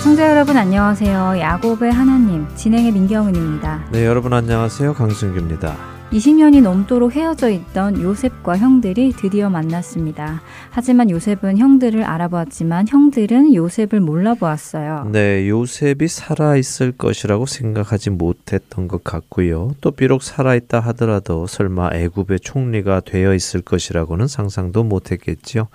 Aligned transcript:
애청자 0.00 0.30
여러분 0.30 0.56
안녕하세요. 0.56 1.34
야곱의 1.40 1.92
하나님 1.92 2.48
진행의 2.56 2.90
민경은입니다. 2.92 3.88
네, 3.92 4.06
여러분 4.06 4.32
안녕하세요. 4.32 4.94
강승규입니다. 4.94 5.76
20년이 6.10 6.62
넘도록 6.62 7.12
헤어져 7.12 7.50
있던 7.50 8.00
요셉과 8.00 8.56
형들이 8.56 9.12
드디어 9.12 9.50
만났습니다. 9.50 10.40
하지만 10.70 11.10
요셉은 11.10 11.58
형들을 11.58 12.02
알아보았지만 12.02 12.88
형들은 12.88 13.54
요셉을 13.54 14.00
몰라보았어요. 14.00 15.10
네, 15.12 15.46
요셉이 15.48 16.08
살아있을 16.08 16.92
것이라고 16.92 17.44
생각하지 17.44 18.08
못했던 18.08 18.88
것 18.88 19.04
같고요. 19.04 19.72
또 19.82 19.90
비록 19.90 20.22
살아있다 20.22 20.80
하더라도 20.80 21.46
설마 21.46 21.90
애굽의 21.92 22.40
총리가 22.40 23.00
되어 23.00 23.34
있을 23.34 23.60
것이라고는 23.60 24.26
상상도 24.26 24.82
못했겠지요. 24.82 25.68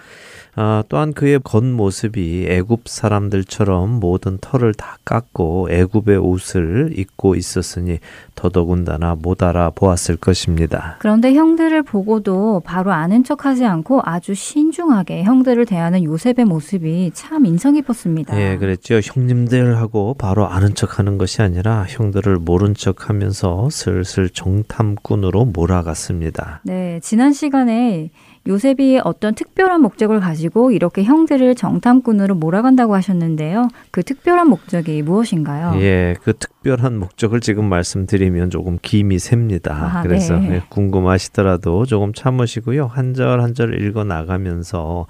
아, 0.58 0.84
또한 0.88 1.14
그의 1.14 1.40
겉모습이 1.44 2.48
애굽 2.50 2.88
사람들처럼 2.88 4.00
모든 4.00 4.38
털을 4.40 4.74
다 4.74 4.98
깎고 5.04 5.68
애굽의 5.70 6.18
옷을 6.18 6.94
입고 6.98 7.36
있었으니 7.36 8.00
더더군다나 8.36 9.16
못 9.16 9.44
알아보았을 9.44 10.16
것입니다. 10.16 10.96
그런데 11.00 11.34
형들을 11.34 11.84
보고도 11.84 12.62
바로 12.66 12.94
아는 12.94 13.24
척하지 13.24 13.66
않고 13.66 14.02
아주 14.04 14.34
신중하게 14.34 15.24
형들을 15.24 15.66
대하는 15.66 16.04
요셉의 16.04 16.46
모습이 16.46 17.12
참 17.14 17.46
인상 17.46 17.74
깊었습니다. 17.74 18.40
예, 18.40 18.58
그랬죠. 18.58 19.00
형님들 19.04 19.78
하고 19.78 20.14
바로 20.18 20.48
아는 20.48 20.74
척하는 20.74 21.18
것이 21.18 21.42
아니라 21.42 21.86
형들을 21.88 22.38
모른 22.38 22.74
척하면서 22.74 23.70
슬슬 23.72 24.30
정탐꾼으로 24.30 25.46
몰아갔습니다. 25.46 26.62
네, 26.64 27.00
지난 27.02 27.34
시간에 27.34 28.10
요셉이 28.48 29.00
어떤 29.04 29.34
특별한 29.34 29.82
목적을 29.82 30.20
가지고 30.20 30.72
이렇게 30.72 31.04
형들을 31.04 31.56
정탐꾼으로 31.56 32.36
몰아간다고 32.36 32.94
하셨는데요. 32.96 33.70
그 33.92 34.04
특별한 34.04 34.48
목적이 34.50 35.02
무엇인가요? 35.02 35.82
예, 35.82 36.16
그 36.22 36.34
특별한 36.34 37.00
목적을 37.00 37.40
지금 37.40 37.66
말씀드리면 37.70 38.52
조금 38.52 38.78
김이 38.82 39.18
셉니다. 39.18 39.74
아, 39.96 40.02
그래서 40.04 40.38
네. 40.38 40.62
궁금하시더라도 40.70 41.86
조금 41.86 42.14
참으시고요. 42.14 42.86
한 42.88 43.14
절 43.16 43.40
한 43.42 43.54
절 43.56 43.82
읽어 43.82 44.04
나가면서 44.04 45.08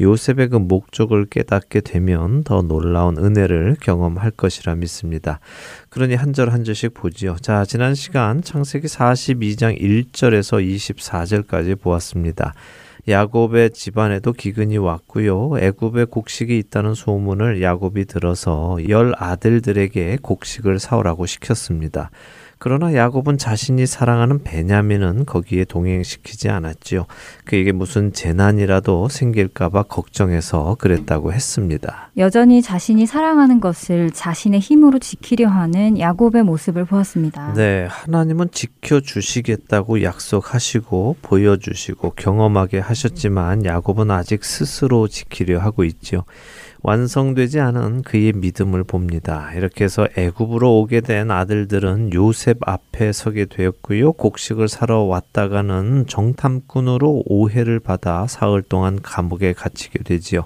요셉의 0.00 0.48
그 0.48 0.56
목적을 0.56 1.26
깨닫게 1.26 1.80
되면 1.80 2.44
더 2.44 2.62
놀라운 2.62 3.16
은혜를 3.18 3.76
경험할 3.80 4.30
것이라 4.32 4.74
믿습니다. 4.76 5.40
그러니 5.88 6.14
한 6.14 6.32
절 6.32 6.50
한 6.50 6.64
절씩 6.64 6.92
보지요. 6.94 7.36
자, 7.40 7.64
지난 7.64 7.94
시간 7.94 8.42
창세기 8.42 8.86
42장 8.88 9.80
1절에서 9.80 10.62
24절까지 10.62 11.80
보았습니다. 11.80 12.52
야곱의 13.08 13.70
집안에도 13.70 14.32
기근이 14.32 14.78
왔고요. 14.78 15.58
애굽에 15.58 16.04
곡식이 16.06 16.58
있다는 16.58 16.94
소문을 16.94 17.62
야곱이 17.62 18.04
들어서 18.06 18.76
열 18.88 19.14
아들들에게 19.16 20.18
곡식을 20.22 20.78
사오라고 20.80 21.24
시켰습니다. 21.26 22.10
그러나 22.58 22.94
야곱은 22.94 23.36
자신이 23.36 23.86
사랑하는 23.86 24.42
베냐민은 24.42 25.26
거기에 25.26 25.64
동행시키지 25.64 26.48
않았지요. 26.48 27.06
그에게 27.44 27.72
무슨 27.72 28.12
재난이라도 28.12 29.08
생길까봐 29.08 29.84
걱정해서 29.84 30.76
그랬다고 30.78 31.32
했습니다. 31.32 32.10
여전히 32.16 32.62
자신이 32.62 33.04
사랑하는 33.06 33.60
것을 33.60 34.10
자신의 34.10 34.60
힘으로 34.60 34.98
지키려 34.98 35.48
하는 35.48 35.98
야곱의 35.98 36.44
모습을 36.44 36.86
보았습니다. 36.86 37.52
네, 37.54 37.86
하나님은 37.90 38.50
지켜주시겠다고 38.52 40.02
약속하시고 40.02 41.16
보여주시고 41.20 42.12
경험하게 42.16 42.78
하셨지만 42.78 43.66
야곱은 43.66 44.10
아직 44.10 44.44
스스로 44.44 45.08
지키려 45.08 45.60
하고 45.60 45.84
있죠. 45.84 46.24
완성되지 46.86 47.58
않은 47.58 48.02
그의 48.02 48.32
믿음을 48.32 48.84
봅니다. 48.84 49.52
이렇게 49.54 49.82
해서 49.82 50.06
애굽으로 50.16 50.78
오게 50.78 51.00
된 51.00 51.32
아들들은 51.32 52.12
요셉 52.14 52.58
앞에 52.60 53.10
서게 53.10 53.44
되었고요. 53.44 54.12
곡식을 54.12 54.68
사러 54.68 55.00
왔다가는 55.00 56.04
정탐꾼으로 56.06 57.24
오해를 57.26 57.80
받아 57.80 58.28
사흘 58.28 58.62
동안 58.62 59.00
감옥에 59.02 59.52
갇히게 59.52 60.04
되지요. 60.04 60.44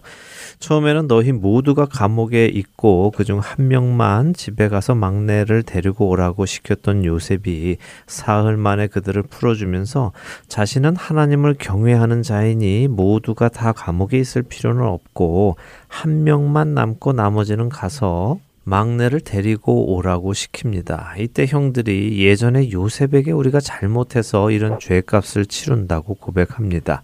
처음에는 0.60 1.08
너희 1.08 1.32
모두가 1.32 1.84
감옥에 1.84 2.46
있고 2.46 3.10
그중 3.10 3.40
한 3.40 3.68
명만 3.68 4.32
집에 4.32 4.68
가서 4.68 4.94
막내를 4.94 5.62
데리고 5.62 6.08
오라고 6.08 6.46
시켰던 6.46 7.04
요셉이 7.04 7.76
사흘 8.06 8.56
만에 8.56 8.86
그들을 8.86 9.22
풀어주면서 9.24 10.12
자신은 10.48 10.96
하나님을 10.96 11.56
경외하는 11.58 12.22
자이니 12.22 12.88
모두가 12.88 13.50
다 13.50 13.72
감옥에 13.72 14.18
있을 14.18 14.42
필요는 14.42 14.82
없고 14.84 15.56
한명 15.88 16.29
만 16.38 16.74
남고 16.74 17.12
나머지는 17.12 17.68
가서 17.68 18.38
막내를 18.64 19.20
데리고 19.20 19.94
오라고 19.94 20.32
시킵니다. 20.32 21.18
이때 21.18 21.46
형들이 21.46 22.24
예전에 22.24 22.70
요셉에게 22.70 23.32
우리가 23.32 23.58
잘못해서 23.60 24.50
이런 24.50 24.78
죄값을 24.78 25.46
치른다고 25.46 26.14
고백합니다. 26.14 27.02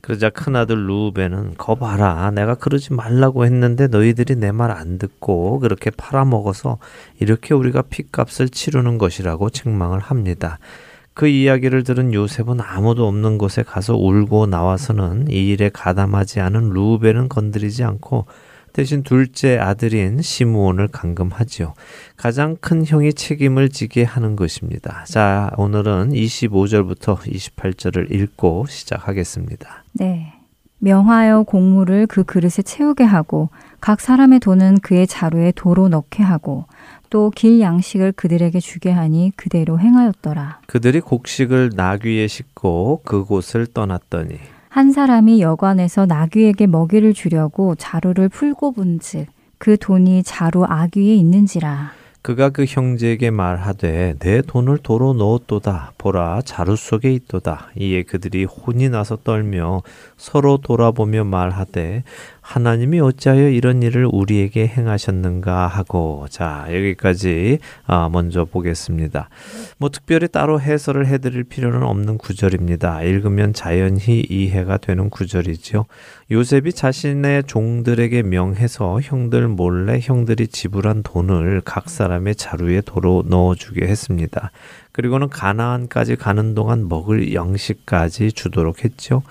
그러자 0.00 0.30
큰아들 0.30 0.86
루벤은 0.86 1.56
거 1.56 1.74
봐라 1.74 2.30
내가 2.30 2.54
그러지 2.54 2.92
말라고 2.92 3.44
했는데 3.44 3.88
너희들이 3.88 4.36
내 4.36 4.52
말 4.52 4.70
안 4.70 4.98
듣고 4.98 5.58
그렇게 5.58 5.90
팔아먹어서 5.90 6.78
이렇게 7.18 7.52
우리가 7.54 7.82
핏값을 7.82 8.48
치르는 8.50 8.98
것이라고 8.98 9.50
책망을 9.50 9.98
합니다. 9.98 10.58
그 11.14 11.26
이야기를 11.26 11.82
들은 11.82 12.14
요셉은 12.14 12.60
아무도 12.60 13.08
없는 13.08 13.38
곳에 13.38 13.64
가서 13.64 13.96
울고 13.96 14.46
나와서는 14.46 15.26
이 15.30 15.48
일에 15.48 15.68
가담하지 15.68 16.38
않은 16.40 16.70
루벤은 16.70 17.28
건드리지 17.28 17.82
않고 17.82 18.26
대신 18.78 19.02
둘째 19.02 19.58
아들인 19.58 20.22
시므온을 20.22 20.86
감금하지요. 20.86 21.74
가장 22.16 22.54
큰 22.60 22.86
형이 22.86 23.12
책임을 23.12 23.70
지게 23.70 24.04
하는 24.04 24.36
것입니다. 24.36 25.02
자, 25.08 25.50
오늘은 25.56 26.10
25절부터 26.10 27.18
28절을 27.22 28.12
읽고 28.14 28.66
시작하겠습니다. 28.68 29.82
네. 29.94 30.32
명하여 30.78 31.42
곡물을 31.42 32.06
그 32.06 32.22
그릇에 32.22 32.62
채우게 32.64 33.02
하고 33.02 33.48
각 33.80 34.00
사람의 34.00 34.38
돈은 34.38 34.78
그의 34.78 35.08
자루에 35.08 35.52
도로 35.56 35.88
넣게 35.88 36.22
하고 36.22 36.66
또 37.10 37.32
길 37.34 37.58
양식을 37.60 38.12
그들에게 38.12 38.60
주게 38.60 38.92
하니 38.92 39.32
그대로 39.34 39.80
행하였더라. 39.80 40.60
그들이 40.68 41.00
곡식을 41.00 41.72
나귀에 41.74 42.28
싣고 42.28 43.00
그곳을 43.04 43.66
떠났더니 43.66 44.38
한 44.68 44.92
사람이 44.92 45.40
여관에서 45.40 46.06
나귀에게 46.06 46.66
먹이를 46.66 47.14
주려고 47.14 47.74
자루를 47.74 48.28
풀고 48.28 48.72
본즉 48.72 49.26
그 49.56 49.76
돈이 49.76 50.22
자루 50.22 50.64
아귀에 50.64 51.14
있는지라. 51.16 51.92
그가 52.20 52.50
그 52.50 52.64
형제에게 52.66 53.30
말하되 53.30 54.16
내 54.18 54.42
돈을 54.42 54.78
도로 54.78 55.14
넣었도다 55.14 55.92
보라 55.96 56.42
자루 56.44 56.76
속에 56.76 57.12
있도다 57.12 57.70
이에 57.78 58.02
그들이 58.02 58.44
혼이 58.44 58.88
나서 58.90 59.16
떨며 59.16 59.82
서로 60.16 60.58
돌아보며 60.58 61.24
말하되 61.24 62.02
하나님이 62.48 62.98
어찌하여 63.00 63.50
이런 63.50 63.82
일을 63.82 64.08
우리에게 64.10 64.66
행하셨는가 64.68 65.66
하고 65.66 66.24
자 66.30 66.64
여기까지 66.68 67.58
아, 67.86 68.08
먼저 68.10 68.46
보겠습니다. 68.46 69.28
뭐 69.76 69.90
특별히 69.90 70.28
따로 70.28 70.58
해설을 70.58 71.06
해드릴 71.08 71.44
필요는 71.44 71.82
없는 71.82 72.16
구절입니다. 72.16 73.02
읽으면 73.02 73.52
자연히 73.52 74.24
이해가 74.30 74.78
되는 74.78 75.10
구절이죠. 75.10 75.84
요셉이 76.30 76.72
자신의 76.72 77.44
종들에게 77.44 78.22
명해서 78.22 79.00
형들 79.02 79.46
몰래 79.48 80.00
형들이 80.02 80.48
지불한 80.48 81.02
돈을 81.02 81.60
각 81.66 81.90
사람의 81.90 82.36
자루에 82.36 82.80
도로 82.80 83.24
넣어주게 83.26 83.86
했습니다. 83.86 84.52
그리고는 84.92 85.28
가나안까지 85.28 86.16
가는 86.16 86.54
동안 86.54 86.88
먹을 86.88 87.32
양식까지 87.34 88.32
주도록 88.32 88.84
했죠. 88.84 89.22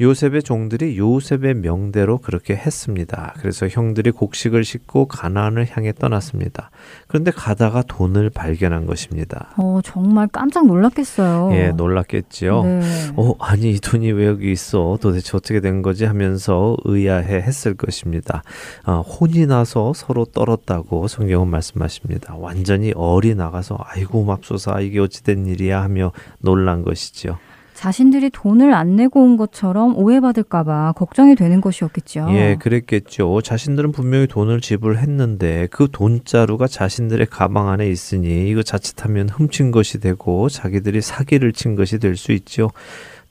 요셉의 0.00 0.44
종들이 0.44 0.96
요셉의 0.96 1.54
명대로 1.54 2.18
그렇게 2.18 2.54
했습니다. 2.54 3.34
그래서 3.38 3.66
형들이 3.66 4.12
곡식을 4.12 4.62
싣고 4.62 5.06
가나안을 5.06 5.66
향해 5.70 5.92
떠났습니다. 5.92 6.70
그런데 7.08 7.32
가다가 7.32 7.82
돈을 7.82 8.30
발견한 8.30 8.86
것입니다. 8.86 9.50
어, 9.56 9.80
정말 9.82 10.28
깜짝 10.28 10.66
놀랐겠어요. 10.66 11.50
예, 11.52 11.72
놀랐겠지요. 11.72 12.62
네. 12.62 12.80
어, 13.16 13.34
아니 13.40 13.72
이 13.72 13.80
돈이 13.80 14.12
왜 14.12 14.26
여기 14.26 14.52
있어? 14.52 14.98
도대체 15.00 15.36
어떻게 15.36 15.60
된 15.60 15.82
거지? 15.82 16.04
하면서 16.04 16.76
의아해 16.84 17.36
했을 17.38 17.74
것입니다. 17.74 18.44
어, 18.84 19.00
혼이 19.00 19.46
나서 19.46 19.92
서로 19.94 20.24
떨었다고 20.24 21.08
성경은 21.08 21.48
말씀하십니다. 21.48 22.36
완전히 22.36 22.92
얼이 22.94 23.34
나가서 23.34 23.78
아이고 23.80 24.24
맙소사 24.24 24.80
이게 24.80 25.00
어찌된 25.00 25.46
일이야 25.46 25.82
하며 25.82 26.12
놀란 26.40 26.82
것이지요. 26.82 27.38
자신들이 27.78 28.30
돈을 28.30 28.74
안 28.74 28.96
내고 28.96 29.22
온 29.22 29.36
것처럼 29.36 29.96
오해받을까봐 29.96 30.94
걱정이 30.96 31.36
되는 31.36 31.60
것이었겠죠. 31.60 32.26
예, 32.30 32.56
그랬겠죠. 32.58 33.40
자신들은 33.40 33.92
분명히 33.92 34.26
돈을 34.26 34.60
지불했는데 34.60 35.68
그 35.70 35.86
돈자루가 35.92 36.66
자신들의 36.66 37.26
가방 37.26 37.68
안에 37.68 37.88
있으니 37.88 38.48
이거 38.50 38.64
자칫하면 38.64 39.28
훔친 39.28 39.70
것이 39.70 40.00
되고 40.00 40.48
자기들이 40.48 41.00
사기를 41.00 41.52
친 41.52 41.76
것이 41.76 41.98
될 41.98 42.16
수 42.16 42.32
있죠. 42.32 42.72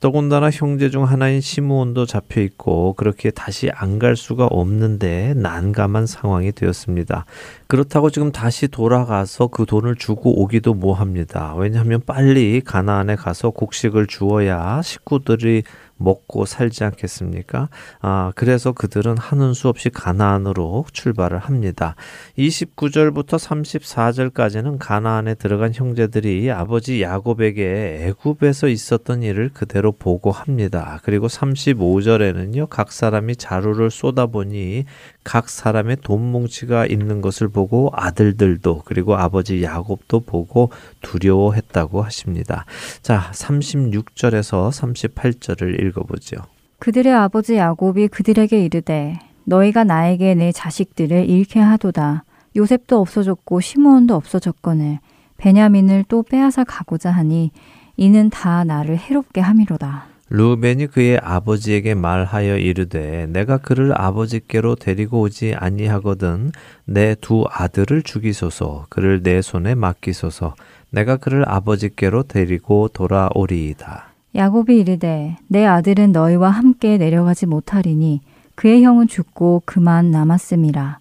더군다나 0.00 0.50
형제 0.50 0.90
중 0.90 1.02
하나인 1.04 1.40
시므온도 1.40 2.06
잡혀 2.06 2.40
있고 2.42 2.92
그렇게 2.92 3.30
다시 3.32 3.68
안 3.74 3.98
갈 3.98 4.14
수가 4.14 4.46
없는데 4.46 5.34
난감한 5.34 6.06
상황이 6.06 6.52
되었습니다. 6.52 7.24
그렇다고 7.66 8.10
지금 8.10 8.30
다시 8.30 8.68
돌아가서 8.68 9.48
그 9.48 9.66
돈을 9.66 9.96
주고 9.96 10.40
오기도 10.40 10.74
뭐합니다. 10.74 11.56
왜냐하면 11.56 12.00
빨리 12.06 12.60
가나안에 12.60 13.16
가서 13.16 13.50
곡식을 13.50 14.06
주어야 14.06 14.80
식구들이 14.82 15.64
먹고 15.98 16.46
살지 16.46 16.84
않겠습니까? 16.84 17.68
아, 18.00 18.32
그래서 18.34 18.72
그들은 18.72 19.18
하는 19.18 19.54
수 19.54 19.68
없이 19.68 19.90
가나안으로 19.90 20.86
출발을 20.92 21.38
합니다. 21.38 21.94
29절부터 22.38 23.38
34절까지는 23.38 24.78
가나안에 24.78 25.34
들어간 25.34 25.72
형제들이 25.74 26.50
아버지 26.50 27.02
야곱에게 27.02 28.06
애굽에서 28.08 28.68
있었던 28.68 29.22
일을 29.22 29.50
그대로 29.52 29.92
보고합니다. 29.92 31.00
그리고 31.02 31.26
35절에는요. 31.26 32.68
각 32.68 32.92
사람이 32.92 33.36
자루를 33.36 33.90
쏟아보니 33.90 34.84
각 35.28 35.50
사람의 35.50 35.98
돈 36.02 36.22
뭉치가 36.32 36.86
있는 36.86 37.20
것을 37.20 37.48
보고 37.48 37.90
아들들도 37.92 38.80
그리고 38.86 39.14
아버지 39.14 39.62
야곱도 39.62 40.20
보고 40.20 40.70
두려워했다고 41.02 42.00
하십니다. 42.00 42.64
자, 43.02 43.30
36절에서 43.34 44.70
38절을 44.70 45.82
읽어보죠. 45.82 46.36
그들의 46.78 47.12
아버지 47.12 47.56
야곱이 47.56 48.08
그들에게 48.08 48.64
이르되 48.64 49.18
너희가 49.44 49.84
나에게 49.84 50.34
내 50.34 50.50
자식들을 50.50 51.28
잃게 51.28 51.60
하도다. 51.60 52.24
요셉도 52.56 52.98
없어졌고 52.98 53.60
시므온도 53.60 54.14
없어졌거늘 54.14 54.98
베냐민을 55.36 56.06
또 56.08 56.22
빼앗아 56.22 56.64
가고자 56.64 57.10
하니 57.10 57.50
이는 57.98 58.30
다 58.30 58.64
나를 58.64 58.96
해롭게 58.96 59.42
함이로다. 59.42 60.06
루벤이 60.30 60.88
그의 60.88 61.18
아버지에게 61.22 61.94
말하여 61.94 62.58
이르되 62.58 63.26
내가 63.30 63.56
그를 63.56 63.98
아버지께로 63.98 64.74
데리고 64.74 65.20
오지 65.20 65.54
아니하거든 65.56 66.52
내 66.84 67.14
두 67.20 67.44
아들을 67.50 68.02
죽이소서 68.02 68.86
그를 68.90 69.22
내 69.22 69.40
손에 69.40 69.74
맡기소서 69.74 70.54
내가 70.90 71.16
그를 71.16 71.48
아버지께로 71.48 72.24
데리고 72.24 72.88
돌아오리이다. 72.88 74.08
야곱이 74.34 74.78
이르되 74.78 75.36
내 75.48 75.64
아들은 75.64 76.12
너희와 76.12 76.50
함께 76.50 76.98
내려가지 76.98 77.46
못하리니 77.46 78.20
그의 78.54 78.82
형은 78.82 79.08
죽고 79.08 79.62
그만 79.64 80.10
남았음이라. 80.10 80.98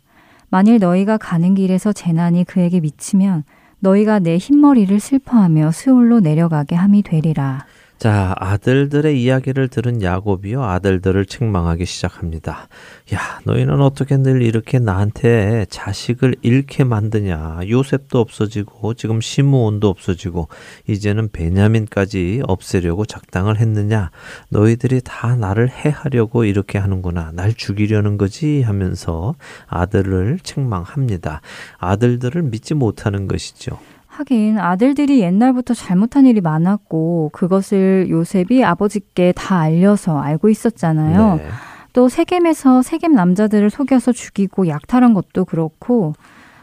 만일 0.50 0.80
너희가 0.80 1.18
가는 1.18 1.54
길에서 1.54 1.92
재난이 1.92 2.46
그에게 2.46 2.80
미치면 2.80 3.44
너희가 3.80 4.20
내 4.20 4.38
흰머리를 4.38 4.98
슬퍼하며 5.00 5.72
스올로 5.72 6.22
내려가게 6.22 6.76
함이 6.76 7.04
되리라. 7.04 7.66
자, 7.98 8.36
아들들의 8.38 9.20
이야기를 9.24 9.70
들은 9.70 10.04
야곱이요 10.04 10.64
아들들을 10.64 11.26
책망하기 11.26 11.86
시작합니다. 11.86 12.68
야, 13.16 13.40
너희는 13.44 13.82
어떻게 13.82 14.18
늘 14.18 14.44
이렇게 14.44 14.78
나한테 14.78 15.66
자식을 15.72 16.36
잃게 16.44 16.84
만드냐? 16.84 17.62
요셉도 17.68 18.20
없어지고 18.20 18.94
지금 18.94 19.20
시므온도 19.20 19.90
없어지고 19.90 20.48
이제는 20.88 21.32
베냐민까지 21.32 22.44
없애려고 22.46 23.04
작당을 23.06 23.60
했느냐? 23.60 24.12
너희들이 24.50 25.02
다 25.04 25.36
나를 25.36 25.68
해하려고 25.68 26.44
이렇게 26.46 26.78
하는구나. 26.78 27.32
날 27.34 27.52
죽이려는 27.56 28.20
거지 28.20 28.62
하면서 28.62 29.34
아들을 29.66 30.38
책망합니다. 30.44 31.42
아들들을 31.80 32.44
믿지 32.44 32.76
못하는 32.76 33.28
것이죠. 33.28 33.80
하긴 34.18 34.58
아들들이 34.58 35.20
옛날부터 35.20 35.76
잘못한 35.76 36.26
일이 36.26 36.42
많았고 36.42 37.30
그것을 37.34 38.08
요셉이 38.10 38.64
아버지께 38.64 39.32
다 39.34 39.60
알려서 39.60 40.20
알고 40.20 40.50
있었잖아요. 40.50 41.36
네. 41.36 41.48
또 41.94 42.10
세겜에서 42.10 42.82
세겜 42.82 43.14
남자들을 43.14 43.70
속여서 43.70 44.14
죽이고 44.14 44.68
약탈한 44.68 45.14
것도 45.14 45.46
그렇고 45.46 46.14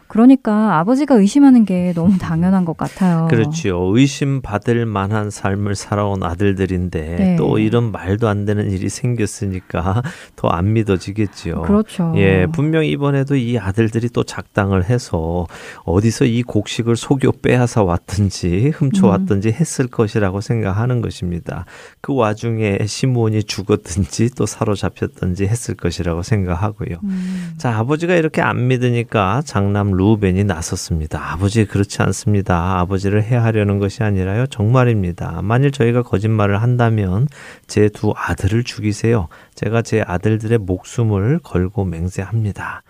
그러니까 0.09 0.79
아버지가 0.79 1.17
의심하는 1.17 1.65
게 1.65 1.93
너무 1.95 2.17
당연한 2.19 2.65
것 2.65 2.77
같아요. 2.77 3.29
그렇지요. 3.31 3.81
의심 3.95 4.41
받을 4.41 4.87
만한 4.87 5.31
삶을 5.31 5.75
살아온 5.75 6.23
아들들인데 6.23 7.17
네. 7.17 7.37
또 7.37 7.59
이런 7.59 7.93
말도 7.93 8.29
안 8.29 8.45
되는 8.45 8.71
일이 8.71 8.89
생겼으니까 8.89 10.03
더 10.37 10.55
안 10.55 10.73
믿어지겠지요. 10.73 11.62
그렇죠. 11.62 12.12
예, 12.17 12.47
분명 12.53 12.85
이번에도 12.85 13.35
이 13.37 13.59
아들들이 13.59 14.09
또 14.09 14.23
작당을 14.23 14.85
해서 14.85 15.47
어디서 15.85 16.27
이 16.27 16.43
곡식을 16.43 16.97
속여 16.97 17.33
빼앗아 17.43 17.83
왔든지 17.83 18.71
훔쳐 18.75 19.09
왔든지 19.09 19.50
했을 19.50 19.89
것이라고 19.89 20.41
생각하는 20.41 21.00
것입니다. 21.00 21.65
그 22.00 22.15
와중에 22.15 22.79
시므온이 22.87 23.45
죽었든지 23.45 24.31
또 24.37 24.47
사로잡혔든지 24.47 25.47
했을 25.47 25.75
것이라고 25.75 26.23
생각하고요. 26.23 26.99
음. 27.03 27.55
자, 27.59 27.77
아버지가 27.79 28.15
이렇게 28.15 28.41
안 28.41 28.69
믿으니까 28.69 29.43
장남 29.45 29.94
루벤이 29.96 30.44
나섰습니다. 30.44 31.32
아버지 31.32 31.64
그렇지 31.64 32.02
않습니다. 32.02 32.79
아버지를 32.81 33.23
해하려는 33.23 33.79
것이 33.79 34.02
아니라요. 34.02 34.46
정말입니다. 34.46 35.41
만일 35.43 35.70
저희가 35.70 36.02
거짓말을 36.02 36.61
한다면 36.61 37.29
제 37.67 37.88
두 37.94 38.12
아들을 38.17 38.64
죽이세요. 38.64 39.29
제가 39.55 39.82
제 39.82 40.02
아들들의 40.06 40.58
목숨을 40.58 41.38
걸고 41.43 41.85
맹세합니다. 41.85 42.82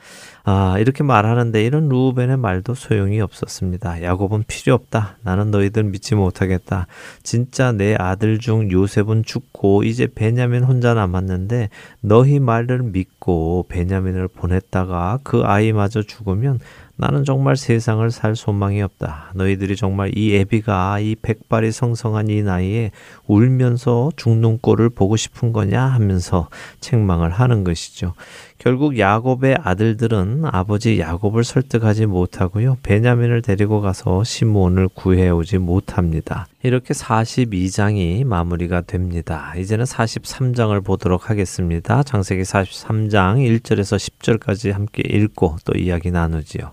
아, 0.47 0.77
이렇게 0.79 1.03
말하는데 1.03 1.63
이런 1.65 1.89
루벤의 1.89 2.37
말도 2.37 2.75
소용이 2.75 3.21
없었습니다. 3.21 4.03
야곱은 4.03 4.45
필요 4.47 4.75
없다. 4.75 5.17
나는 5.23 5.51
너희들 5.51 5.85
믿지 5.85 6.15
못하겠다. 6.15 6.87
진짜 7.23 7.73
내 7.73 7.95
아들 7.99 8.39
중 8.39 8.71
요셉은 8.71 9.25
죽고 9.25 9.85
이제 9.85 10.07
베냐민 10.07 10.65
혼자 10.65 10.93
남았는데 10.95 11.71
너희 12.01 12.41
말을 12.41 12.83
믿고 12.83 13.67
베냐민을 13.69 14.29
보냈다가 14.29 15.21
그 15.23 15.43
아이마저 15.45 16.03
죽으면 16.03 16.61
나는 16.97 17.25
정말 17.25 17.57
세상을 17.57 18.09
살 18.13 18.37
소망이 18.37 18.81
없다. 18.81 19.33
너희들이 19.35 19.75
정말 19.75 20.17
이 20.17 20.37
애비가 20.37 21.01
이 21.01 21.17
백발이 21.21 21.73
성성한 21.73 22.29
이 22.29 22.43
나이에 22.43 22.93
울면서 23.27 24.13
죽는 24.17 24.59
꼴을 24.61 24.91
보고 24.91 25.17
싶은 25.17 25.53
거냐 25.53 25.83
하면서 25.83 26.49
책망을 26.81 27.31
하는 27.31 27.65
것이죠. 27.65 28.15
결국 28.59 28.99
야곱의 28.99 29.59
아들들은 29.63 30.45
아버지 30.47 31.01
야곱을 31.01 31.43
설득하지 31.43 32.07
못하고요. 32.07 32.79
베냐민을 32.83 33.43
데리고 33.43 33.81
가서 33.81 34.23
시므온을 34.23 34.89
구해오지 34.95 35.59
못합니다. 35.59 36.47
이렇게 36.63 36.95
42장이 36.95 38.25
마무리가 38.25 38.83
됩니다. 38.83 39.53
이제는 39.57 39.85
43장을 39.85 40.83
보도록 40.85 41.29
하겠습니다. 41.29 42.05
장세기 42.05 42.43
43장 42.43 43.61
1절에서 43.61 43.99
10절까지 43.99 44.73
함께 44.73 45.03
읽고 45.05 45.57
또 45.65 45.77
이야기 45.77 46.13
나누지요. 46.13 46.73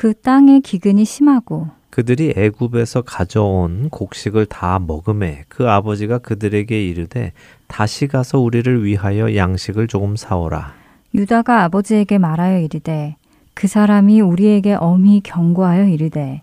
그 0.00 0.14
땅의 0.14 0.62
기근이 0.62 1.04
심하고 1.04 1.68
그들이 1.90 2.32
애굽에서 2.34 3.02
가져온 3.02 3.90
곡식을 3.90 4.46
다 4.46 4.78
먹음에 4.78 5.44
그 5.48 5.68
아버지가 5.68 6.16
그들에게 6.20 6.88
이르되 6.88 7.34
다시 7.66 8.06
가서 8.06 8.38
우리를 8.40 8.82
위하여 8.82 9.36
양식을 9.36 9.88
조금 9.88 10.16
사오라. 10.16 10.72
유다가 11.14 11.64
아버지에게 11.64 12.16
말하여 12.16 12.60
이르되 12.60 13.16
그 13.52 13.68
사람이 13.68 14.22
우리에게 14.22 14.72
엄히 14.72 15.20
경고하여 15.20 15.88
이르되 15.88 16.40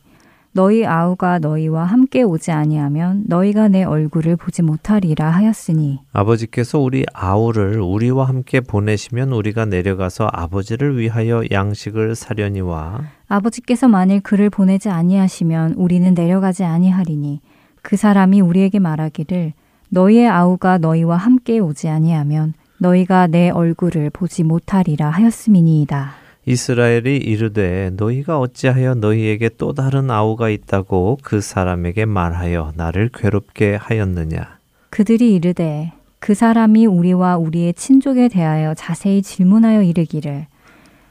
너희 0.58 0.88
아우가 0.88 1.38
너희와 1.38 1.84
함께 1.84 2.24
오지 2.24 2.52
아니하면 2.52 3.26
너희가 3.28 3.68
내 3.68 3.84
얼굴을 3.84 4.38
보지 4.38 4.64
못하리라 4.64 5.30
하였으니 5.30 6.00
아버지께서 6.14 6.80
우리 6.80 7.06
아우를 7.14 7.80
우리와 7.80 8.28
함께 8.28 8.60
보내시면 8.62 9.34
우리가 9.34 9.66
내려가서 9.66 10.28
아버지를 10.34 10.98
위하여 10.98 11.44
양식을 11.52 12.16
사려니와 12.16 13.02
아버지께서 13.28 13.88
만일 13.88 14.20
그를 14.22 14.50
보내지 14.50 14.90
아니하시면 14.90 15.74
우리는 15.74 16.12
내려가지 16.16 16.64
아니하리니 16.64 17.40
그 17.84 17.96
사람이 17.96 18.42
우리에게 18.42 18.80
말하기를 18.80 19.54
너희의 19.90 20.28
아우가 20.28 20.80
너희와 20.80 21.18
함께 21.18 21.60
오지 21.60 21.88
아니하면 21.88 22.56
너희가 22.80 23.28
내 23.28 23.52
얼굴을 23.52 24.10
보지 24.10 24.42
못하리라 24.44 25.12
하였음이니이다. 25.12 26.27
이스라엘이 26.50 27.18
이르되 27.18 27.92
너희가 27.98 28.40
어찌하여 28.40 28.96
너희에게 28.96 29.50
또 29.58 29.74
다른 29.74 30.10
아우가 30.10 30.48
있다고 30.50 31.18
그 31.22 31.42
사람에게 31.42 32.06
말하여 32.06 32.72
나를 32.78 33.10
괴롭게 33.14 33.76
하였느냐? 33.76 34.58
그들이 34.90 35.36
이르되 35.36 35.92
그 36.20 36.34
사람이 36.34 36.86
우리와 36.86 37.36
우리의 37.36 37.74
친족에 37.74 38.30
대하여 38.30 38.74
자세히 38.76 39.22
질문하여 39.22 39.82
이르기를 39.82 40.46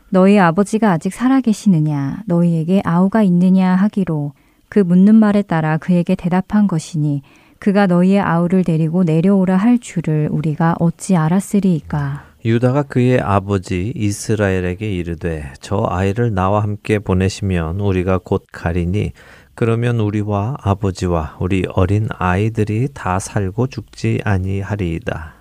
너희 0.08 0.38
아버지가 0.38 0.92
아직 0.92 1.12
살아 1.12 1.42
계시느냐? 1.42 2.22
너희에게 2.24 2.80
아우가 2.86 3.22
있느냐? 3.22 3.74
하기로 3.76 4.32
그 4.70 4.78
묻는 4.78 5.16
말에 5.16 5.42
따라 5.42 5.76
그에게 5.76 6.14
대답한 6.14 6.66
것이니 6.66 7.20
그가 7.58 7.86
너희의 7.86 8.20
아우를 8.20 8.64
데리고 8.64 9.04
내려오라 9.04 9.58
할 9.58 9.78
줄을 9.80 10.30
우리가 10.30 10.76
어찌 10.78 11.14
알았으리이까 11.14 12.24
유다가 12.46 12.84
그의 12.84 13.18
아버지 13.18 13.92
이스라엘에게 13.96 14.88
이르되 14.88 15.52
저 15.60 15.84
아이를 15.88 16.32
나와 16.32 16.62
함께 16.62 17.00
보내시면 17.00 17.80
우리가 17.80 18.18
곧 18.18 18.44
가리니 18.52 19.10
그러면 19.56 19.98
우리와 19.98 20.54
아버지와 20.60 21.38
우리 21.40 21.64
어린 21.74 22.06
아이들이 22.16 22.86
다 22.94 23.18
살고 23.18 23.66
죽지 23.66 24.20
아니하리이다. 24.22 25.34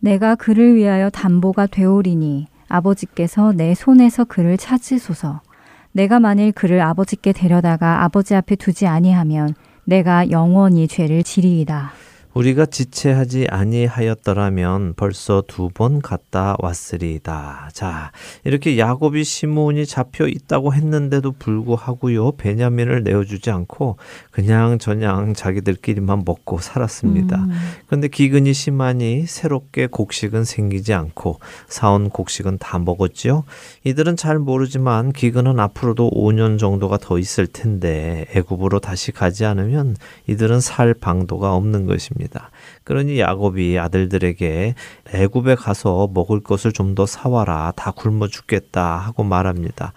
내가 0.00 0.34
그를 0.34 0.74
위하여 0.74 1.08
담보가 1.08 1.68
되오리니 1.68 2.48
아버지께서 2.66 3.52
내 3.52 3.76
손에서 3.76 4.24
그를 4.24 4.56
찾으소서 4.56 5.42
내가 5.92 6.18
만일 6.18 6.50
그를 6.50 6.80
아버지께 6.80 7.32
데려다가 7.32 8.02
아버지 8.02 8.34
앞에 8.34 8.56
두지 8.56 8.88
아니하면 8.88 9.54
내가 9.84 10.28
영원히 10.32 10.88
죄를 10.88 11.22
지리이다. 11.22 11.92
우리가 12.34 12.66
지체하지 12.66 13.48
아니하였더라면 13.50 14.94
벌써 14.96 15.42
두 15.46 15.70
번 15.72 16.00
갔다 16.00 16.56
왔으리이다. 16.58 17.70
자, 17.72 18.12
이렇게 18.44 18.76
야곱이 18.78 19.24
시므온이 19.24 19.86
잡혀 19.86 20.26
있다고 20.26 20.74
했는데도 20.74 21.32
불구하고요. 21.32 22.32
베냐민을 22.32 23.02
내어 23.04 23.24
주지 23.24 23.50
않고 23.50 23.96
그냥 24.40 24.78
저냥 24.78 25.34
자기들끼리만 25.34 26.22
먹고 26.24 26.58
살았습니다. 26.58 27.36
음. 27.36 27.50
그런데 27.86 28.08
기근이 28.08 28.52
심하니 28.52 29.26
새롭게 29.26 29.86
곡식은 29.86 30.44
생기지 30.44 30.92
않고 30.94 31.40
사온 31.68 32.10
곡식은 32.10 32.58
다 32.58 32.78
먹었지요. 32.78 33.44
이들은 33.84 34.16
잘 34.16 34.38
모르지만 34.38 35.12
기근은 35.12 35.58
앞으로도 35.58 36.10
5년 36.10 36.58
정도가 36.58 36.98
더 36.98 37.18
있을 37.18 37.46
텐데 37.46 38.26
애굽으로 38.34 38.80
다시 38.80 39.12
가지 39.12 39.44
않으면 39.44 39.96
이들은 40.26 40.60
살 40.60 40.94
방도가 40.94 41.54
없는 41.54 41.86
것입니다. 41.86 42.50
그러니 42.84 43.20
야곱이 43.20 43.78
아들들에게 43.78 44.74
애굽에 45.14 45.54
가서 45.54 46.08
먹을 46.12 46.40
것을 46.40 46.72
좀 46.72 46.90
더 46.94 47.06
사와라. 47.06 47.72
다 47.76 47.92
굶어 47.92 48.26
죽겠다 48.26 48.96
하고 48.96 49.22
말합니다. 49.22 49.92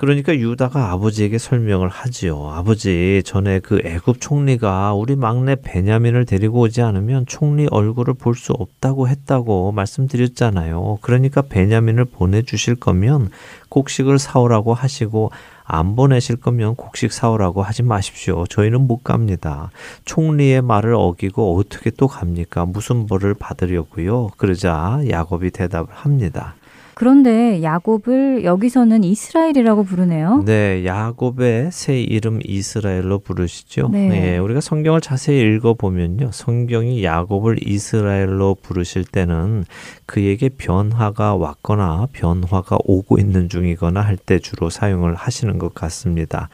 그러니까 0.00 0.34
유다가 0.34 0.92
아버지에게 0.92 1.36
설명을 1.36 1.90
하지요. 1.90 2.48
아버지, 2.48 3.20
전에 3.22 3.58
그 3.60 3.82
애굽 3.84 4.18
총리가 4.18 4.94
우리 4.94 5.14
막내 5.14 5.56
베냐민을 5.56 6.24
데리고 6.24 6.60
오지 6.60 6.80
않으면 6.80 7.26
총리 7.26 7.66
얼굴을 7.70 8.14
볼 8.14 8.34
수 8.34 8.52
없다고 8.52 9.08
했다고 9.08 9.72
말씀드렸잖아요. 9.72 11.00
그러니까 11.02 11.42
베냐민을 11.42 12.06
보내주실 12.06 12.76
거면 12.76 13.28
곡식을 13.68 14.18
사오라고 14.18 14.72
하시고 14.72 15.32
안 15.64 15.96
보내실 15.96 16.36
거면 16.36 16.76
곡식 16.76 17.12
사오라고 17.12 17.62
하지 17.62 17.82
마십시오. 17.82 18.46
저희는 18.46 18.86
못 18.86 19.04
갑니다. 19.04 19.70
총리의 20.06 20.62
말을 20.62 20.94
어기고 20.94 21.58
어떻게 21.58 21.90
또 21.90 22.06
갑니까? 22.06 22.64
무슨 22.64 23.06
벌을 23.06 23.34
받으려고요? 23.34 24.28
그러자 24.38 25.02
야곱이 25.10 25.50
대답을 25.50 25.88
합니다. 25.92 26.54
그런데 27.00 27.62
야곱을 27.62 28.44
여기서는 28.44 29.04
이스라엘이라고 29.04 29.84
부르네요. 29.84 30.42
네, 30.44 30.84
야곱의 30.84 31.70
새 31.72 31.98
이름 31.98 32.40
이스라엘로 32.44 33.20
부르시죠. 33.20 33.88
네. 33.90 34.34
예, 34.34 34.36
우리가 34.36 34.60
성경을 34.60 35.00
자세히 35.00 35.40
읽어 35.40 35.72
보면요. 35.72 36.28
성경이 36.30 37.02
야곱을 37.02 37.66
이스라엘로 37.66 38.56
부르실 38.60 39.04
때는 39.04 39.64
그에게 40.04 40.50
변화가 40.50 41.36
왔거나 41.36 42.08
변화가 42.12 42.76
오고 42.84 43.16
있는 43.16 43.48
중이거나 43.48 44.02
할 44.02 44.18
때 44.18 44.38
주로 44.38 44.68
사용을 44.68 45.14
하시는 45.14 45.56
것 45.56 45.72
같습니다. 45.72 46.50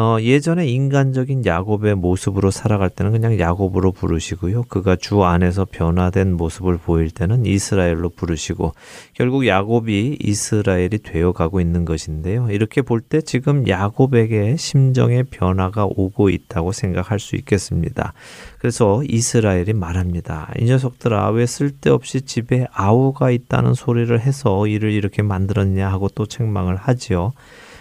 어, 0.00 0.16
예전에 0.20 0.64
인간적인 0.68 1.44
야곱의 1.44 1.96
모습으로 1.96 2.52
살아갈 2.52 2.88
때는 2.88 3.10
그냥 3.10 3.36
야곱으로 3.36 3.90
부르시고요. 3.90 4.62
그가 4.68 4.94
주 4.94 5.24
안에서 5.24 5.66
변화된 5.68 6.34
모습을 6.34 6.76
보일 6.78 7.10
때는 7.10 7.44
이스라엘로 7.44 8.10
부르시고 8.10 8.74
결국 9.14 9.44
야곱이 9.48 10.18
이스라엘이 10.20 10.98
되어 11.02 11.32
가고 11.32 11.60
있는 11.60 11.84
것인데요. 11.84 12.48
이렇게 12.52 12.80
볼 12.80 13.00
때 13.00 13.20
지금 13.20 13.66
야곱에게 13.66 14.54
심정의 14.56 15.24
변화가 15.24 15.86
오고 15.86 16.30
있다고 16.30 16.70
생각할 16.70 17.18
수 17.18 17.34
있겠습니다. 17.34 18.12
그래서 18.60 19.02
이스라엘이 19.08 19.72
말합니다. 19.72 20.52
이 20.60 20.66
녀석들아 20.66 21.30
왜 21.30 21.44
쓸데없이 21.44 22.20
집에 22.20 22.68
아우가 22.70 23.32
있다는 23.32 23.74
소리를 23.74 24.20
해서 24.20 24.68
이를 24.68 24.92
이렇게 24.92 25.22
만들었냐 25.22 25.90
하고 25.90 26.08
또 26.08 26.24
책망을 26.26 26.76
하지요. 26.76 27.32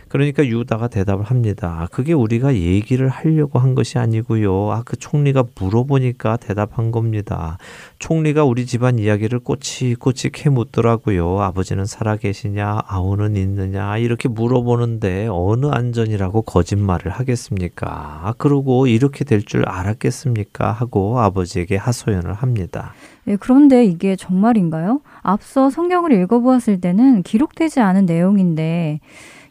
그러니까 0.09 0.45
유다가 0.45 0.87
대답을 0.87 1.25
합니다. 1.25 1.87
그게 1.91 2.13
우리가 2.13 2.55
얘기를 2.55 3.09
하려고 3.09 3.57
한 3.59 3.73
것이 3.73 3.97
아니고요. 3.97 4.71
아, 4.71 4.83
그 4.85 4.95
총리가 4.97 5.45
물어보니까 5.59 6.37
대답한 6.37 6.91
겁니다. 6.91 7.57
총리가 7.99 8.43
우리 8.43 8.65
집안 8.65 8.99
이야기를 8.99 9.39
꼬치꼬치 9.39 10.29
캐묻더라고요. 10.29 11.41
아버지는 11.41 11.85
살아계시냐, 11.85 12.81
아우는 12.85 13.35
있느냐, 13.35 13.97
이렇게 13.97 14.29
물어보는데 14.29 15.29
어느 15.31 15.65
안전이라고 15.67 16.43
거짓말을 16.43 17.11
하겠습니까? 17.11 18.21
아, 18.23 18.33
그러고 18.37 18.85
이렇게 18.87 19.23
될 19.25 19.47
줄 19.47 19.63
알았겠습니까? 19.67 20.71
하고 20.73 21.19
아버지에게 21.21 21.77
하소연을 21.77 22.33
합니다. 22.33 22.91
예, 23.27 23.37
그런데 23.37 23.85
이게 23.85 24.15
정말인가요? 24.15 24.99
앞서 25.21 25.69
성경을 25.69 26.11
읽어보았을 26.11 26.81
때는 26.81 27.23
기록되지 27.23 27.79
않은 27.79 28.05
내용인데 28.05 28.99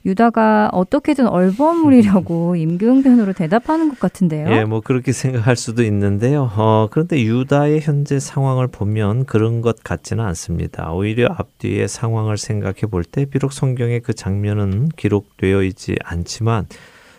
유다가 0.07 0.71
어떻게든 0.73 1.27
얼버무리려고 1.27 2.55
임기응변으로 2.57 3.33
대답하는 3.33 3.89
것 3.89 3.99
같은데요. 3.99 4.49
예, 4.53 4.65
뭐 4.65 4.81
그렇게 4.81 5.13
생각할 5.13 5.57
수도 5.57 5.83
있는데요. 5.83 6.51
어, 6.57 6.89
그런데 6.91 7.21
유다의 7.23 7.81
현재 7.81 8.19
상황을 8.21 8.69
보면 8.69 9.25
그런 9.27 9.61
것 9.61 9.83
같지는 9.83 10.25
않습니다. 10.25 10.93
오히려 10.93 11.27
앞뒤의 11.37 11.89
상황을 11.89 12.39
생각해 12.39 12.83
볼 12.91 13.05
때 13.05 13.25
비록 13.25 13.53
성경에 13.53 14.01
그 14.01 14.15
장면은 14.15 14.89
기록되어 14.97 15.63
있지 15.63 15.97
않지만 16.05 16.67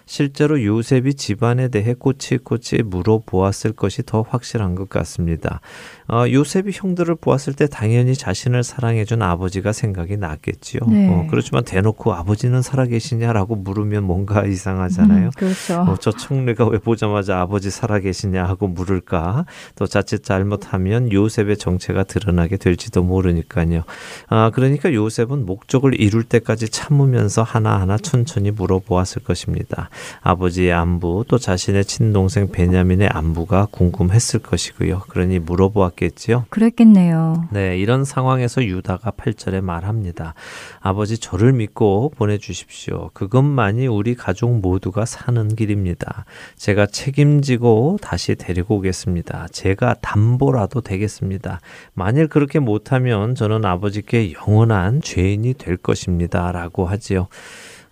실제로 0.06 0.64
요셉이 0.64 1.16
집안에 1.16 1.68
대해 1.68 1.94
꼬치꼬치 1.94 2.84
물어보았을 2.84 3.74
것이 3.74 4.04
더 4.06 4.22
확실한 4.22 4.76
것 4.76 4.88
같습니다. 4.90 5.60
어, 6.10 6.24
요셉이 6.30 6.72
형들을 6.74 7.16
보았을 7.16 7.54
때 7.54 7.68
당연히 7.68 8.16
자신을 8.16 8.64
사랑해준 8.64 9.22
아버지가 9.22 9.74
생각이 9.74 10.16
났겠지요. 10.16 10.82
네. 10.88 11.10
어, 11.10 11.28
그렇지만 11.30 11.66
대놓고 11.66 12.14
아버지는 12.14 12.62
살아계시냐라고 12.62 13.56
물으면 13.58 14.06
뭔가 14.06 14.46
이상하잖아요. 14.46 15.26
음, 15.26 15.32
그렇죠. 15.36 15.82
어, 15.82 15.98
저 16.00 16.12
총리가 16.12 16.66
왜 16.68 16.78
보자마자 16.78 17.42
아버지 17.42 17.70
살아계시냐 17.70 18.46
하고 18.46 18.68
물을까? 18.68 19.46
또 19.76 19.86
자칫 19.86 20.24
잘못하면 20.24 21.12
요셉의 21.12 21.58
정체가 21.58 22.04
드러나게 22.04 22.56
될지도 22.56 23.04
모르니까요. 23.04 23.84
아, 24.30 24.50
그러니까 24.54 24.94
요셉은 24.94 25.46
목적을 25.46 26.00
이룰 26.00 26.24
때까지 26.24 26.70
참으면서 26.70 27.44
하나하나 27.44 27.98
천천히 27.98 28.52
물어보았을 28.52 29.24
것입니다. 29.24 29.90
아버지의 30.22 30.72
안부, 30.72 31.26
또 31.28 31.38
자신의 31.38 31.84
친동생 31.84 32.50
베냐민의 32.50 33.10
안부가 33.10 33.68
궁금했을 33.72 34.40
것이고요. 34.40 35.02
그러니 35.10 35.40
물어보았 35.40 35.97
겠지요. 35.98 36.46
그랬겠네요. 36.50 37.50
네, 37.52 37.78
이런 37.78 38.06
상황에서 38.06 38.64
유다가 38.64 39.12
8절에 39.12 39.60
말합니다. 39.60 40.34
아버지 40.80 41.18
저를 41.18 41.52
믿고 41.52 42.14
보내 42.16 42.38
주십시오. 42.38 43.10
그것만이 43.14 43.88
우리 43.88 44.16
가족 44.16 44.60
모두가 44.60 45.04
사는 45.04 45.54
길입니다. 45.54 46.24
제가 46.56 46.86
책임지고 46.86 48.00
다시 48.02 48.36
데리고 48.36 48.78
오겠습니다. 48.78 49.48
제가 49.52 49.96
담보라도 49.96 50.80
되겠습니다. 50.80 51.60
만일 51.94 52.28
그렇게 52.28 52.60
못하면 52.60 53.36
저는 53.36 53.66
아버지께 53.66 54.34
영원한 54.34 55.02
죄인이 55.02 55.56
될 55.56 55.76
것입니다. 55.76 56.52
라고 56.54 56.86
하지요. 56.86 57.28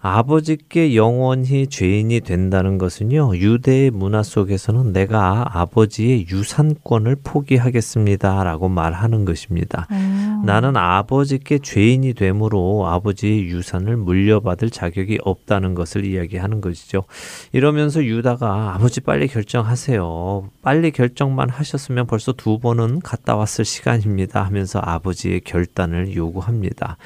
아버지께 0.08 0.96
영원히 0.96 1.66
죄인이 1.66 2.20
된다는 2.20 2.78
것은요, 2.78 3.38
유대의 3.38 3.90
문화 3.90 4.22
속에서는 4.22 4.94
내가 4.94 5.46
아버지의 5.50 6.28
유산권을 6.30 7.18
포기하겠습니다. 7.24 8.44
라고 8.44 8.70
말하는 8.70 9.26
것입니다. 9.26 9.88
어, 9.90 10.44
나는 10.46 10.78
아버지께 10.78 11.58
죄인이 11.58 12.14
되므로 12.14 12.86
아버지의 12.86 13.46
유산을 13.46 13.98
물려받을 13.98 14.70
자격이 14.70 15.22
없다는 15.24 15.74
것을 15.74 16.06
이야기하는 16.06 16.62
것이죠. 16.62 17.06
이러면서 17.52 18.04
유다가 18.04 18.76
아버지 18.76 19.02
빨리 19.02 19.28
결정하세요. 19.28 20.50
빨리 20.62 20.92
결정만 20.92 21.50
하셨으면 21.50 22.06
벌써 22.06 22.32
두 22.32 22.60
번은 22.60 23.00
갔다 23.00 23.36
왔을 23.36 23.66
시간입니다 23.66 24.44
하면서 24.44 24.80
아버지의 24.84 25.42
결단을 25.42 26.16
요구합니다. 26.16 26.98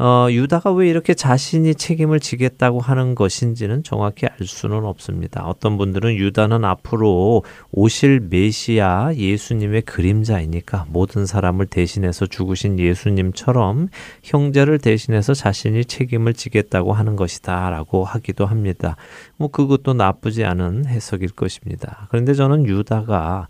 어, 0.00 0.28
유다가 0.30 0.72
왜 0.72 0.88
이렇게 0.88 1.12
자신이 1.12 1.74
책임을 1.74 2.20
지겠다고 2.20 2.78
하는 2.78 3.16
것인지는 3.16 3.82
정확히 3.82 4.26
알 4.26 4.46
수는 4.46 4.84
없습니다. 4.84 5.44
어떤 5.44 5.76
분들은 5.76 6.14
유다는 6.14 6.64
앞으로 6.64 7.42
오실 7.72 8.20
메시아 8.30 9.14
예수님의 9.16 9.82
그림자이니까 9.82 10.86
모든 10.88 11.26
사람을 11.26 11.66
대신해서 11.66 12.26
죽으신 12.26 12.78
예수님처럼 12.78 13.88
형제를 14.22 14.78
대신해서 14.78 15.34
자신이 15.34 15.84
책임을 15.84 16.34
지겠다고 16.34 16.92
하는 16.92 17.16
것이다 17.16 17.70
라고 17.70 18.04
하기도 18.04 18.46
합니다. 18.46 18.94
뭐 19.36 19.48
그것도 19.48 19.94
나쁘지 19.94 20.44
않은 20.44 20.86
해석일 20.86 21.30
것입니다. 21.30 22.06
그런데 22.10 22.34
저는 22.34 22.66
유다가 22.66 23.48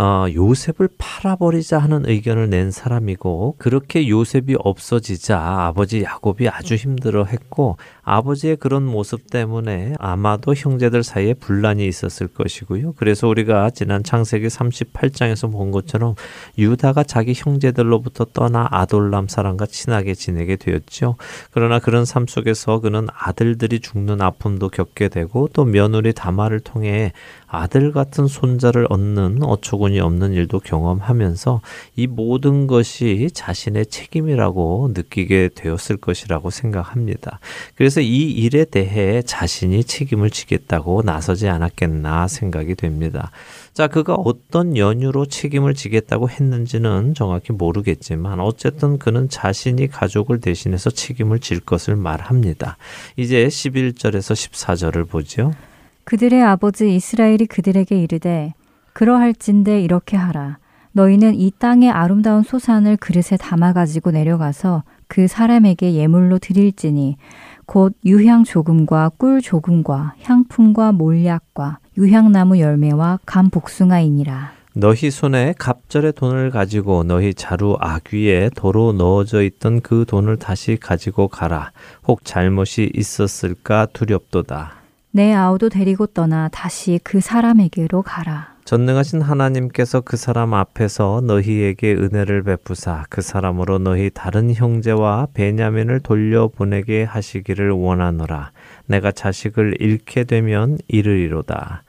어, 0.00 0.24
요셉을 0.34 0.88
팔아버리자 0.96 1.78
하는 1.78 2.08
의견을 2.08 2.48
낸 2.48 2.70
사람이고 2.70 3.56
그렇게 3.58 4.08
요셉이 4.08 4.56
없어지자 4.58 5.38
아버지 5.38 6.02
야곱이 6.02 6.48
아주 6.48 6.74
힘들어했고 6.74 7.76
아버지의 8.10 8.56
그런 8.56 8.84
모습 8.84 9.30
때문에 9.30 9.94
아마도 10.00 10.52
형제들 10.52 11.04
사이에 11.04 11.32
분란이 11.32 11.86
있었을 11.86 12.26
것이고요. 12.26 12.94
그래서 12.96 13.28
우리가 13.28 13.70
지난 13.70 14.02
창세기 14.02 14.48
38장에서 14.48 15.52
본 15.52 15.70
것처럼 15.70 16.16
유다가 16.58 17.04
자기 17.04 17.34
형제들로부터 17.36 18.26
떠나 18.32 18.66
아돌람 18.72 19.28
사람과 19.28 19.66
친하게 19.66 20.14
지내게 20.14 20.56
되었죠. 20.56 21.14
그러나 21.52 21.78
그런 21.78 22.04
삶 22.04 22.26
속에서 22.26 22.80
그는 22.80 23.06
아들들이 23.14 23.78
죽는 23.78 24.20
아픔도 24.20 24.70
겪게 24.70 25.08
되고 25.08 25.48
또 25.52 25.64
며느리 25.64 26.12
다마를 26.12 26.58
통해 26.58 27.12
아들 27.46 27.92
같은 27.92 28.26
손자를 28.26 28.86
얻는 28.90 29.42
어처구니 29.42 30.00
없는 30.00 30.32
일도 30.32 30.60
경험하면서 30.60 31.60
이 31.96 32.06
모든 32.06 32.66
것이 32.66 33.28
자신의 33.32 33.86
책임이라고 33.86 34.90
느끼게 34.94 35.50
되었을 35.54 35.96
것이라고 35.96 36.50
생각합니다. 36.50 37.40
그래서 37.74 37.99
이 38.00 38.30
일에 38.30 38.64
대해 38.64 39.22
자신이 39.22 39.84
책임을 39.84 40.30
지겠다고 40.30 41.02
나서지 41.02 41.48
않았겠나 41.48 42.28
생각이 42.28 42.74
됩니다. 42.74 43.30
자, 43.72 43.86
그가 43.86 44.14
어떤 44.14 44.76
연유로 44.76 45.26
책임을 45.26 45.74
지겠다고 45.74 46.28
했는지는 46.28 47.14
정확히 47.14 47.52
모르겠지만 47.52 48.40
어쨌든 48.40 48.98
그는 48.98 49.28
자신이 49.28 49.88
가족을 49.88 50.40
대신해서 50.40 50.90
책임을 50.90 51.38
질 51.38 51.60
것을 51.60 51.96
말합니다. 51.96 52.76
이제 53.16 53.46
11절에서 53.46 54.34
14절을 54.34 55.08
보죠. 55.08 55.52
그들의 56.04 56.42
아버지 56.42 56.94
이스라엘이 56.94 57.46
그들에게 57.46 58.00
이르되 58.00 58.52
그러할진대 58.92 59.80
이렇게 59.80 60.16
하라 60.16 60.58
너희는 60.92 61.34
이 61.36 61.52
땅의 61.56 61.90
아름다운 61.90 62.42
소산을 62.42 62.96
그릇에 62.96 63.36
담아 63.38 63.72
가지고 63.72 64.10
내려가서 64.10 64.82
그 65.06 65.28
사람에게 65.28 65.94
예물로 65.94 66.38
드릴지니 66.38 67.16
곧 67.70 67.94
유향 68.04 68.42
조금과 68.42 69.12
꿀 69.16 69.40
조금과 69.40 70.14
향품과 70.22 70.90
몰약과 70.90 71.78
유향나무 71.96 72.58
열매와 72.58 73.20
감 73.24 73.48
복숭아이니라. 73.48 74.50
너희 74.72 75.08
손에 75.12 75.54
갑절의 75.56 76.14
돈을 76.14 76.50
가지고 76.50 77.04
너희 77.04 77.32
자루 77.32 77.76
아귀에 77.78 78.50
도로 78.56 78.92
넣어져 78.92 79.44
있던 79.44 79.82
그 79.82 80.04
돈을 80.08 80.38
다시 80.38 80.78
가지고 80.80 81.28
가라. 81.28 81.70
혹 82.08 82.24
잘못이 82.24 82.90
있었을까 82.92 83.86
두렵도다. 83.92 84.72
내 85.12 85.32
아우도 85.32 85.68
데리고 85.68 86.06
떠나 86.06 86.48
다시 86.48 86.98
그 87.04 87.20
사람에게로 87.20 88.02
가라. 88.02 88.48
전능하신 88.70 89.20
하나님께서 89.20 90.00
그 90.00 90.16
사람 90.16 90.54
앞에서 90.54 91.22
너희에게 91.24 91.92
은혜를 91.92 92.44
베푸사 92.44 93.04
그 93.10 93.20
사람으로 93.20 93.80
너희 93.80 94.10
다른 94.10 94.54
형제와 94.54 95.26
베냐민을 95.34 95.98
돌려보내게 95.98 97.02
하시기를 97.02 97.72
원하노라. 97.72 98.52
내가 98.86 99.10
자식을 99.10 99.78
잃게 99.80 100.22
되면 100.22 100.78
이르리로다. 100.86 101.82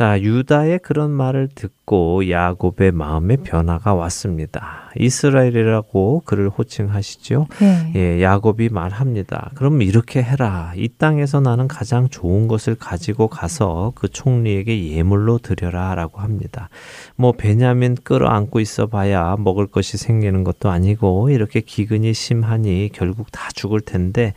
자, 0.00 0.18
유다의 0.18 0.78
그런 0.78 1.10
말을 1.10 1.50
듣고 1.54 2.30
야곱의 2.30 2.90
마음에 2.92 3.36
변화가 3.36 3.92
왔습니다. 3.92 4.88
이스라엘이라고 4.98 6.22
그를 6.24 6.48
호칭하시죠. 6.48 7.46
네. 7.60 7.92
예, 7.96 8.22
야곱이 8.22 8.70
말합니다. 8.70 9.50
그럼 9.56 9.82
이렇게 9.82 10.22
해라. 10.22 10.72
이 10.74 10.88
땅에서 10.88 11.40
나는 11.40 11.68
가장 11.68 12.08
좋은 12.08 12.48
것을 12.48 12.76
가지고 12.76 13.28
가서 13.28 13.92
그 13.94 14.08
총리에게 14.08 14.90
예물로 14.90 15.36
드려라라고 15.36 16.22
합니다. 16.22 16.70
뭐 17.16 17.32
베냐민 17.32 17.94
끌어안고 18.02 18.60
있어 18.60 18.86
봐야 18.86 19.36
먹을 19.38 19.66
것이 19.66 19.98
생기는 19.98 20.44
것도 20.44 20.70
아니고 20.70 21.28
이렇게 21.28 21.60
기근이 21.60 22.14
심하니 22.14 22.88
결국 22.94 23.30
다 23.30 23.50
죽을 23.54 23.82
텐데 23.82 24.32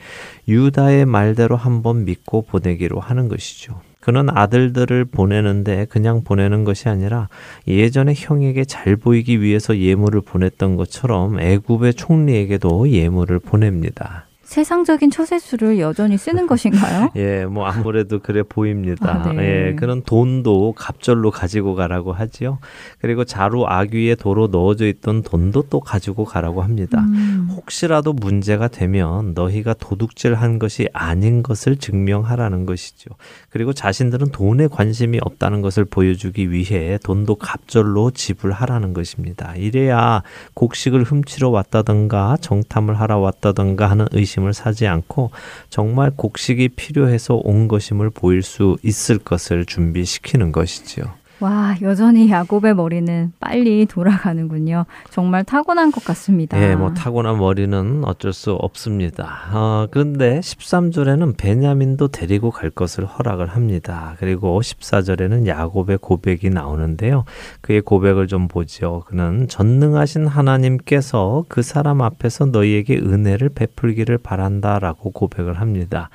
유다의 0.50 1.06
말대로 1.06 1.56
한번 1.56 2.04
믿고 2.04 2.42
보내기로 2.42 3.00
하는 3.00 3.30
것이죠. 3.30 3.80
그는 4.04 4.28
아들들을 4.30 5.06
보내는데 5.06 5.86
그냥 5.86 6.26
보내는 6.26 6.66
것이 6.66 6.90
아니라 6.90 7.30
예전에 7.70 8.14
형에게 8.14 8.66
잘 8.66 8.98
보이기 8.98 9.42
위해서 9.42 9.78
예물을 9.78 10.20
보냈던 10.20 10.76
것처럼 10.76 11.40
애굽의 11.40 11.94
총리에게도 11.94 12.90
예물을 12.90 13.40
보냅니다. 13.40 14.26
세상적인 14.54 15.10
처세술을 15.10 15.80
여전히 15.80 16.16
쓰는 16.16 16.46
것인가요? 16.46 17.10
예, 17.18 17.44
뭐 17.46 17.66
아무래도 17.66 18.20
그래 18.20 18.44
보입니다. 18.44 19.24
아, 19.26 19.34
네. 19.34 19.70
예, 19.70 19.74
그런 19.74 20.04
돈도 20.04 20.74
갑절로 20.78 21.32
가지고 21.32 21.74
가라고 21.74 22.14
하지요. 22.14 22.60
그리고 23.00 23.24
자루 23.24 23.66
아귀에 23.66 24.14
도로 24.14 24.46
넣어져 24.46 24.86
있던 24.86 25.24
돈도 25.24 25.64
또 25.72 25.80
가지고 25.80 26.24
가라고 26.24 26.62
합니다. 26.62 27.00
음. 27.00 27.48
혹시라도 27.50 28.14
문제가 28.14 28.68
되면 28.68 29.34
너희가 29.34 29.74
도둑질 29.74 30.36
한 30.36 30.60
것이 30.60 30.88
아닌 30.94 31.42
것을 31.42 31.78
증명하라는 31.78 32.68
것이죠. 32.68 33.10
그리고 33.50 33.74
자신들은 33.74 34.28
돈에 34.34 34.68
관심이 34.68 35.18
없다는 35.20 35.64
것을 35.64 35.84
보여주기 35.84 36.52
위해 36.52 37.00
돈도 37.04 37.38
갑절로 37.38 38.12
지불하라는 38.12 38.94
것입니다. 38.94 39.56
이래야 39.56 40.22
곡식을 40.54 41.02
훔치러 41.02 41.50
왔다던가 41.50 42.38
정탐을 42.40 43.00
하러 43.00 43.18
왔다던가 43.18 43.90
하는 43.90 44.06
의심 44.12 44.43
것임을 44.44 44.54
사지 44.54 44.86
않고 44.86 45.32
정말 45.70 46.12
곡식이 46.16 46.70
필요해서 46.70 47.36
온 47.36 47.68
것임을 47.68 48.10
보일 48.10 48.44
수 48.44 48.78
있을 48.84 49.18
것을 49.18 49.66
준비시키는 49.66 50.52
것이지요. 50.52 51.23
와, 51.44 51.76
여전히 51.82 52.30
야곱의 52.30 52.74
머리는 52.74 53.34
빨리 53.42 53.86
돌아가는군요. 53.86 54.86
정말 55.10 55.44
타고난 55.44 55.92
것 55.92 56.02
같습니다. 56.06 56.58
예, 56.58 56.74
뭐 56.74 56.94
타고난 56.94 57.38
머리는 57.38 58.06
어쩔 58.06 58.32
수 58.32 58.54
없습니다. 58.54 59.50
어, 59.52 59.88
그런데 59.92 60.40
13절에는 60.40 61.36
베냐민도 61.36 62.08
데리고 62.08 62.50
갈 62.50 62.70
것을 62.70 63.06
허락을 63.06 63.48
합니다. 63.48 64.16
그리고 64.20 64.62
14절에는 64.62 65.46
야곱의 65.46 65.98
고백이 65.98 66.50
나오는데요. 66.50 67.26
그의 67.60 67.82
고백을 67.82 68.28
좀 68.28 68.48
보죠. 68.48 69.04
그는 69.08 69.50
전능하신 69.50 70.28
하나님께서 70.28 71.44
그 71.50 71.62
사람 71.62 72.02
앞에서 72.02 72.46
너희에게 72.46 73.00
은혜를 73.00 73.50
베풀기를 73.50 74.18
바란다라고 74.20 75.12
고백을 75.12 75.60
합니다. 75.60 76.10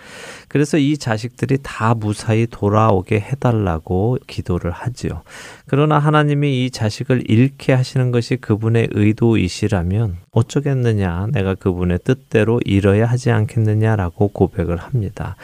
그래서 0.49 0.79
이 0.79 0.97
자식들이 0.97 1.59
다 1.63 1.93
무사히 1.93 2.47
돌아오게 2.47 3.21
해달라고 3.21 4.17
기도를 4.27 4.71
하지요. 4.71 5.18
그러나 5.67 5.99
하나님이 5.99 6.65
이 6.65 6.71
자식을 6.71 7.25
잃게 7.31 7.73
하시는 7.73 8.11
것이 8.11 8.37
그분의 8.37 8.89
의도이시라면 8.93 10.17
어쩌겠느냐, 10.33 11.29
내가 11.33 11.55
그분의 11.55 12.01
뜻대로 12.05 12.61
잃어야 12.65 13.07
하지 13.07 13.31
않겠느냐라고 13.31 14.29
고백을 14.29 14.77
합니다. 14.77 15.37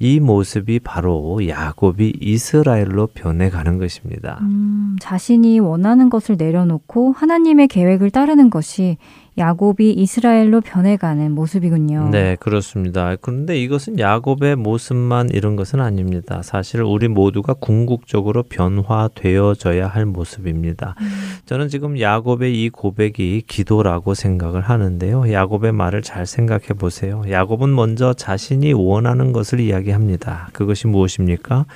이 0.00 0.20
모습이 0.20 0.80
바로 0.80 1.46
야곱이 1.46 2.14
이스라엘로 2.20 3.08
변해가는 3.14 3.78
것입니다. 3.78 4.38
음, 4.42 4.96
자신이 5.00 5.60
원하는 5.60 6.10
것을 6.10 6.36
내려놓고 6.36 7.12
하나님의 7.12 7.68
계획을 7.68 8.10
따르는 8.10 8.50
것이 8.50 8.98
야곱이 9.36 9.92
이스라엘로 9.92 10.60
변해가는 10.60 11.32
모습이군요. 11.32 12.10
네, 12.10 12.36
그렇습니다. 12.38 13.16
그런데 13.20 13.58
이것은 13.60 13.98
야곱의 13.98 14.56
모습만 14.56 15.30
이런 15.32 15.56
것은 15.56 15.80
아닙니다. 15.80 16.40
사실 16.42 16.82
우리 16.82 17.08
모두가 17.08 17.54
궁극적으로 17.54 18.44
변화되어져야 18.44 19.88
할 19.88 20.06
모습입니다. 20.06 20.94
음. 21.00 21.06
저는 21.46 21.68
지금 21.68 21.98
야곱의 21.98 22.62
이 22.62 22.70
고백이 22.70 23.42
기도라고 23.46 24.14
생각을 24.14 24.60
하는데요. 24.60 25.32
야곱의 25.32 25.72
말을 25.72 26.02
잘 26.02 26.26
생각해 26.26 26.68
보세요. 26.78 27.22
야곱은 27.28 27.74
먼저 27.74 28.12
자신이 28.12 28.72
원하는 28.72 29.32
것을 29.32 29.58
이야기합니다. 29.58 30.50
그것이 30.52 30.86
무엇입니까? 30.86 31.66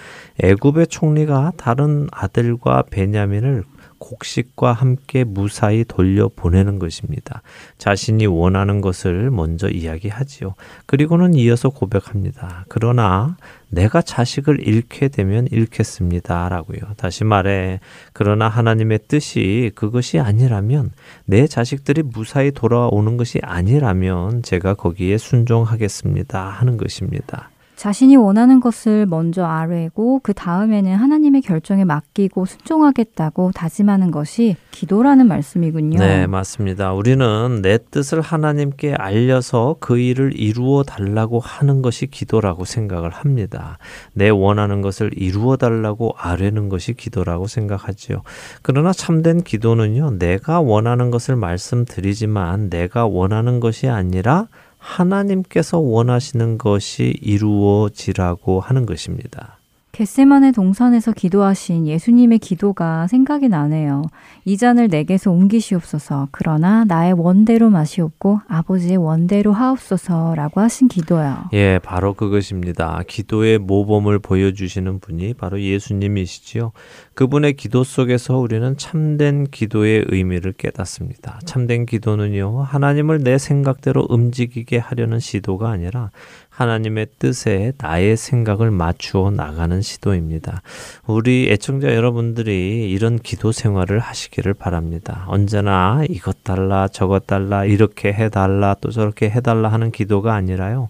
애굽의 0.42 0.86
총리가 0.86 1.52
다른 1.56 2.06
아들과 2.12 2.84
베냐민을 2.90 3.64
곡식과 3.98 4.72
함께 4.72 5.24
무사히 5.24 5.84
돌려보내는 5.84 6.78
것입니다. 6.78 7.42
자신이 7.78 8.26
원하는 8.26 8.80
것을 8.80 9.30
먼저 9.30 9.68
이야기하지요. 9.68 10.54
그리고는 10.86 11.34
이어서 11.34 11.68
고백합니다. 11.68 12.64
그러나 12.68 13.36
내가 13.70 14.00
자식을 14.00 14.66
잃게 14.66 15.08
되면 15.08 15.46
잃겠습니다. 15.50 16.48
라고요. 16.48 16.80
다시 16.96 17.24
말해, 17.24 17.80
그러나 18.12 18.48
하나님의 18.48 19.00
뜻이 19.08 19.72
그것이 19.74 20.18
아니라면, 20.18 20.92
내 21.26 21.46
자식들이 21.46 22.02
무사히 22.02 22.50
돌아오는 22.50 23.16
것이 23.16 23.40
아니라면, 23.42 24.42
제가 24.42 24.74
거기에 24.74 25.18
순종하겠습니다. 25.18 26.48
하는 26.48 26.76
것입니다. 26.78 27.50
자신이 27.78 28.16
원하는 28.16 28.58
것을 28.58 29.06
먼저 29.06 29.44
아뢰고 29.44 30.18
그 30.24 30.34
다음에는 30.34 30.96
하나님의 30.96 31.42
결정에 31.42 31.84
맡기고 31.84 32.44
순종하겠다고 32.44 33.52
다짐하는 33.54 34.10
것이 34.10 34.56
기도라는 34.72 35.28
말씀이군요. 35.28 36.00
네, 36.00 36.26
맞습니다. 36.26 36.92
우리는 36.92 37.62
내 37.62 37.78
뜻을 37.78 38.20
하나님께 38.20 38.94
알려서 38.94 39.76
그 39.78 39.96
일을 39.96 40.32
이루어 40.36 40.82
달라고 40.82 41.38
하는 41.38 41.80
것이 41.80 42.08
기도라고 42.08 42.64
생각을 42.64 43.10
합니다. 43.10 43.78
내 44.12 44.28
원하는 44.28 44.82
것을 44.82 45.12
이루어 45.14 45.56
달라고 45.56 46.16
아뢰는 46.18 46.70
것이 46.70 46.94
기도라고 46.94 47.46
생각하지요. 47.46 48.22
그러나 48.62 48.92
참된 48.92 49.44
기도는요, 49.44 50.18
내가 50.18 50.60
원하는 50.60 51.12
것을 51.12 51.36
말씀드리지만 51.36 52.70
내가 52.70 53.06
원하는 53.06 53.60
것이 53.60 53.88
아니라 53.88 54.48
하나님께서 54.88 55.78
원하시는 55.78 56.56
것이 56.56 57.14
이루어지라고 57.20 58.60
하는 58.60 58.86
것입니다. 58.86 59.57
겟세만의 59.98 60.52
동산에서 60.52 61.10
기도하신 61.10 61.88
예수님의 61.88 62.38
기도가 62.38 63.08
생각이 63.08 63.48
나네요. 63.48 64.02
이 64.44 64.56
잔을 64.56 64.86
내게서 64.86 65.32
옮기시옵소서. 65.32 66.28
그러나 66.30 66.84
나의 66.84 67.14
원대로 67.14 67.68
마시옵고 67.68 68.42
아버지의 68.46 68.96
원대로 68.96 69.52
하옵소서라고 69.52 70.60
하신 70.60 70.86
기도요. 70.86 71.48
예, 71.52 71.80
바로 71.82 72.14
그것입니다. 72.14 73.02
기도의 73.08 73.58
모범을 73.58 74.20
보여주시는 74.20 75.00
분이 75.00 75.34
바로 75.34 75.60
예수님이시지요. 75.60 76.70
그분의 77.14 77.54
기도 77.54 77.82
속에서 77.82 78.38
우리는 78.38 78.76
참된 78.76 79.48
기도의 79.50 80.04
의미를 80.06 80.52
깨닫습니다. 80.52 81.40
참된 81.44 81.86
기도는요, 81.86 82.62
하나님을 82.62 83.24
내 83.24 83.36
생각대로 83.36 84.06
움직이게 84.08 84.78
하려는 84.78 85.18
시도가 85.18 85.70
아니라 85.70 86.12
하나님의 86.58 87.06
뜻에 87.20 87.72
나의 87.78 88.16
생각을 88.16 88.72
맞추어 88.72 89.30
나가는 89.30 89.80
시도입니다. 89.80 90.62
우리 91.06 91.48
애청자 91.50 91.94
여러분들이 91.94 92.90
이런 92.90 93.16
기도 93.20 93.52
생활을 93.52 94.00
하시기를 94.00 94.54
바랍니다. 94.54 95.24
언제나 95.28 96.02
이것 96.08 96.42
달라 96.42 96.88
저것 96.88 97.28
달라 97.28 97.64
이렇게 97.64 98.12
해달라 98.12 98.74
또 98.80 98.90
저렇게 98.90 99.30
해달라 99.30 99.68
하는 99.68 99.92
기도가 99.92 100.34
아니라요. 100.34 100.88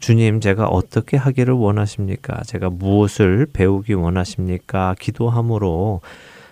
주님 0.00 0.40
제가 0.40 0.66
어떻게 0.66 1.16
하기를 1.16 1.54
원하십니까? 1.54 2.42
제가 2.42 2.68
무엇을 2.68 3.46
배우기 3.50 3.94
원하십니까? 3.94 4.96
기도함으로 4.98 6.02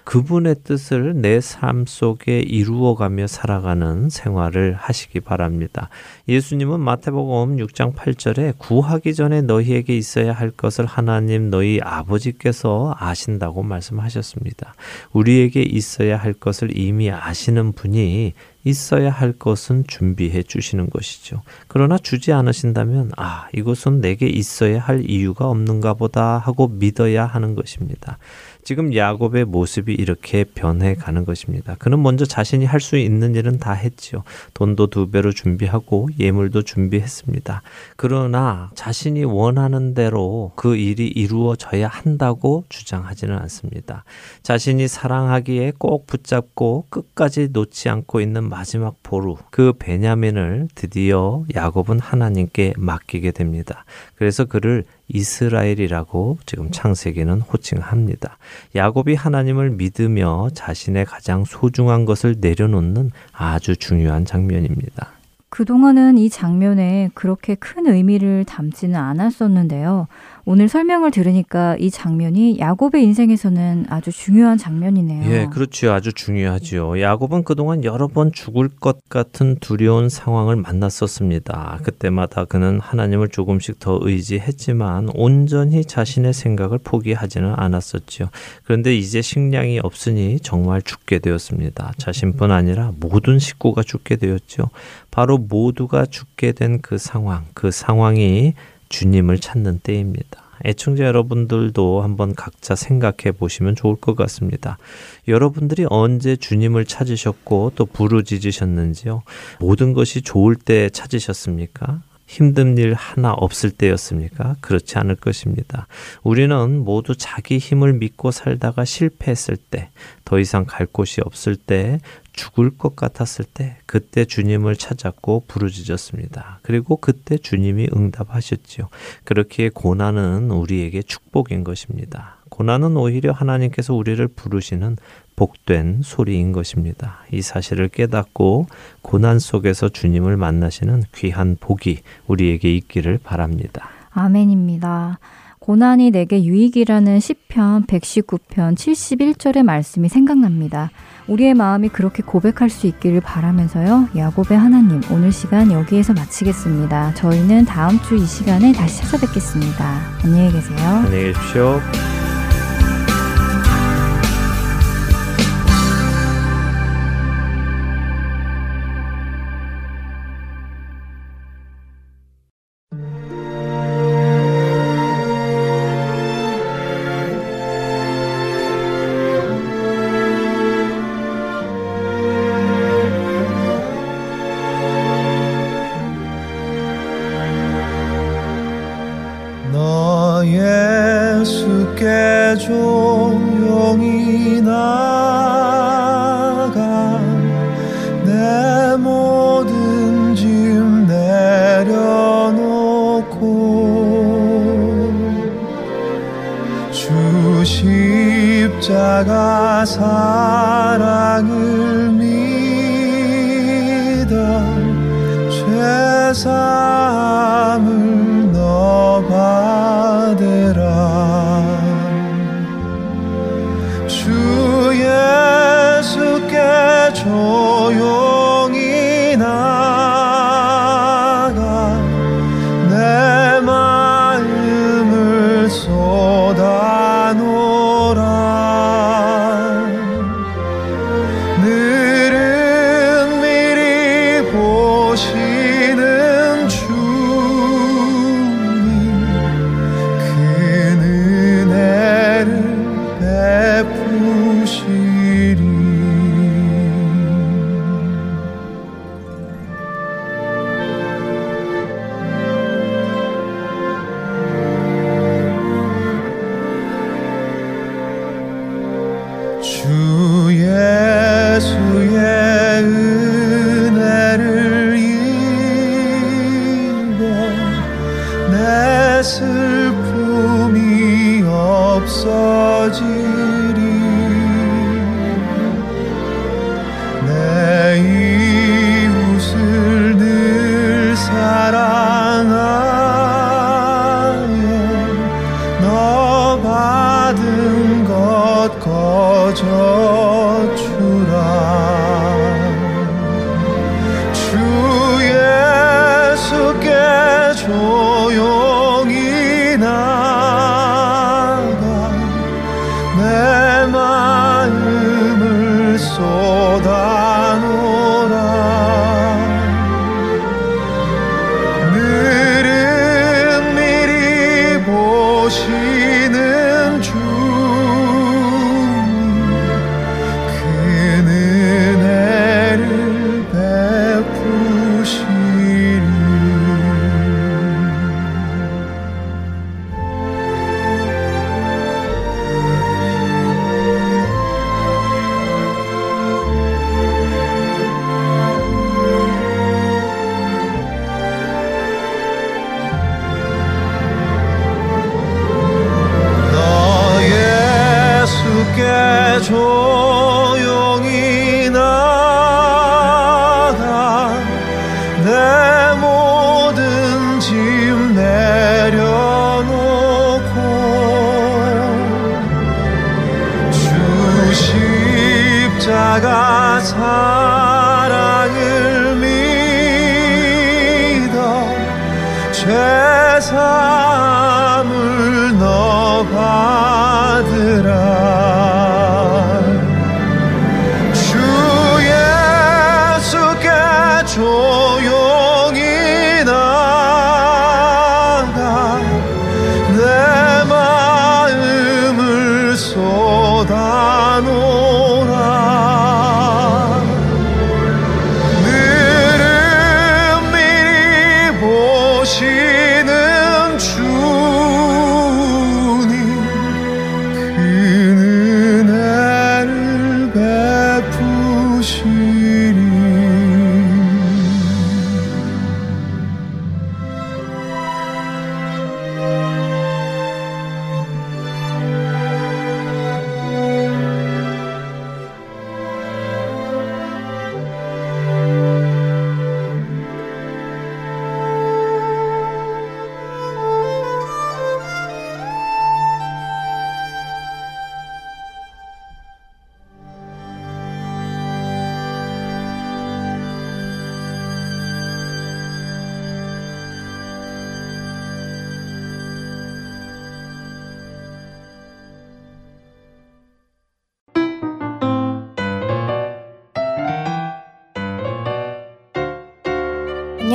그분의 0.04 0.56
뜻을 0.64 1.20
내 1.20 1.40
삶 1.40 1.84
속에 1.86 2.40
이루어가며 2.40 3.26
살아가는 3.26 4.08
생활을 4.08 4.74
하시기 4.74 5.20
바랍니다. 5.20 5.88
예수님은 6.28 6.80
마태복음 6.80 7.56
6장 7.56 7.94
8절에 7.94 8.54
구하기 8.58 9.14
전에 9.14 9.42
너희에게 9.42 9.96
있어야 9.96 10.32
할 10.32 10.50
것을 10.50 10.86
하나님 10.86 11.50
너희 11.50 11.80
아버지께서 11.82 12.94
아신다고 12.98 13.62
말씀하셨습니다. 13.62 14.74
우리에게 15.12 15.62
있어야 15.62 16.16
할 16.16 16.34
것을 16.34 16.76
이미 16.78 17.10
아시는 17.10 17.72
분이 17.72 18.34
있어야 18.64 19.10
할 19.10 19.32
것은 19.32 19.84
준비해 19.86 20.42
주시는 20.42 20.88
것이죠. 20.88 21.42
그러나 21.68 21.98
주지 21.98 22.32
않으신다면, 22.32 23.12
아, 23.16 23.48
이것은 23.54 24.00
내게 24.00 24.26
있어야 24.26 24.80
할 24.80 25.08
이유가 25.08 25.48
없는가 25.48 25.92
보다 25.94 26.38
하고 26.38 26.68
믿어야 26.68 27.26
하는 27.26 27.54
것입니다. 27.54 28.18
지금 28.64 28.94
야곱의 28.94 29.44
모습이 29.44 29.92
이렇게 29.92 30.44
변해 30.44 30.94
가는 30.94 31.24
것입니다. 31.24 31.76
그는 31.78 32.02
먼저 32.02 32.24
자신이 32.24 32.64
할 32.64 32.84
수 32.84 32.98
있는 32.98 33.34
일은 33.34 33.58
다 33.58 33.72
했지요. 33.72 34.24
돈도 34.52 34.88
두 34.88 35.10
배로 35.10 35.32
준비하고 35.32 36.10
예물도 36.20 36.62
준비했습니다. 36.62 37.62
그러나 37.96 38.70
자신이 38.74 39.24
원하는 39.24 39.94
대로 39.94 40.52
그 40.54 40.76
일이 40.76 41.08
이루어져야 41.08 41.88
한다고 41.88 42.64
주장하지는 42.68 43.38
않습니다. 43.38 44.04
자신이 44.42 44.86
사랑하기에 44.86 45.72
꼭 45.78 46.06
붙잡고 46.06 46.86
끝까지 46.90 47.48
놓지 47.52 47.88
않고 47.88 48.20
있는 48.20 48.48
마지막 48.48 48.96
보루, 49.02 49.38
그 49.50 49.72
베냐민을 49.78 50.68
드디어 50.74 51.44
야곱은 51.54 52.00
하나님께 52.00 52.74
맡기게 52.76 53.30
됩니다. 53.30 53.86
그래서 54.16 54.44
그를 54.44 54.84
이스라엘이라고 55.08 56.38
지금 56.46 56.70
창세기는 56.70 57.40
호칭합니다. 57.42 58.38
야곱이 58.74 59.14
하나님을 59.14 59.70
믿으며 59.70 60.48
자신의 60.54 61.04
가장 61.04 61.44
소중한 61.44 62.04
것을 62.04 62.36
내려놓는 62.40 63.10
아주 63.32 63.76
중요한 63.76 64.24
장면입니다. 64.24 65.12
그동안은 65.54 66.18
이 66.18 66.30
장면에 66.30 67.10
그렇게 67.14 67.54
큰 67.54 67.86
의미를 67.86 68.44
담지는 68.44 68.96
않았었는데요. 68.96 70.08
오늘 70.46 70.68
설명을 70.68 71.10
들으니까 71.10 71.74
이 71.78 71.90
장면이 71.90 72.58
야곱의 72.58 73.02
인생에서는 73.02 73.86
아주 73.88 74.12
중요한 74.12 74.58
장면이네요. 74.58 75.30
예, 75.32 75.46
그렇죠. 75.50 75.90
아주 75.90 76.12
중요하지요. 76.12 77.00
야곱은 77.00 77.44
그동안 77.44 77.82
여러 77.82 78.08
번 78.08 78.30
죽을 78.30 78.68
것 78.68 79.08
같은 79.08 79.56
두려운 79.56 80.10
상황을 80.10 80.56
만났었습니다. 80.56 81.78
그때마다 81.82 82.44
그는 82.44 82.78
하나님을 82.78 83.28
조금씩 83.30 83.78
더 83.78 83.98
의지했지만 84.02 85.08
온전히 85.14 85.82
자신의 85.82 86.34
생각을 86.34 86.78
포기하지는 86.84 87.54
않았었지요. 87.56 88.28
그런데 88.64 88.94
이제 88.94 89.22
식량이 89.22 89.80
없으니 89.82 90.40
정말 90.40 90.82
죽게 90.82 91.20
되었습니다. 91.20 91.94
자신뿐 91.96 92.50
아니라 92.50 92.92
모든 93.00 93.38
식구가 93.38 93.82
죽게 93.82 94.16
되었죠. 94.16 94.68
바로 95.10 95.38
모두가 95.38 96.04
죽게 96.04 96.52
된 96.52 96.74
그 96.82 96.98
상황, 96.98 97.44
그 97.54 97.70
상황이 97.70 98.52
주님을 98.94 99.40
찾는 99.40 99.80
때입니다. 99.82 100.44
애청자 100.64 101.04
여러분들도 101.04 102.02
한번 102.02 102.32
각자 102.36 102.76
생각해 102.76 103.32
보시면 103.36 103.74
좋을 103.74 103.96
것 103.96 104.14
같습니다. 104.14 104.78
여러분들이 105.26 105.84
언제 105.90 106.36
주님을 106.36 106.84
찾으셨고 106.84 107.72
또 107.74 107.86
부르짖으셨는지요? 107.86 109.22
모든 109.58 109.94
것이 109.94 110.22
좋을 110.22 110.54
때 110.54 110.90
찾으셨습니까? 110.90 112.02
힘든 112.26 112.78
일 112.78 112.94
하나 112.94 113.32
없을 113.32 113.70
때였습니까? 113.70 114.56
그렇지 114.60 114.96
않을 114.96 115.16
것입니다. 115.16 115.86
우리는 116.22 116.78
모두 116.78 117.16
자기 117.16 117.58
힘을 117.58 117.94
믿고 117.94 118.30
살다가 118.30 118.84
실패했을 118.84 119.56
때, 119.56 119.90
더 120.24 120.38
이상 120.38 120.64
갈 120.66 120.86
곳이 120.86 121.20
없을 121.20 121.56
때, 121.56 121.98
죽을 122.34 122.76
것 122.76 122.96
같았을 122.96 123.44
때 123.44 123.76
그때 123.86 124.24
주님을 124.24 124.76
찾았고 124.76 125.44
부르짖었습니다. 125.48 126.58
그리고 126.62 126.96
그때 126.96 127.38
주님이 127.38 127.88
응답하셨지요. 127.94 128.88
그렇기에 129.24 129.70
고난은 129.72 130.50
우리에게 130.50 131.02
축복인 131.02 131.64
것입니다. 131.64 132.36
고난은 132.50 132.96
오히려 132.96 133.32
하나님께서 133.32 133.94
우리를 133.94 134.26
부르시는 134.28 134.96
복된 135.36 136.02
소리인 136.04 136.52
것입니다. 136.52 137.18
이 137.32 137.42
사실을 137.42 137.88
깨닫고 137.88 138.66
고난 139.02 139.38
속에서 139.38 139.88
주님을 139.88 140.36
만나시는 140.36 141.04
귀한 141.14 141.56
복이 141.58 142.02
우리에게 142.26 142.74
있기를 142.76 143.18
바랍니다. 143.22 143.88
아멘입니다. 144.10 145.18
고난이 145.64 146.10
내게 146.10 146.44
유익이라는 146.44 147.20
시편 147.20 147.86
119편 147.86 148.74
71절의 148.74 149.62
말씀이 149.62 150.10
생각납니다. 150.10 150.90
우리의 151.26 151.54
마음이 151.54 151.88
그렇게 151.88 152.22
고백할 152.22 152.68
수 152.68 152.86
있기를 152.86 153.22
바라면서요. 153.22 154.10
야곱의 154.14 154.58
하나님, 154.58 155.00
오늘 155.10 155.32
시간 155.32 155.72
여기에서 155.72 156.12
마치겠습니다. 156.12 157.14
저희는 157.14 157.64
다음 157.64 157.98
주 158.00 158.14
이 158.14 158.26
시간에 158.26 158.72
다시 158.72 159.00
찾아뵙겠습니다. 159.00 160.00
안녕히 160.22 160.52
계세요. 160.52 160.78
안녕히 160.86 161.32
계십시오. 161.32 161.80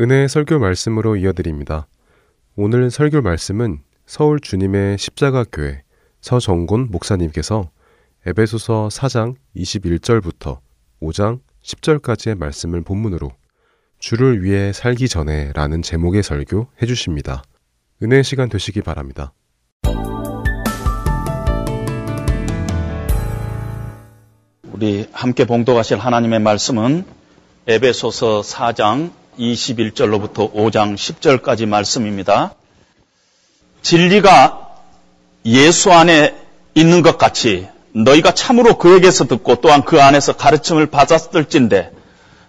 은혜의 0.00 0.28
설교 0.28 0.60
말씀으로 0.60 1.16
이어드립니다. 1.16 1.88
오늘 2.54 2.88
설교 2.88 3.20
말씀은 3.20 3.80
서울 4.06 4.38
주님의 4.38 4.96
십자가 4.96 5.44
교회 5.50 5.82
서정곤 6.20 6.92
목사님께서 6.92 7.68
에베소서 8.24 8.90
4장 8.92 9.34
21절부터 9.56 10.60
5장 11.02 11.40
10절까지의 11.64 12.38
말씀을 12.38 12.82
본문으로 12.82 13.32
주를 13.98 14.44
위해 14.44 14.72
살기 14.72 15.08
전에 15.08 15.50
라는 15.54 15.82
제목의 15.82 16.22
설교 16.22 16.68
해주십니다. 16.80 17.42
은혜 18.00 18.22
시간 18.22 18.48
되시기 18.48 18.82
바랍니다. 18.82 19.32
우리 24.70 25.08
함께 25.10 25.44
봉독하실 25.44 25.98
하나님의 25.98 26.38
말씀은 26.38 27.04
에베소서 27.66 28.42
4장 28.42 29.17
21절로부터 29.38 30.52
5장 30.52 30.96
10절까지 30.96 31.66
말씀입니다. 31.66 32.54
진리가 33.82 34.68
예수 35.46 35.92
안에 35.92 36.34
있는 36.74 37.02
것 37.02 37.16
같이 37.18 37.68
너희가 37.92 38.32
참으로 38.32 38.76
그에게서 38.78 39.26
듣고 39.26 39.56
또한 39.56 39.82
그 39.82 40.00
안에서 40.00 40.34
가르침을 40.34 40.86
받았을진데 40.86 41.92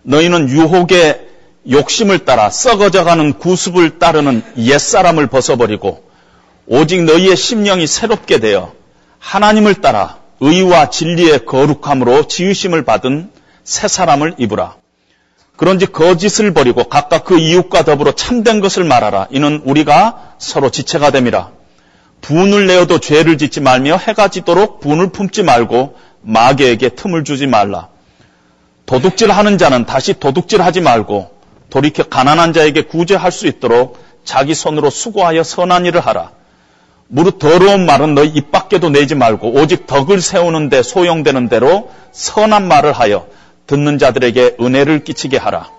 너희는 0.04 0.50
유혹의 0.50 1.28
욕심을 1.70 2.26
따라 2.26 2.50
썩어져가는 2.50 3.34
구습을 3.34 4.00
따르는 4.00 4.44
옛사람을 4.58 5.28
벗어버리고 5.28 6.04
오직 6.68 7.04
너희의 7.04 7.36
심령이 7.36 7.88
새롭게 7.88 8.40
되어 8.40 8.74
하나님을 9.20 9.76
따라 9.76 10.20
의와 10.40 10.90
진리의 10.90 11.46
거룩함으로 11.46 12.28
지으심을 12.28 12.86
받은 12.86 13.32
새 13.64 13.88
사람을 13.88 14.36
입으라. 14.38 14.76
그런지 15.60 15.88
거짓을 15.88 16.54
버리고 16.54 16.86
각각 16.86 17.26
그 17.26 17.38
이웃과 17.38 17.84
더불어 17.84 18.14
참된 18.14 18.62
것을 18.62 18.86
말하라. 18.86 19.28
이는 19.30 19.62
우리가 19.66 20.36
서로 20.38 20.70
지체가 20.70 21.12
됨이라. 21.12 21.50
분을 22.22 22.66
내어도 22.66 23.00
죄를 23.00 23.38
짓지 23.38 23.60
말며 23.60 23.98
해가 23.98 24.30
지도록 24.30 24.80
분을 24.80 25.12
품지 25.12 25.44
말고 25.44 25.98
마귀에게 26.22 26.88
틈을 26.96 27.26
주지 27.26 27.46
말라. 27.46 27.90
도둑질 28.86 29.32
하는 29.32 29.58
자는 29.58 29.86
다시 29.86 30.18
도둑질 30.18 30.62
하지 30.62 30.80
말고 30.80 31.32
돌이켜 31.70 32.04
가난한 32.04 32.54
자에게 32.54 32.84
구제할 32.84 33.30
수 33.30 33.46
있도록 33.46 34.02
자기 34.24 34.56
손으로 34.56 34.90
수고하여 34.90 35.44
선한 35.44 35.86
일을 35.88 36.00
하라. 36.00 36.32
무릇 37.10 37.38
더러운 37.38 37.86
말은 37.86 38.16
너희 38.16 38.30
입 38.30 38.54
밖에도 38.54 38.90
내지 38.90 39.14
말고 39.14 39.52
오직 39.52 39.88
덕을 39.88 40.22
세우는데 40.22 40.84
소용되는 40.84 41.50
대로 41.50 41.92
선한 42.14 42.66
말을 42.66 42.94
하여 42.94 43.28
듣는 43.70 44.00
자들에게 44.00 44.58
은혜를 44.60 45.04
끼치게 45.04 45.38
하라. 45.38 45.70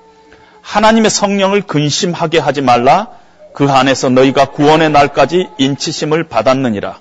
하나님의 0.63 1.11
성령을 1.11 1.63
근심하게 1.63 2.39
하지 2.39 2.63
말라. 2.63 3.09
그 3.53 3.69
안에서 3.69 4.11
너희가 4.11 4.53
구원의 4.53 4.91
날까지 4.91 5.49
인치심을 5.59 6.29
받았느니라. 6.29 7.01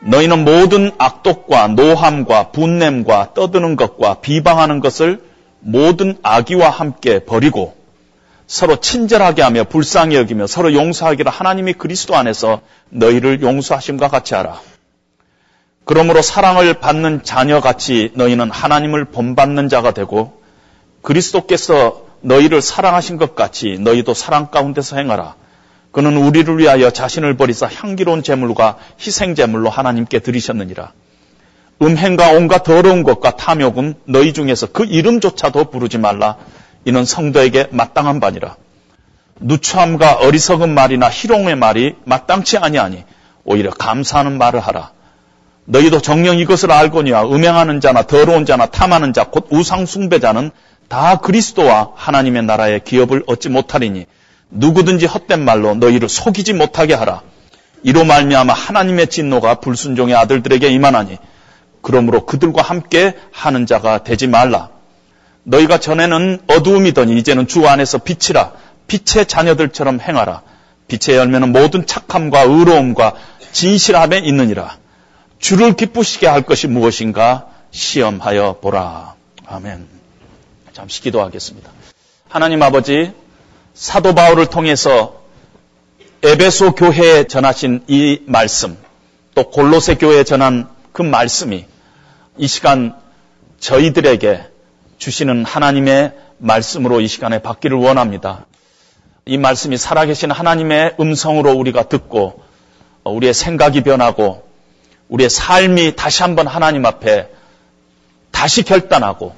너희는 0.00 0.44
모든 0.44 0.90
악독과 0.98 1.68
노함과 1.68 2.50
분냄과 2.50 3.34
떠드는 3.34 3.76
것과 3.76 4.14
비방하는 4.14 4.80
것을 4.80 5.22
모든 5.60 6.18
악의와 6.22 6.70
함께 6.70 7.20
버리고 7.20 7.76
서로 8.48 8.80
친절하게 8.80 9.42
하며 9.42 9.62
불쌍히 9.62 10.16
여기며 10.16 10.48
서로 10.48 10.74
용서하기를 10.74 11.30
하나님이 11.30 11.74
그리스도 11.74 12.16
안에서 12.16 12.62
너희를 12.88 13.42
용서하심과 13.42 14.08
같이 14.08 14.34
하라. 14.34 14.58
그러므로 15.90 16.22
사랑을 16.22 16.74
받는 16.74 17.24
자녀같이 17.24 18.12
너희는 18.14 18.52
하나님을 18.52 19.06
본받는 19.06 19.68
자가 19.68 19.90
되고 19.90 20.40
그리스도께서 21.02 22.02
너희를 22.20 22.62
사랑하신 22.62 23.16
것 23.16 23.34
같이 23.34 23.76
너희도 23.80 24.14
사랑 24.14 24.52
가운데서 24.52 24.98
행하라. 24.98 25.34
그는 25.90 26.16
우리를 26.16 26.58
위하여 26.58 26.90
자신을 26.90 27.36
버리사 27.36 27.66
향기로운 27.66 28.22
제물과 28.22 28.78
희생 29.00 29.34
제물로 29.34 29.68
하나님께 29.68 30.20
드리셨느니라. 30.20 30.92
음행과 31.82 32.34
온갖 32.34 32.62
더러운 32.62 33.02
것과 33.02 33.34
탐욕은 33.34 33.94
너희 34.04 34.32
중에서 34.32 34.68
그 34.68 34.84
이름조차도 34.84 35.72
부르지 35.72 35.98
말라. 35.98 36.36
이는 36.84 37.04
성도에게 37.04 37.66
마땅한 37.72 38.20
바니라. 38.20 38.54
누추함과 39.40 40.18
어리석은 40.18 40.72
말이나 40.72 41.10
희롱의 41.10 41.56
말이 41.56 41.96
마땅치 42.04 42.58
아니하니 42.58 43.02
오히려 43.42 43.70
감사하는 43.72 44.38
말을 44.38 44.60
하라. 44.60 44.92
너희도 45.70 46.00
정령 46.00 46.38
이것을 46.40 46.72
알거니와 46.72 47.26
음행하는 47.26 47.80
자나 47.80 48.02
더러운 48.02 48.44
자나 48.44 48.66
탐하는 48.66 49.12
자 49.12 49.24
곧 49.24 49.46
우상 49.50 49.86
숭배자는 49.86 50.50
다 50.88 51.16
그리스도와 51.18 51.90
하나님의 51.94 52.42
나라의 52.42 52.80
기업을 52.84 53.22
얻지 53.26 53.50
못하리니 53.50 54.06
누구든지 54.50 55.06
헛된 55.06 55.44
말로 55.44 55.76
너희를 55.76 56.08
속이지 56.08 56.54
못하게 56.54 56.94
하라. 56.94 57.22
이로 57.84 58.02
말미암아 58.04 58.52
하나님의 58.52 59.06
진노가 59.06 59.60
불순종의 59.60 60.16
아들들에게 60.16 60.68
임하나니 60.68 61.18
그러므로 61.82 62.26
그들과 62.26 62.62
함께 62.62 63.14
하는 63.30 63.64
자가 63.66 64.02
되지 64.02 64.26
말라. 64.26 64.70
너희가 65.44 65.78
전에는 65.78 66.40
어두움이더니 66.48 67.16
이제는 67.18 67.46
주 67.46 67.68
안에서 67.68 67.98
빛이라 67.98 68.52
빛의 68.88 69.26
자녀들처럼 69.26 70.00
행하라. 70.00 70.42
빛의 70.88 71.16
열매는 71.16 71.52
모든 71.52 71.86
착함과 71.86 72.42
의로움과 72.42 73.14
진실함에 73.52 74.18
있느니라. 74.18 74.79
주를 75.40 75.72
기쁘시게 75.72 76.26
할 76.26 76.42
것이 76.42 76.68
무엇인가 76.68 77.48
시험하여 77.70 78.58
보라. 78.60 79.14
아멘. 79.46 79.88
잠시 80.72 81.00
기도하겠습니다. 81.00 81.70
하나님 82.28 82.62
아버지, 82.62 83.12
사도 83.74 84.14
바울을 84.14 84.46
통해서 84.46 85.22
에베소 86.22 86.74
교회에 86.74 87.24
전하신 87.24 87.84
이 87.88 88.20
말씀, 88.26 88.76
또 89.34 89.50
골로새 89.50 89.94
교회에 89.94 90.24
전한 90.24 90.68
그 90.92 91.00
말씀이 91.00 91.64
이 92.36 92.46
시간 92.46 92.94
저희들에게 93.58 94.44
주시는 94.98 95.46
하나님의 95.46 96.12
말씀으로 96.36 97.00
이 97.00 97.08
시간에 97.08 97.40
받기를 97.40 97.78
원합니다. 97.78 98.46
이 99.24 99.38
말씀이 99.38 99.78
살아계신 99.78 100.30
하나님의 100.30 100.96
음성으로 101.00 101.52
우리가 101.52 101.88
듣고 101.88 102.42
우리의 103.04 103.32
생각이 103.32 103.80
변하고 103.82 104.49
우리의 105.10 105.28
삶이 105.28 105.96
다시 105.96 106.22
한번 106.22 106.46
하나님 106.46 106.86
앞에 106.86 107.28
다시 108.30 108.62
결단하고 108.62 109.34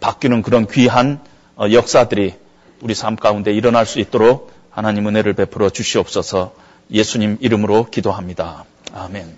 바뀌는 0.00 0.42
그런 0.42 0.66
귀한 0.66 1.20
어, 1.56 1.66
역사들이 1.70 2.34
우리 2.80 2.94
삶 2.94 3.14
가운데 3.16 3.52
일어날 3.52 3.86
수 3.86 4.00
있도록 4.00 4.52
하나님 4.70 5.06
은혜를 5.06 5.34
베풀어 5.34 5.70
주시옵소서 5.70 6.52
예수님 6.90 7.38
이름으로 7.40 7.86
기도합니다. 7.90 8.64
아멘. 8.92 9.36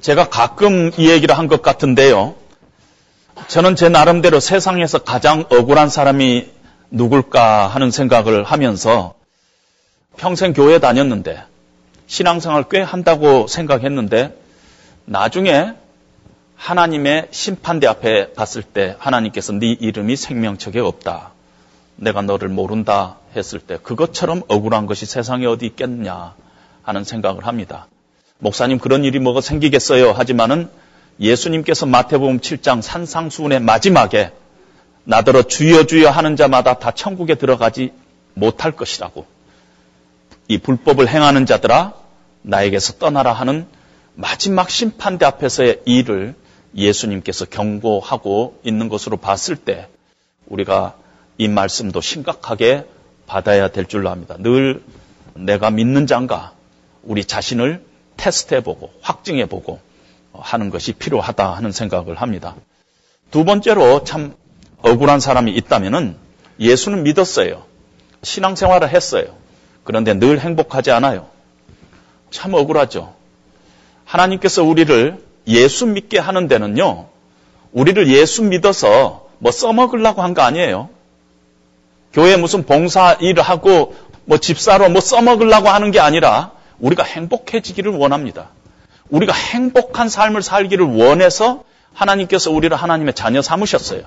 제가 0.00 0.28
가끔 0.28 0.90
이 0.96 1.10
얘기를 1.10 1.36
한 1.36 1.48
것 1.48 1.62
같은데요. 1.62 2.34
저는 3.48 3.76
제 3.76 3.88
나름대로 3.88 4.40
세상에서 4.40 4.98
가장 4.98 5.44
억울한 5.50 5.88
사람이 5.88 6.48
누굴까 6.90 7.68
하는 7.68 7.90
생각을 7.90 8.44
하면서 8.44 9.14
평생 10.16 10.52
교회 10.52 10.78
다녔는데 10.80 11.42
신앙생활 12.08 12.64
꽤 12.70 12.80
한다고 12.80 13.46
생각했는데 13.46 14.34
나중에 15.04 15.74
하나님의 16.56 17.28
심판대 17.30 17.86
앞에 17.86 18.32
갔을 18.34 18.62
때 18.62 18.96
하나님께서 18.98 19.52
네 19.52 19.68
이름이 19.68 20.16
생명책에 20.16 20.80
없다. 20.80 21.30
내가 21.96 22.22
너를 22.22 22.48
모른다 22.48 23.18
했을 23.36 23.60
때 23.60 23.78
그것처럼 23.82 24.42
억울한 24.48 24.86
것이 24.86 25.06
세상에 25.06 25.46
어디 25.46 25.66
있겠냐 25.66 26.34
하는 26.82 27.04
생각을 27.04 27.46
합니다. 27.46 27.86
목사님 28.38 28.78
그런 28.78 29.04
일이 29.04 29.18
뭐가 29.18 29.40
생기겠어요? 29.40 30.12
하지만은 30.12 30.70
예수님께서 31.20 31.86
마태복음 31.86 32.40
7장 32.40 32.80
산상수훈의 32.80 33.60
마지막에 33.60 34.32
나더러 35.04 35.42
주여 35.42 35.84
주여 35.84 36.08
하는 36.08 36.36
자마다 36.36 36.74
다 36.74 36.90
천국에 36.90 37.34
들어가지 37.34 37.92
못할 38.34 38.72
것이라고 38.72 39.26
이 40.48 40.58
불법을 40.58 41.08
행하는 41.08 41.44
자들아 41.46 41.92
나에게서 42.42 42.94
떠나라 42.94 43.32
하는 43.32 43.66
마지막 44.14 44.70
심판대 44.70 45.26
앞에서의 45.26 45.82
일을 45.84 46.34
예수님께서 46.74 47.44
경고하고 47.44 48.60
있는 48.64 48.88
것으로 48.88 49.18
봤을 49.18 49.56
때 49.56 49.88
우리가 50.46 50.96
이 51.36 51.48
말씀도 51.48 52.00
심각하게 52.00 52.86
받아야 53.26 53.68
될 53.68 53.84
줄로 53.86 54.08
압니다. 54.08 54.36
늘 54.38 54.82
내가 55.34 55.70
믿는 55.70 56.06
자인가 56.06 56.52
우리 57.02 57.24
자신을 57.24 57.84
테스트해보고 58.16 58.90
확증해보고 59.02 59.78
하는 60.32 60.70
것이 60.70 60.92
필요하다 60.92 61.52
하는 61.52 61.72
생각을 61.72 62.16
합니다. 62.16 62.56
두 63.30 63.44
번째로 63.44 64.04
참 64.04 64.34
억울한 64.78 65.20
사람이 65.20 65.52
있다면은 65.52 66.16
예수는 66.58 67.02
믿었어요. 67.02 67.64
신앙생활을 68.22 68.88
했어요. 68.88 69.36
그런데 69.88 70.12
늘 70.12 70.38
행복하지 70.38 70.90
않아요. 70.90 71.28
참 72.30 72.52
억울하죠. 72.52 73.14
하나님께서 74.04 74.62
우리를 74.62 75.16
예수 75.46 75.86
믿게 75.86 76.18
하는 76.18 76.46
데는요, 76.46 77.06
우리를 77.72 78.06
예수 78.08 78.42
믿어서 78.42 79.28
뭐 79.38 79.50
써먹으려고 79.50 80.20
한 80.20 80.34
거 80.34 80.42
아니에요. 80.42 80.90
교회 82.12 82.36
무슨 82.36 82.66
봉사 82.66 83.14
일을 83.14 83.42
하고 83.42 83.96
뭐 84.26 84.36
집사로 84.36 84.90
뭐 84.90 85.00
써먹으려고 85.00 85.70
하는 85.70 85.90
게 85.90 86.00
아니라 86.00 86.50
우리가 86.80 87.02
행복해지기를 87.04 87.90
원합니다. 87.92 88.50
우리가 89.08 89.32
행복한 89.32 90.10
삶을 90.10 90.42
살기를 90.42 90.84
원해서 90.84 91.64
하나님께서 91.94 92.50
우리를 92.50 92.76
하나님의 92.76 93.14
자녀 93.14 93.40
삼으셨어요. 93.40 94.02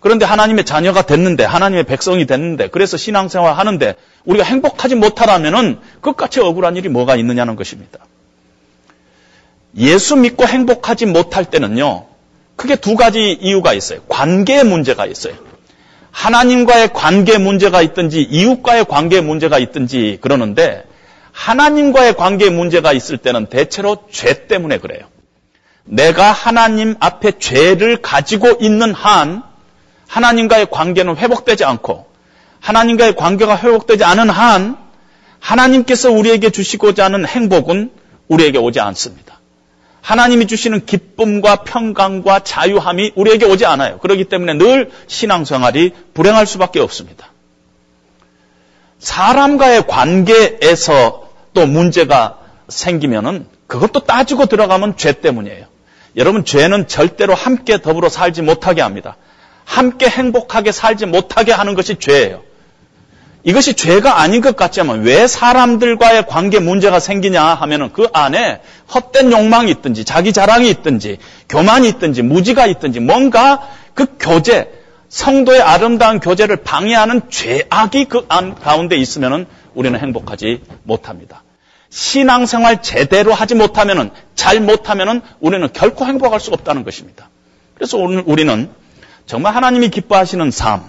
그런데 0.00 0.24
하나님의 0.24 0.64
자녀가 0.64 1.02
됐는데, 1.02 1.44
하나님의 1.44 1.84
백성이 1.84 2.24
됐는데, 2.26 2.68
그래서 2.68 2.96
신앙생활 2.96 3.54
하는데, 3.54 3.94
우리가 4.24 4.44
행복하지 4.44 4.94
못하다면은 4.94 5.78
끝까지 6.00 6.40
억울한 6.40 6.76
일이 6.76 6.88
뭐가 6.88 7.16
있느냐는 7.16 7.54
것입니다. 7.54 7.98
예수 9.76 10.16
믿고 10.16 10.46
행복하지 10.46 11.06
못할 11.06 11.44
때는요, 11.44 12.06
크게 12.56 12.76
두 12.76 12.96
가지 12.96 13.32
이유가 13.40 13.74
있어요. 13.74 14.00
관계의 14.08 14.64
문제가 14.64 15.04
있어요. 15.04 15.34
하나님과의 16.10 16.92
관계 16.94 17.36
문제가 17.36 17.82
있든지, 17.82 18.22
이웃과의 18.22 18.86
관계 18.86 19.20
문제가 19.20 19.58
있든지 19.58 20.18
그러는데, 20.22 20.84
하나님과의 21.32 22.14
관계 22.14 22.48
문제가 22.48 22.94
있을 22.94 23.18
때는 23.18 23.46
대체로 23.46 23.98
죄 24.10 24.46
때문에 24.46 24.78
그래요. 24.78 25.06
내가 25.84 26.32
하나님 26.32 26.96
앞에 27.00 27.38
죄를 27.38 27.98
가지고 28.00 28.56
있는 28.60 28.92
한, 28.94 29.49
하나님과의 30.10 30.66
관계는 30.70 31.16
회복되지 31.16 31.64
않고, 31.64 32.06
하나님과의 32.58 33.14
관계가 33.14 33.56
회복되지 33.56 34.02
않은 34.04 34.28
한, 34.28 34.76
하나님께서 35.38 36.10
우리에게 36.10 36.50
주시고자 36.50 37.04
하는 37.04 37.26
행복은 37.26 37.92
우리에게 38.28 38.58
오지 38.58 38.80
않습니다. 38.80 39.38
하나님이 40.02 40.46
주시는 40.48 40.84
기쁨과 40.84 41.62
평강과 41.62 42.40
자유함이 42.40 43.12
우리에게 43.14 43.46
오지 43.46 43.64
않아요. 43.66 43.98
그렇기 43.98 44.24
때문에 44.24 44.54
늘 44.54 44.90
신앙생활이 45.06 45.92
불행할 46.12 46.46
수밖에 46.46 46.80
없습니다. 46.80 47.28
사람과의 48.98 49.86
관계에서 49.86 51.30
또 51.54 51.66
문제가 51.66 52.38
생기면은 52.68 53.46
그것도 53.68 54.00
따지고 54.00 54.46
들어가면 54.46 54.96
죄 54.96 55.12
때문이에요. 55.12 55.66
여러분, 56.16 56.44
죄는 56.44 56.88
절대로 56.88 57.34
함께 57.34 57.80
더불어 57.80 58.08
살지 58.08 58.42
못하게 58.42 58.82
합니다. 58.82 59.16
함께 59.70 60.08
행복하게 60.08 60.72
살지 60.72 61.06
못하게 61.06 61.52
하는 61.52 61.74
것이 61.76 61.94
죄예요. 61.94 62.42
이것이 63.44 63.74
죄가 63.74 64.20
아닌 64.20 64.40
것 64.40 64.56
같지만 64.56 65.02
왜 65.02 65.28
사람들과의 65.28 66.26
관계 66.26 66.58
문제가 66.58 66.98
생기냐 66.98 67.40
하면은 67.42 67.92
그 67.92 68.08
안에 68.12 68.60
헛된 68.92 69.30
욕망이 69.30 69.70
있든지 69.70 70.04
자기 70.04 70.32
자랑이 70.32 70.68
있든지 70.70 71.18
교만이 71.48 71.88
있든지 71.88 72.22
무지가 72.22 72.66
있든지 72.66 72.98
뭔가 72.98 73.62
그 73.94 74.06
교제 74.18 74.72
성도의 75.08 75.62
아름다운 75.62 76.18
교제를 76.18 76.56
방해하는 76.56 77.30
죄악이 77.30 78.06
그 78.06 78.26
안 78.28 78.56
가운데 78.56 78.96
있으면은 78.96 79.46
우리는 79.74 79.98
행복하지 79.98 80.62
못합니다. 80.82 81.44
신앙생활 81.90 82.82
제대로 82.82 83.32
하지 83.32 83.54
못하면은 83.54 84.10
잘 84.34 84.60
못하면은 84.60 85.22
우리는 85.38 85.68
결코 85.72 86.06
행복할 86.06 86.40
수 86.40 86.50
없다는 86.52 86.82
것입니다. 86.82 87.30
그래서 87.74 87.96
오늘 87.98 88.22
우리는 88.26 88.68
정말 89.30 89.54
하나님이 89.54 89.90
기뻐하시는 89.90 90.50
삶, 90.50 90.82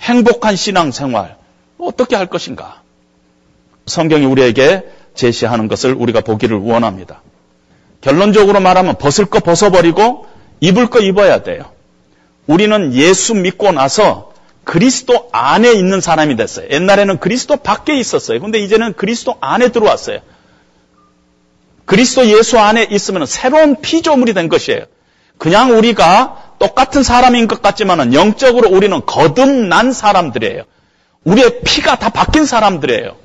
행복한 0.00 0.56
신앙생활 0.56 1.36
어떻게 1.76 2.16
할 2.16 2.28
것인가? 2.28 2.80
성경이 3.84 4.24
우리에게 4.24 4.84
제시하는 5.14 5.68
것을 5.68 5.92
우리가 5.92 6.22
보기를 6.22 6.56
원합니다. 6.56 7.20
결론적으로 8.00 8.60
말하면 8.60 8.96
벗을 8.96 9.26
거 9.26 9.40
벗어버리고 9.40 10.26
입을 10.60 10.88
거 10.88 11.00
입어야 11.00 11.42
돼요. 11.42 11.72
우리는 12.46 12.94
예수 12.94 13.34
믿고 13.34 13.72
나서 13.72 14.32
그리스도 14.64 15.28
안에 15.32 15.74
있는 15.74 16.00
사람이 16.00 16.36
됐어요. 16.36 16.68
옛날에는 16.70 17.18
그리스도 17.20 17.58
밖에 17.58 17.98
있었어요. 17.98 18.40
근데 18.40 18.60
이제는 18.60 18.94
그리스도 18.94 19.36
안에 19.42 19.72
들어왔어요. 19.72 20.20
그리스도 21.84 22.26
예수 22.28 22.58
안에 22.58 22.84
있으면 22.90 23.26
새로운 23.26 23.76
피조물이 23.82 24.32
된 24.32 24.48
것이에요. 24.48 24.86
그냥 25.36 25.76
우리가 25.76 26.43
똑같은 26.58 27.02
사람인 27.02 27.48
것 27.48 27.62
같지만 27.62 28.14
영적으로 28.14 28.68
우리는 28.68 29.00
거듭난 29.04 29.92
사람들이에요. 29.92 30.64
우리의 31.24 31.60
피가 31.64 31.96
다 31.98 32.10
바뀐 32.10 32.44
사람들이에요. 32.44 33.16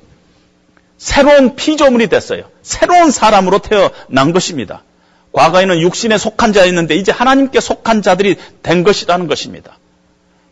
새로운 0.98 1.56
피조물이 1.56 2.08
됐어요. 2.08 2.44
새로운 2.62 3.10
사람으로 3.10 3.58
태어난 3.60 4.32
것입니다. 4.32 4.82
과거에는 5.32 5.80
육신에 5.80 6.18
속한 6.18 6.52
자였는데 6.52 6.96
이제 6.96 7.12
하나님께 7.12 7.60
속한 7.60 8.02
자들이 8.02 8.36
된 8.62 8.82
것이라는 8.82 9.26
것입니다. 9.26 9.78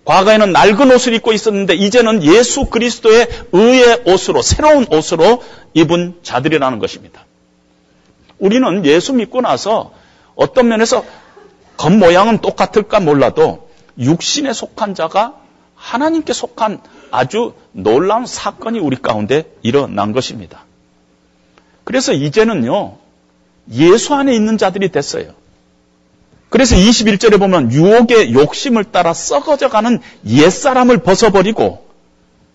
과거에는 0.04 0.52
낡은 0.52 0.90
옷을 0.90 1.12
입고 1.14 1.32
있었는데 1.32 1.74
이제는 1.74 2.22
예수 2.22 2.64
그리스도의 2.66 3.28
의의 3.52 4.02
옷으로 4.06 4.40
새로운 4.40 4.86
옷으로 4.90 5.42
입은 5.74 6.20
자들이라는 6.22 6.78
것입니다. 6.78 7.26
우리는 8.38 8.86
예수 8.86 9.12
믿고 9.12 9.42
나서 9.42 9.92
어떤 10.34 10.68
면에서 10.68 11.04
겉모양은 11.78 12.38
똑같을까 12.38 13.00
몰라도 13.00 13.70
육신에 13.98 14.52
속한 14.52 14.94
자가 14.94 15.36
하나님께 15.74 16.32
속한 16.32 16.80
아주 17.10 17.54
놀라운 17.72 18.26
사건이 18.26 18.78
우리 18.78 18.96
가운데 18.96 19.50
일어난 19.62 20.12
것입니다. 20.12 20.64
그래서 21.84 22.12
이제는요, 22.12 22.96
예수 23.72 24.14
안에 24.14 24.34
있는 24.34 24.58
자들이 24.58 24.90
됐어요. 24.90 25.32
그래서 26.50 26.76
21절에 26.76 27.38
보면 27.38 27.72
유혹의 27.72 28.34
욕심을 28.34 28.84
따라 28.84 29.14
썩어져가는 29.14 30.00
옛사람을 30.26 30.98
벗어버리고 30.98 31.86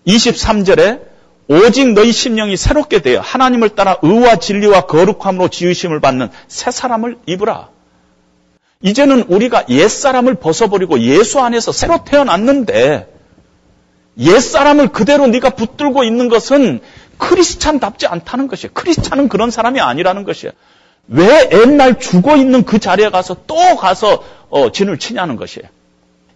23절에 0.06 1.02
오직 1.48 1.92
너희 1.92 2.10
심령이 2.12 2.56
새롭게 2.56 3.00
되어 3.00 3.20
하나님을 3.20 3.70
따라 3.70 3.96
의와 4.02 4.36
진리와 4.36 4.86
거룩함으로 4.86 5.48
지으심을 5.48 6.00
받는 6.00 6.30
새 6.48 6.70
사람을 6.70 7.18
입으라. 7.26 7.73
이제는 8.84 9.22
우리가 9.28 9.64
옛사람을 9.70 10.34
벗어버리고 10.34 11.00
예수 11.00 11.40
안에서 11.40 11.72
새로 11.72 12.04
태어났는데 12.04 13.08
옛사람을 14.18 14.88
그대로 14.88 15.26
네가 15.26 15.50
붙들고 15.50 16.04
있는 16.04 16.28
것은 16.28 16.80
크리스찬답지 17.16 18.06
않다는 18.06 18.46
것이에요. 18.46 18.72
크리스찬은 18.74 19.30
그런 19.30 19.50
사람이 19.50 19.80
아니라는 19.80 20.24
것이에요. 20.24 20.52
왜 21.08 21.48
옛날 21.50 21.98
죽어 21.98 22.36
있는 22.36 22.64
그 22.64 22.78
자리에 22.78 23.08
가서 23.08 23.38
또 23.46 23.54
가서 23.76 24.22
어, 24.50 24.70
진을 24.70 24.98
치냐는 24.98 25.36
것이에요. 25.36 25.66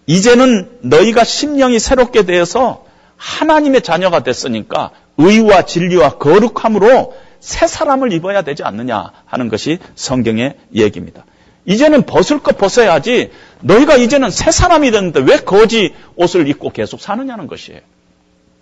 이제는 0.07 0.78
너희가 0.80 1.24
심령이 1.24 1.78
새롭게 1.78 2.24
되어서 2.24 2.86
하나님의 3.18 3.82
자녀가 3.82 4.22
됐으니까 4.22 4.92
의와 5.18 5.66
진리와 5.66 6.16
거룩함으로 6.16 7.14
새 7.40 7.66
사람을 7.66 8.11
입어야 8.14 8.40
되지 8.40 8.62
않느냐 8.62 9.12
하는 9.26 9.49
것이 9.49 9.78
성경의 9.96 10.55
얘기입니다. 10.74 11.26
이제는 11.69 12.07
벗을 12.07 12.39
것 12.39 12.57
벗어야지 12.57 13.31
너희가 13.61 13.97
이제는 13.97 14.31
새 14.31 14.51
사람이 14.51 14.91
됐는데 14.91 15.21
왜 15.21 15.37
거지 15.37 15.95
옷을 16.16 16.49
입고 16.49 16.71
계속 16.71 16.99
사느냐는 16.99 17.47
것이에요. 17.47 17.81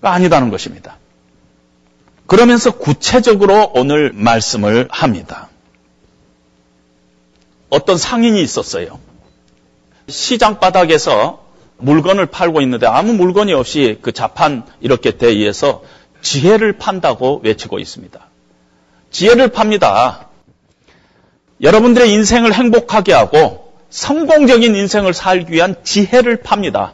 아니다는 0.01 0.51
것입니다. 0.51 0.99
그러면서 2.27 2.73
구체적으로 2.73 3.71
오늘 3.77 4.11
말씀을 4.13 4.89
합니다. 4.91 5.49
어떤 7.71 7.97
상인이 7.97 8.43
있었어요. 8.43 8.99
시장 10.09 10.59
바닥에서 10.59 11.45
물건을 11.79 12.27
팔고 12.27 12.61
있는데 12.63 12.89
아무 12.89 13.13
물건이 13.13 13.53
없이 13.53 13.99
그 14.03 14.11
자판 14.11 14.65
이렇게 14.81 15.17
대의해서 15.17 15.85
지혜를 16.23 16.79
판다고 16.79 17.41
외치고 17.45 17.79
있습니다. 17.79 18.19
지혜를 19.13 19.49
팝니다. 19.49 20.26
여러분들의 21.63 22.11
인생을 22.13 22.53
행복하게 22.53 23.13
하고 23.13 23.73
성공적인 23.91 24.75
인생을 24.75 25.15
살기 25.15 25.53
위한 25.53 25.77
지혜를 25.83 26.39
팝니다. 26.39 26.93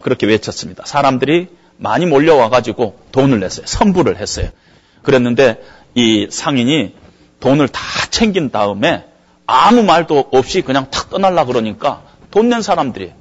그렇게 0.00 0.26
외쳤습니다. 0.26 0.84
사람들이 0.86 1.48
많이 1.76 2.06
몰려와 2.06 2.48
가지고 2.48 2.98
돈을 3.12 3.40
냈어요. 3.40 3.66
선부를 3.66 4.18
했어요. 4.18 4.48
그랬는데 5.02 5.60
이 5.94 6.28
상인이 6.30 6.94
돈을 7.40 7.68
다 7.68 7.80
챙긴 8.10 8.50
다음에 8.50 9.04
아무 9.46 9.82
말도 9.82 10.28
없이 10.32 10.62
그냥 10.62 10.90
탁 10.90 11.10
떠날라 11.10 11.44
그러니까 11.44 12.02
돈 12.30 12.48
낸 12.48 12.62
사람들이 12.62 13.12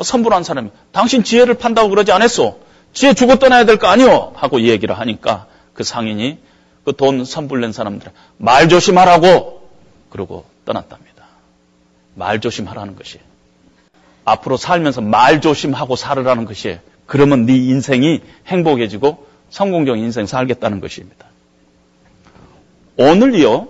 선불한 0.00 0.44
사람이 0.44 0.70
당신 0.92 1.22
지혜를 1.24 1.54
판다고 1.54 1.88
그러지 1.90 2.12
않았소? 2.12 2.60
지혜 2.92 3.12
주고 3.14 3.36
떠나야 3.36 3.64
될 3.64 3.76
거 3.78 3.88
아니오? 3.88 4.32
하고 4.34 4.60
얘기를 4.62 4.98
하니까 4.98 5.46
그 5.74 5.84
상인이 5.84 6.38
그 6.84 6.92
돈 6.92 7.24
선불 7.24 7.60
낸 7.60 7.72
사람들 7.72 8.10
말 8.38 8.68
조심하라고 8.68 9.57
그러고 10.10 10.44
떠났답니다. 10.64 11.24
말 12.14 12.40
조심하라는 12.40 12.96
것이 12.96 13.18
앞으로 14.24 14.56
살면서 14.56 15.00
말 15.00 15.40
조심하고 15.40 15.96
살으라는 15.96 16.44
것이 16.44 16.78
그러면 17.06 17.46
네 17.46 17.56
인생이 17.56 18.20
행복해지고 18.46 19.26
성공적인 19.50 20.02
인생 20.02 20.26
살겠다는 20.26 20.80
것입니다. 20.80 21.26
오늘요 22.96 23.68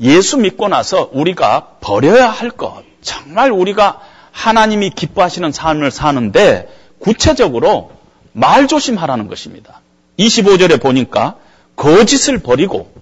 예수 0.00 0.38
믿고 0.38 0.68
나서 0.68 1.10
우리가 1.12 1.76
버려야 1.80 2.28
할 2.28 2.50
것, 2.50 2.84
정말 3.00 3.50
우리가 3.50 4.00
하나님이 4.32 4.90
기뻐하시는 4.90 5.52
삶을 5.52 5.90
사는데 5.90 6.68
구체적으로 6.98 7.92
말 8.32 8.66
조심하라는 8.66 9.28
것입니다. 9.28 9.80
25절에 10.18 10.80
보니까 10.82 11.36
거짓을 11.76 12.38
버리고 12.38 12.92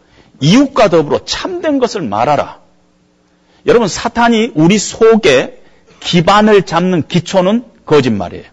이웃과 0.42 0.88
더불어 0.88 1.24
참된 1.24 1.78
것을 1.78 2.02
말하라. 2.02 2.60
여러분, 3.66 3.88
사탄이 3.88 4.52
우리 4.54 4.78
속에 4.78 5.62
기반을 6.00 6.62
잡는 6.62 7.06
기초는 7.06 7.64
거짓말이에요. 7.86 8.44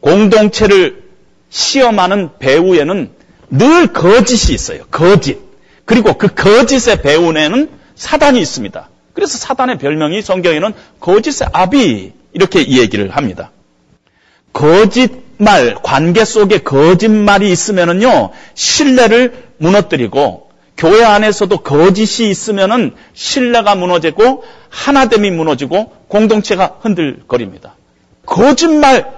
공동체를 0.00 1.04
시험하는 1.50 2.38
배우에는 2.38 3.10
늘 3.50 3.92
거짓이 3.92 4.54
있어요. 4.54 4.84
거짓. 4.90 5.38
그리고 5.84 6.14
그 6.14 6.28
거짓의 6.28 7.02
배우에는 7.02 7.70
사단이 7.94 8.40
있습니다. 8.40 8.88
그래서 9.12 9.36
사단의 9.36 9.76
별명이 9.76 10.22
성경에는 10.22 10.72
거짓의 11.00 11.50
아비 11.52 12.12
이렇게 12.32 12.66
얘기를 12.66 13.10
합니다. 13.10 13.50
거짓말, 14.54 15.74
관계 15.82 16.24
속에 16.24 16.58
거짓말이 16.58 17.50
있으면은요, 17.52 18.30
신뢰를 18.54 19.48
무너뜨리고, 19.58 20.51
교회 20.82 21.04
안에서도 21.04 21.58
거짓이 21.58 22.28
있으면은 22.28 22.96
신뢰가 23.14 23.76
무너지고, 23.76 24.42
하나됨이 24.68 25.30
무너지고, 25.30 25.92
공동체가 26.08 26.78
흔들거립니다. 26.80 27.76
거짓말, 28.26 29.14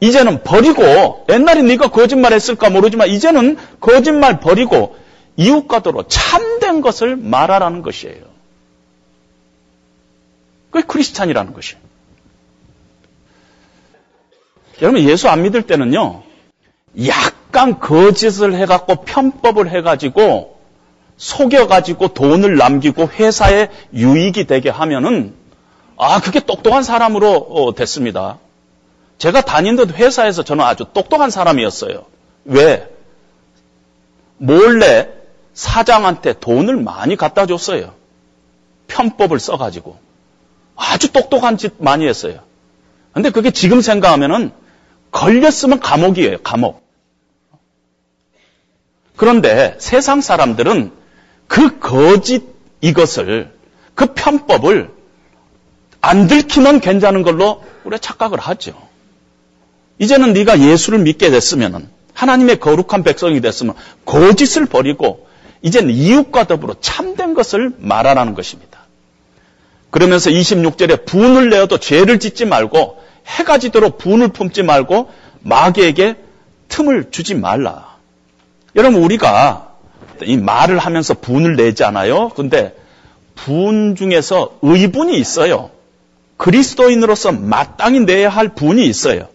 이제는 0.00 0.42
버리고, 0.42 1.26
옛날에 1.28 1.60
네가 1.60 1.88
거짓말 1.88 2.32
했을까 2.32 2.70
모르지만, 2.70 3.10
이제는 3.10 3.58
거짓말 3.78 4.40
버리고, 4.40 4.96
이웃과도로 5.36 6.04
참된 6.08 6.80
것을 6.80 7.16
말하라는 7.16 7.82
것이에요. 7.82 8.24
그게 10.70 10.86
크리스찬이라는 10.86 11.52
것이에요. 11.52 11.78
여러분 14.80 15.02
예수 15.02 15.28
안 15.28 15.42
믿을 15.42 15.60
때는요. 15.60 16.22
약간 17.06 17.80
거짓을 17.80 18.54
해갖고 18.54 19.04
편법을 19.04 19.70
해가지고 19.70 20.55
속여가지고 21.16 22.08
돈을 22.08 22.56
남기고 22.56 23.08
회사에 23.08 23.68
유익이 23.94 24.44
되게 24.46 24.68
하면은 24.68 25.34
아 25.96 26.20
그게 26.20 26.40
똑똑한 26.40 26.82
사람으로 26.82 27.34
어, 27.34 27.74
됐습니다. 27.74 28.38
제가 29.18 29.40
다니던 29.40 29.90
회사에서 29.90 30.42
저는 30.42 30.64
아주 30.64 30.84
똑똑한 30.92 31.30
사람이었어요. 31.30 32.04
왜? 32.44 32.88
몰래 34.36 35.08
사장한테 35.54 36.34
돈을 36.34 36.76
많이 36.76 37.16
갖다 37.16 37.46
줬어요. 37.46 37.94
편법을 38.88 39.40
써가지고. 39.40 39.96
아주 40.76 41.12
똑똑한 41.12 41.56
짓 41.56 41.72
많이 41.78 42.06
했어요. 42.06 42.40
근데 43.12 43.30
그게 43.30 43.50
지금 43.50 43.80
생각하면은 43.80 44.52
걸렸으면 45.10 45.80
감옥이에요, 45.80 46.42
감옥. 46.42 46.86
그런데 49.16 49.76
세상 49.78 50.20
사람들은 50.20 50.92
그 51.46 51.78
거짓 51.78 52.44
이것을, 52.80 53.52
그 53.94 54.14
편법을 54.14 54.90
안 56.00 56.26
들키면 56.26 56.80
괜찮은 56.80 57.22
걸로 57.22 57.64
우리가 57.84 57.98
착각을 57.98 58.38
하죠. 58.38 58.74
이제는 59.98 60.32
네가 60.34 60.60
예수를 60.60 60.98
믿게 61.00 61.30
됐으면 61.30 61.88
하나님의 62.14 62.60
거룩한 62.60 63.02
백성이 63.02 63.40
됐으면 63.40 63.74
거짓을 64.04 64.66
버리고 64.66 65.26
이제는 65.62 65.92
이웃과 65.92 66.46
더불어 66.46 66.76
참된 66.80 67.34
것을 67.34 67.72
말하라는 67.78 68.34
것입니다. 68.34 68.80
그러면서 69.90 70.30
26절에 70.30 71.06
분을 71.06 71.50
내어도 71.50 71.78
죄를 71.78 72.18
짓지 72.18 72.44
말고 72.44 73.02
해가 73.26 73.58
지도록 73.58 73.98
분을 73.98 74.28
품지 74.28 74.62
말고 74.62 75.10
마귀에게 75.40 76.16
틈을 76.68 77.10
주지 77.10 77.34
말라. 77.34 77.96
여러분 78.74 79.02
우리가 79.02 79.65
이 80.22 80.36
말을 80.36 80.78
하면서 80.78 81.14
분을 81.14 81.56
내지 81.56 81.84
않아요? 81.84 82.30
근데 82.30 82.74
분 83.34 83.94
중에서 83.96 84.58
의분이 84.62 85.18
있어요. 85.18 85.70
그리스도인으로서 86.36 87.32
마땅히 87.32 88.00
내야 88.00 88.28
할 88.28 88.48
분이 88.54 88.86
있어요. 88.86 89.28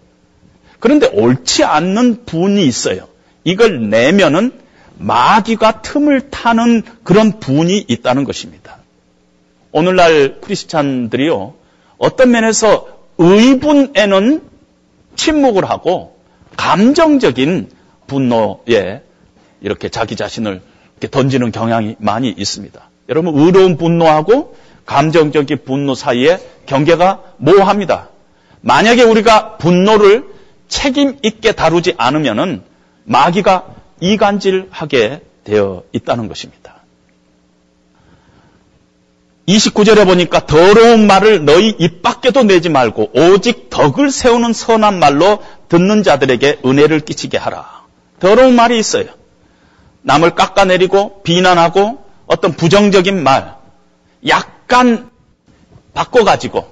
그런데 0.79 1.07
옳지 1.07 1.63
않는 1.63 2.25
분이 2.25 2.65
있어요. 2.65 3.07
이걸 3.43 3.89
내면은 3.89 4.51
마귀가 4.97 5.81
틈을 5.81 6.29
타는 6.29 6.83
그런 7.03 7.39
분이 7.39 7.85
있다는 7.87 8.23
것입니다. 8.23 8.77
오늘날 9.71 10.39
크리스찬들이요. 10.41 11.53
어떤 11.97 12.31
면에서 12.31 12.87
의분에는 13.17 14.41
침묵을 15.15 15.69
하고 15.69 16.17
감정적인 16.57 17.69
분노에 18.07 19.01
이렇게 19.61 19.89
자기 19.89 20.15
자신을 20.15 20.61
던지는 21.07 21.51
경향이 21.51 21.95
많이 21.99 22.29
있습니다. 22.29 22.89
여러분 23.09 23.37
의로운 23.37 23.77
분노하고 23.77 24.55
감정적인 24.85 25.59
분노 25.65 25.95
사이에 25.95 26.39
경계가 26.65 27.21
모호합니다. 27.37 28.09
만약에 28.61 29.03
우리가 29.03 29.57
분노를 29.57 30.25
책임 30.67 31.17
있게 31.23 31.51
다루지 31.51 31.95
않으면은 31.97 32.63
마귀가 33.03 33.65
이간질하게 33.99 35.21
되어 35.43 35.83
있다는 35.91 36.27
것입니다. 36.27 36.81
29절에 39.47 40.05
보니까 40.05 40.45
더러운 40.45 41.07
말을 41.07 41.45
너희 41.45 41.75
입 41.79 42.01
밖에도 42.01 42.43
내지 42.43 42.69
말고 42.69 43.11
오직 43.13 43.69
덕을 43.69 44.11
세우는 44.11 44.53
선한 44.53 44.99
말로 44.99 45.43
듣는 45.67 46.03
자들에게 46.03 46.59
은혜를 46.65 47.01
끼치게 47.01 47.37
하라. 47.37 47.81
더러운 48.19 48.55
말이 48.55 48.77
있어요. 48.77 49.05
남을 50.03 50.31
깎아내리고 50.31 51.21
비난하고 51.23 52.03
어떤 52.27 52.53
부정적인 52.53 53.21
말, 53.23 53.55
약간 54.27 55.09
바꿔가지고 55.93 56.71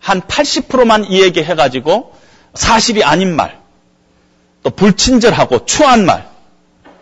한 0.00 0.20
80%만 0.20 1.06
이야기 1.06 1.42
해가지고 1.42 2.14
사실이 2.54 3.04
아닌 3.04 3.34
말, 3.34 3.58
또 4.62 4.70
불친절하고 4.70 5.64
추한 5.64 6.04
말, 6.04 6.28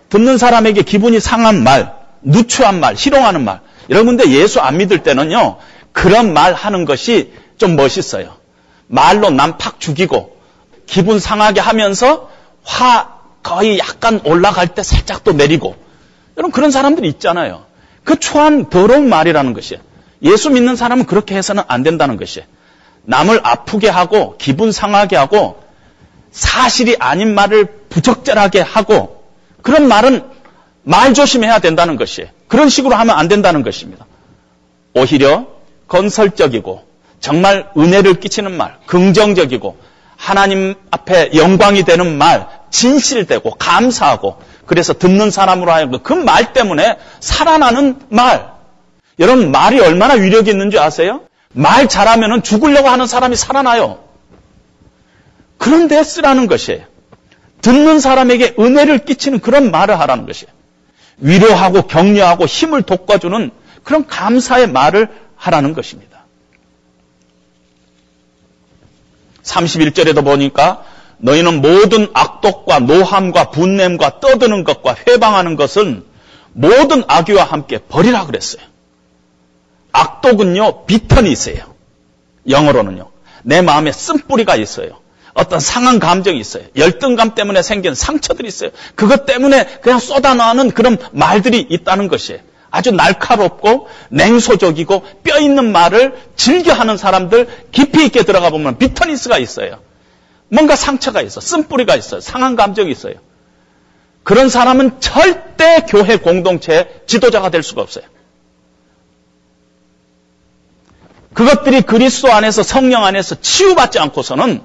듣는 0.09 0.39
사람에게 0.39 0.83
기분이 0.83 1.21
상한 1.21 1.63
말, 1.63 1.95
누추한 2.23 2.81
말, 2.81 2.95
희롱하는 2.95 3.45
말. 3.45 3.61
여러분들 3.91 4.31
예수 4.33 4.61
안 4.61 4.79
믿을 4.79 5.03
때는요, 5.03 5.59
그런 5.93 6.33
말 6.33 6.55
하는 6.55 6.85
것이 6.85 7.33
좀 7.59 7.77
멋있어요. 7.77 8.37
말로 8.87 9.31
남 9.31 9.59
팍 9.59 9.81
죽이고, 9.81 10.37
기분 10.87 11.19
상하게 11.19 11.61
하면서 11.61 12.31
화 12.63 13.16
거의 13.47 13.79
약간 13.79 14.21
올라갈 14.25 14.67
때 14.67 14.83
살짝 14.83 15.23
또 15.23 15.33
내리고, 15.33 15.77
여러분 16.37 16.51
그런 16.51 16.73
사람들이 16.73 17.09
있잖아요. 17.11 17.65
그 18.03 18.19
초한 18.19 18.71
더러운 18.71 19.09
말이라는 19.09 19.53
것이에요. 19.53 19.81
예수 20.23 20.51
믿는 20.51 20.75
사람은 20.75 21.07
그렇게 21.07 21.37
해서는 21.37 21.63
안 21.69 21.85
된다는 21.85 22.17
것이에요. 22.17 22.45
남을 23.05 23.41
아프게 23.45 23.89
하고, 23.89 24.37
기분 24.39 24.73
상하게 24.73 25.15
하고, 25.15 25.63
사실이 26.33 26.97
아닌 26.99 27.37
말을 27.37 27.67
부적절하게 27.89 28.63
하고, 28.63 29.23
그런 29.63 29.87
말은 29.87 30.25
말 30.83 31.15
조심해야 31.15 31.61
된다는 31.61 31.97
것이에요. 31.97 32.29
그런 32.49 32.69
식으로 32.69 32.97
하면 32.97 33.17
안 33.17 33.29
된다는 33.29 33.63
것입니다. 33.63 34.07
오히려 34.93 35.47
건설적이고 35.87 36.85
정말 37.21 37.71
은혜를 37.77 38.15
끼치는 38.19 38.57
말, 38.57 38.79
긍정적이고 38.87 39.77
하나님 40.17 40.75
앞에 40.91 41.31
영광이 41.35 41.85
되는 41.85 42.19
말, 42.19 42.56
진실되고 42.71 43.51
감사하고 43.53 44.41
그래서 44.67 44.93
듣는 44.93 45.31
사람으로 45.31 45.73
하여금 45.73 46.03
그 46.03 46.15
말 46.15 46.53
때문에 46.53 46.99
살아나는 47.21 48.01
말. 48.09 48.51
여러분 49.19 49.51
말이 49.51 49.81
얼마나 49.81 50.15
위력이 50.15 50.51
있는지 50.51 50.79
아세요? 50.79 51.23
말 51.53 51.89
잘하면 51.89 52.43
죽으려고 52.43 52.89
하는 52.89 53.07
사람이 53.07 53.37
살아나요. 53.37 54.05
그런데 55.59 56.03
쓰라는 56.05 56.47
것이에요. 56.49 56.85
듣는 57.63 57.99
사람에게 58.01 58.57
은혜를 58.59 59.05
끼치는 59.05 59.41
그런 59.41 59.71
말을 59.71 59.99
하라는 60.01 60.27
것이에요. 60.27 60.53
위로하고 61.19 61.83
격려하고 61.83 62.45
힘을 62.45 62.83
돋궈주는 62.83 63.51
그런 63.83 64.07
감사의 64.07 64.69
말을 64.69 65.09
하라는 65.37 65.73
것입니다. 65.73 66.25
31절에도 69.45 70.25
보니까 70.25 70.85
너희는 71.19 71.63
모든 71.63 72.09
악독과 72.13 72.81
노함과 72.81 73.51
분냄과 73.51 74.21
떠드는 74.21 74.65
것과 74.65 74.97
회방하는 75.07 75.57
것은 75.57 76.05
모든 76.53 77.05
악의와 77.07 77.45
함께 77.45 77.79
버리라 77.79 78.27
그랬어요. 78.27 78.63
악독은요, 79.93 80.85
비턴이 80.87 81.31
있어요. 81.31 81.57
영어로는요. 82.49 83.11
내 83.45 83.63
마음에 83.63 83.93
쓴뿌리가 83.93 84.57
있어요. 84.57 84.99
어떤 85.35 85.61
상한 85.61 85.99
감정이 85.99 86.39
있어요. 86.39 86.65
열등감 86.77 87.35
때문에 87.35 87.63
생긴 87.63 87.95
상처들이 87.95 88.49
있어요. 88.49 88.71
그것 88.95 89.27
때문에 89.27 89.65
그냥 89.83 89.99
쏟아나는 89.99 90.71
그런 90.71 90.97
말들이 91.13 91.67
있다는 91.69 92.09
것이에요. 92.09 92.41
아주 92.71 92.91
날카롭고 92.91 93.89
냉소적이고 94.11 95.05
뼈 95.23 95.39
있는 95.39 95.73
말을 95.73 96.15
즐겨 96.37 96.73
하는 96.73 96.97
사람들 96.97 97.49
깊이 97.71 98.07
있게 98.07 98.23
들어가 98.23 98.51
보면 98.51 98.79
비터니스가 98.79 99.39
있어요. 99.39 99.79
뭔가 100.49 100.77
상처가 100.77 101.23
있어. 101.23 101.41
쓴뿌리가 101.41 101.97
있어요. 101.97 102.21
상한 102.21 102.57
감정이 102.57 102.91
있어요. 102.91 103.15
그런 104.23 104.49
사람은 104.49 105.01
절대 105.01 105.87
교회 105.89 106.17
공동체의 106.17 107.03
지도자가 107.07 107.51
될 107.51 107.63
수가 107.63 107.83
없어요. 107.83 108.05
그것들이 111.33 111.83
그리스도 111.83 112.33
안에서 112.33 112.63
성령 112.63 113.05
안에서 113.05 113.41
치유받지 113.41 113.99
않고서는 113.99 114.63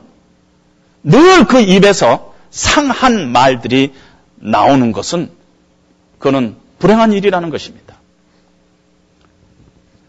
늘 1.04 1.46
그 1.46 1.60
입에서 1.60 2.34
상한 2.50 3.32
말들이 3.32 3.94
나오는 4.36 4.92
것은 4.92 5.32
그는 6.20 6.56
불행한 6.80 7.14
일이라는 7.14 7.50
것입니다. 7.50 7.96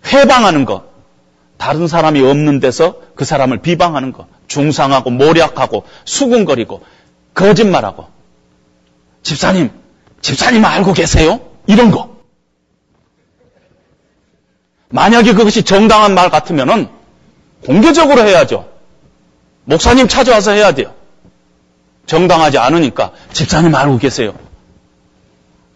회방하는 0.06 0.64
것, 0.64 0.84
다른 1.56 1.86
사람이 1.88 2.20
없는 2.20 2.60
데서 2.60 3.00
그 3.14 3.24
사람을 3.24 3.58
비방하는 3.58 4.12
것, 4.12 4.26
중상하고 4.52 5.10
모략하고 5.10 5.84
수군거리고 6.04 6.82
거짓말하고 7.34 8.08
집사님, 9.22 9.70
집사님 10.20 10.64
알고 10.64 10.92
계세요? 10.92 11.40
이런 11.66 11.90
거. 11.90 12.16
만약에 14.90 15.32
그것이 15.32 15.62
정당한 15.62 16.14
말 16.14 16.28
같으면은 16.28 16.88
공개적으로 17.64 18.26
해야죠. 18.26 18.68
목사님 19.64 20.08
찾아와서 20.08 20.50
해야 20.50 20.72
돼요. 20.72 20.94
정당하지 22.04 22.58
않으니까 22.58 23.12
집사님 23.32 23.74
알고 23.74 23.98
계세요. 23.98 24.34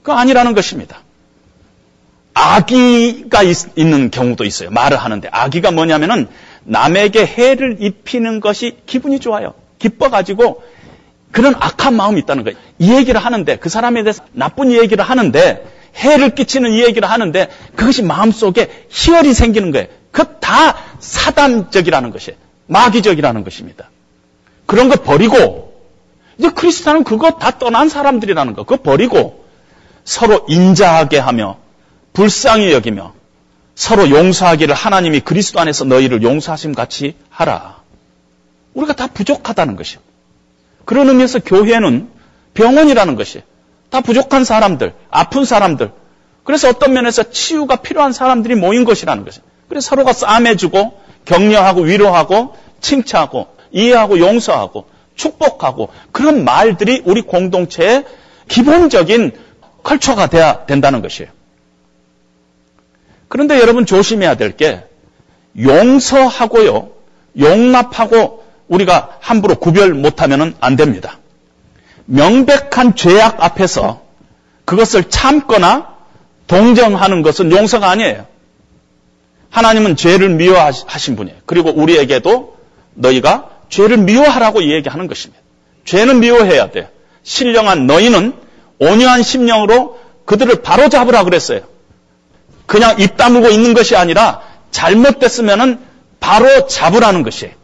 그 0.02 0.12
아니라는 0.12 0.54
것입니다. 0.54 0.98
악의가 2.34 3.42
있, 3.42 3.56
는 3.78 4.10
경우도 4.10 4.44
있어요. 4.44 4.70
말을 4.70 4.98
하는데 4.98 5.28
악의가 5.32 5.70
뭐냐면은 5.70 6.28
남에게 6.66 7.24
해를 7.24 7.78
입히는 7.80 8.40
것이 8.40 8.76
기분이 8.86 9.18
좋아요. 9.20 9.54
기뻐가지고 9.78 10.62
그런 11.32 11.54
악한 11.58 11.94
마음이 11.96 12.20
있다는 12.20 12.44
거예요. 12.44 12.58
이 12.78 12.92
얘기를 12.94 13.20
하는데 13.20 13.56
그 13.56 13.68
사람에 13.68 14.02
대해서 14.02 14.22
나쁜 14.32 14.72
얘기를 14.72 15.02
하는데 15.04 15.66
해를 15.96 16.34
끼치는 16.34 16.72
이 16.72 16.82
얘기를 16.84 17.08
하는데 17.10 17.48
그것이 17.74 18.02
마음속에 18.02 18.86
희열이 18.90 19.34
생기는 19.34 19.70
거예요. 19.70 19.86
그 20.12 20.36
다 20.46 20.76
사단적이라는 21.00 22.10
것이에요. 22.12 22.38
마귀적이라는 22.68 23.42
것입니다. 23.42 23.90
그런 24.64 24.88
거 24.88 24.94
버리고 24.94 25.74
이제 26.38 26.50
크리스찬은 26.50 27.02
그거 27.02 27.32
다 27.32 27.58
떠난 27.58 27.88
사람들이라는 27.88 28.54
거. 28.54 28.62
그거 28.62 28.80
버리고 28.80 29.44
서로 30.04 30.46
인자하게 30.48 31.18
하며 31.18 31.58
불쌍히 32.12 32.72
여기며 32.72 33.12
서로 33.76 34.08
용서하기를 34.10 34.74
하나님이 34.74 35.20
그리스도 35.20 35.60
안에서 35.60 35.84
너희를 35.84 36.22
용서하심 36.22 36.74
같이 36.74 37.14
하라. 37.28 37.76
우리가 38.74 38.94
다 38.94 39.06
부족하다는 39.06 39.76
것이요. 39.76 40.00
그런 40.86 41.08
의미에서 41.08 41.40
교회는 41.40 42.08
병원이라는 42.54 43.14
것이 43.16 43.42
다 43.90 44.00
부족한 44.00 44.44
사람들, 44.44 44.94
아픈 45.10 45.44
사람들. 45.44 45.92
그래서 46.42 46.70
어떤 46.70 46.94
면에서 46.94 47.30
치유가 47.30 47.76
필요한 47.76 48.12
사람들이 48.12 48.54
모인 48.54 48.84
것이라는 48.84 49.24
것이. 49.24 49.40
그래서 49.68 49.90
서로가 49.90 50.14
싸매주고 50.14 51.00
격려하고 51.26 51.82
위로하고 51.82 52.56
칭찬하고 52.80 53.48
이해하고 53.72 54.18
용서하고 54.20 54.86
축복하고 55.16 55.90
그런 56.12 56.44
말들이 56.44 57.02
우리 57.04 57.20
공동체의 57.20 58.04
기본적인 58.48 59.32
컬처가 59.82 60.28
돼야 60.28 60.64
된다는 60.64 61.02
것이에요. 61.02 61.30
그런데 63.28 63.58
여러분 63.60 63.86
조심해야 63.86 64.36
될 64.36 64.56
게 64.56 64.84
용서하고요, 65.58 66.90
용납하고 67.38 68.44
우리가 68.68 69.18
함부로 69.20 69.54
구별 69.56 69.94
못하면 69.94 70.54
안 70.60 70.76
됩니다. 70.76 71.18
명백한 72.06 72.94
죄악 72.94 73.42
앞에서 73.42 74.02
그것을 74.64 75.04
참거나 75.04 75.94
동정하는 76.46 77.22
것은 77.22 77.50
용서가 77.52 77.88
아니에요. 77.90 78.26
하나님은 79.50 79.96
죄를 79.96 80.28
미워하신 80.30 81.16
분이에요. 81.16 81.38
그리고 81.46 81.70
우리에게도 81.70 82.56
너희가 82.94 83.50
죄를 83.68 83.96
미워하라고 83.98 84.62
얘기하는 84.62 85.06
것입니다. 85.06 85.42
죄는 85.84 86.20
미워해야 86.20 86.70
돼. 86.70 86.90
신령한 87.22 87.86
너희는 87.86 88.34
온유한 88.78 89.22
심령으로 89.22 89.98
그들을 90.26 90.62
바로잡으라 90.62 91.24
그랬어요. 91.24 91.60
그냥 92.66 92.98
입 92.98 93.16
다물고 93.16 93.48
있는 93.50 93.74
것이 93.74 93.96
아니라 93.96 94.42
잘못됐으면 94.70 95.80
바로 96.20 96.66
잡으라는 96.66 97.22
것이에요. 97.22 97.54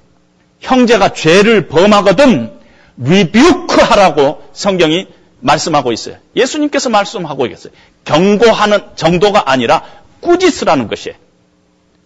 형제가 0.61 1.13
죄를 1.13 1.69
범하거든 1.69 2.53
리뷰크 2.97 3.81
하라고 3.81 4.43
성경이 4.53 5.09
말씀하고 5.41 5.93
있어요. 5.93 6.17
예수님께서 6.37 6.89
말씀하고 6.89 7.45
계세요. 7.45 7.73
경고하는 8.05 8.79
정도가 8.95 9.51
아니라 9.51 9.83
꾸짖으라는 10.21 10.89
것이에요. 10.89 11.17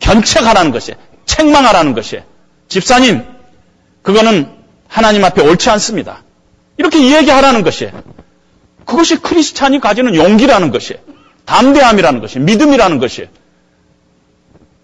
견책하라는 0.01 0.71
것이에요. 0.73 0.99
책망하라는 1.27 1.95
것이에요. 1.95 2.25
집사님, 2.69 3.25
그거는 4.03 4.51
하나님 4.89 5.25
앞에 5.25 5.43
옳지 5.43 5.69
않습니다. 5.71 6.23
이렇게 6.79 6.99
이야기하라는 6.99 7.63
것이에요. 7.63 7.93
그것이 8.85 9.17
크리스찬이 9.17 9.81
가지는 9.81 10.15
용기라는 10.15 10.71
것이에요. 10.71 11.01
담대함이라는 11.47 12.21
것이에요. 12.21 12.45
믿음이라는 12.45 12.99
것이에요. 12.99 13.29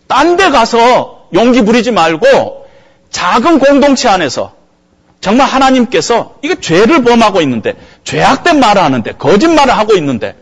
딴데 0.07 0.51
가서 0.51 1.29
용기 1.35 1.63
부리지 1.63 1.91
말고 1.91 2.69
작은 3.11 3.59
공동체 3.59 4.09
안에서 4.09 4.55
정말 5.21 5.47
하나님께서 5.47 6.37
이거 6.43 6.57
죄를 6.57 7.05
범하고 7.05 7.41
있는데 7.43 7.75
죄악된 8.05 8.59
말을 8.59 8.83
하는데 8.83 9.13
거짓말을 9.13 9.77
하고 9.77 9.95
있는데 9.95 10.37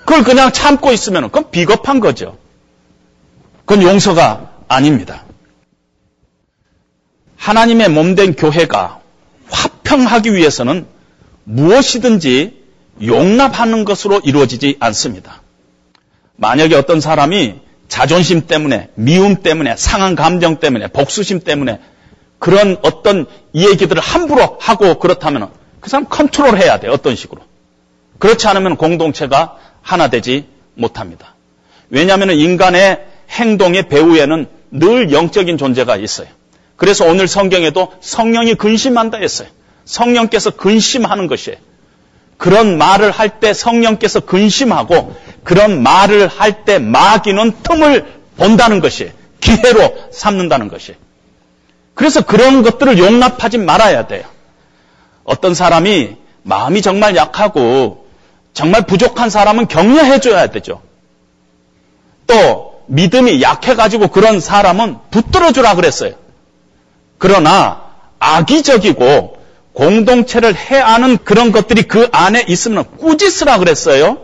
그걸 0.00 0.24
그냥 0.24 0.52
참고 0.52 0.92
있으면 0.92 1.24
그건 1.24 1.50
비겁한 1.50 2.00
거죠. 2.00 2.36
그건 3.64 3.82
용서가 3.82 4.50
아닙니다. 4.68 5.24
하나님의 7.36 7.88
몸된 7.90 8.34
교회가 8.34 9.00
화평하기 9.50 10.34
위해서는 10.34 10.86
무엇이든지 11.44 12.63
용납하는 13.02 13.84
것으로 13.84 14.20
이루어지지 14.24 14.76
않습니다. 14.80 15.42
만약에 16.36 16.74
어떤 16.74 17.00
사람이 17.00 17.60
자존심 17.88 18.46
때문에, 18.46 18.88
미움 18.94 19.36
때문에, 19.36 19.76
상한 19.76 20.14
감정 20.14 20.58
때문에, 20.58 20.88
복수심 20.88 21.40
때문에 21.40 21.80
그런 22.38 22.76
어떤 22.82 23.26
얘기들을 23.54 24.00
함부로 24.02 24.58
하고 24.60 24.98
그렇다면 24.98 25.50
그 25.80 25.90
사람 25.90 26.06
컨트롤 26.08 26.58
해야 26.58 26.78
돼. 26.80 26.88
어떤 26.88 27.14
식으로. 27.14 27.42
그렇지 28.18 28.46
않으면 28.48 28.76
공동체가 28.76 29.58
하나 29.82 30.08
되지 30.08 30.46
못합니다. 30.74 31.34
왜냐하면 31.90 32.30
인간의 32.30 33.04
행동의 33.30 33.88
배후에는 33.88 34.46
늘 34.70 35.12
영적인 35.12 35.58
존재가 35.58 35.96
있어요. 35.96 36.28
그래서 36.76 37.04
오늘 37.06 37.28
성경에도 37.28 37.92
성령이 38.00 38.54
근심한다 38.54 39.18
했어요. 39.18 39.48
성령께서 39.84 40.50
근심하는 40.50 41.26
것이에요. 41.26 41.58
그런 42.36 42.78
말을 42.78 43.10
할 43.10 43.40
때 43.40 43.52
성령께서 43.54 44.20
근심하고 44.20 45.14
그런 45.44 45.82
말을 45.82 46.28
할 46.28 46.64
때 46.64 46.78
마귀는 46.78 47.62
틈을 47.62 48.06
본다는 48.36 48.80
것이 48.80 49.12
기회로 49.40 50.08
삼는다는 50.12 50.68
것이. 50.68 50.94
그래서 51.94 52.22
그런 52.22 52.62
것들을 52.62 52.98
용납하지 52.98 53.58
말아야 53.58 54.06
돼요. 54.06 54.24
어떤 55.24 55.54
사람이 55.54 56.16
마음이 56.42 56.82
정말 56.82 57.16
약하고 57.16 58.06
정말 58.52 58.82
부족한 58.82 59.30
사람은 59.30 59.66
격려해 59.68 60.20
줘야 60.20 60.48
되죠. 60.48 60.82
또 62.26 62.82
믿음이 62.86 63.42
약해가지고 63.42 64.08
그런 64.08 64.40
사람은 64.40 64.98
붙들어 65.10 65.52
주라 65.52 65.74
그랬어요. 65.74 66.14
그러나 67.18 67.84
악의적이고 68.18 69.33
공동체를 69.74 70.54
해하는 70.56 71.18
그런 71.24 71.52
것들이 71.52 71.82
그 71.82 72.08
안에 72.12 72.44
있으면 72.48 72.84
꾸짖으라 72.96 73.58
그랬어요. 73.58 74.18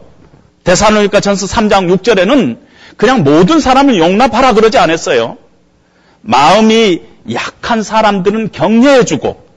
대사로니까 0.65 1.21
전서 1.21 1.47
3장 1.47 1.95
6절에는 1.95 2.59
그냥 2.97 3.25
모든 3.25 3.61
사람을 3.61 3.99
용납하라 3.99 4.55
그러지 4.55 4.79
않았어요. 4.79 5.39
마음이 6.23 7.03
약한 7.33 7.83
사람들은 7.83 8.53
격려해주고 8.53 9.49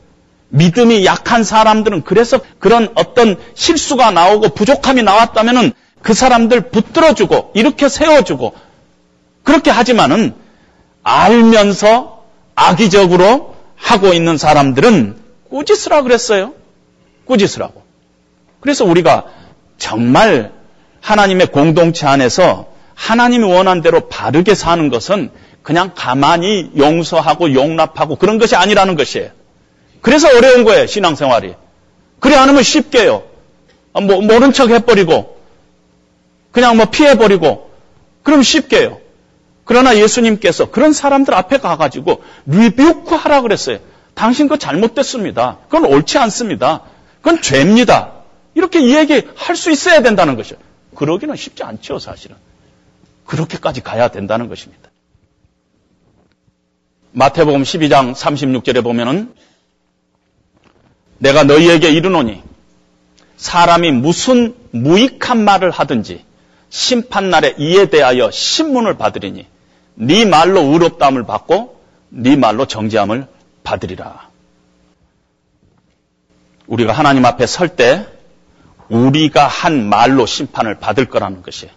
믿음이 0.49 1.05
약한 1.05 1.43
사람들은 1.43 2.03
그래서 2.03 2.39
그런 2.59 2.89
어떤 2.95 3.37
실수가 3.53 4.11
나오고 4.11 4.49
부족함이 4.49 5.03
나왔다면은 5.03 5.73
그 6.01 6.13
사람들 6.13 6.69
붙들어주고 6.69 7.51
이렇게 7.55 7.89
세워주고 7.89 8.53
그렇게 9.43 9.71
하지만은 9.71 10.33
알면서 11.03 12.23
악의적으로 12.55 13.55
하고 13.75 14.13
있는 14.13 14.37
사람들은 14.37 15.22
꾸짖으라 15.54 16.01
그랬어요. 16.01 16.54
꾸짖으라고. 17.26 17.84
그래서 18.60 18.86
우리가 18.86 19.26
정말 19.78 20.51
하나님의 20.99 21.47
공동체 21.47 22.08
안에서 22.08 22.74
하나님이 22.95 23.43
원한 23.45 23.84
대로 23.84 24.08
바르게 24.08 24.56
사는 24.56 24.89
것은 24.89 25.30
그냥 25.62 25.91
가만히 25.93 26.72
용서하고 26.76 27.54
용납하고 27.54 28.16
그런 28.16 28.39
것이 28.39 28.56
아니라는 28.56 28.95
것이에요. 28.95 29.30
그래서 30.01 30.28
어려운 30.28 30.64
거예요, 30.64 30.88
신앙생활이. 30.88 31.54
그래 32.20 32.36
않으면 32.36 32.64
쉽게요. 32.64 33.24
뭐, 33.93 34.22
모른 34.22 34.54
척 34.54 34.72
해버리고, 34.72 35.38
그냥 36.51 36.78
뭐 36.78 36.88
피해버리고, 36.88 37.70
그럼 38.24 38.41
쉽게요. 38.41 38.99
그러나 39.66 39.95
예수님께서 39.97 40.72
그런 40.72 40.93
사람들 40.93 41.34
앞에 41.34 41.60
가가지고 41.60 42.24
리뷰크 42.47 43.14
하라 43.16 43.41
그랬어요. 43.41 43.80
당신 44.14 44.47
거 44.47 44.57
잘못됐습니다. 44.57 45.59
그건 45.70 45.86
옳지 45.86 46.18
않습니다. 46.20 46.82
그건 47.22 47.41
죄입니다. 47.41 48.14
이렇게 48.55 48.80
이야기할 48.82 49.55
수 49.55 49.72
있어야 49.72 50.01
된다는 50.01 50.36
것이죠. 50.36 50.57
그러기는 50.95 51.36
쉽지 51.36 51.64
않죠, 51.64 51.99
사실은. 51.99 52.36
그렇게까지 53.26 53.82
가야 53.82 54.09
된다는 54.09 54.49
것입니다. 54.49 54.89
마태복음 57.11 57.64
12장 57.64 58.14
36절에 58.14 58.84
보면은 58.84 59.34
내가 61.20 61.43
너희에게 61.43 61.91
이르노니 61.91 62.41
사람이 63.38 63.91
무슨 63.91 64.55
무익한 64.72 65.43
말을 65.43 65.72
하든지 65.72 66.26
심판날에 66.70 67.55
이에 67.59 67.86
대하여 67.86 68.32
신문을 68.32 68.97
받으리니 68.97 69.45
네 69.95 70.26
말로 70.26 70.61
의롭다함을 70.61 71.26
받고 71.26 71.80
네 72.09 72.36
말로 72.36 72.66
정죄함을 72.66 73.28
받으리라. 73.64 74.30
우리가 76.68 76.93
하나님 76.93 77.26
앞에 77.26 77.45
설 77.45 77.76
때 77.76 78.07
우리가 78.89 79.47
한 79.47 79.88
말로 79.89 80.26
심판을 80.26 80.80
받을 80.80 81.05
거라는 81.05 81.41
것이에요. 81.41 81.74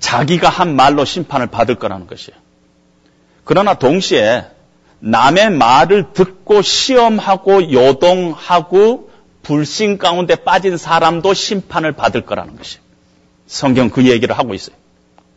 자기가 0.00 0.48
한 0.48 0.76
말로 0.76 1.04
심판을 1.04 1.46
받을 1.46 1.76
거라는 1.76 2.06
것이에요. 2.06 2.38
그러나 3.44 3.74
동시에 3.74 4.44
남의 5.00 5.50
말을 5.50 6.12
듣고 6.12 6.62
시험하고 6.62 7.72
요동하고 7.72 9.10
불신 9.42 9.98
가운데 9.98 10.34
빠진 10.34 10.76
사람도 10.76 11.34
심판을 11.34 11.92
받을 11.92 12.22
거라는 12.22 12.56
것이에요. 12.56 12.82
성경 13.46 13.90
그 13.90 14.06
얘기를 14.06 14.36
하고 14.36 14.54
있어요. 14.54 14.76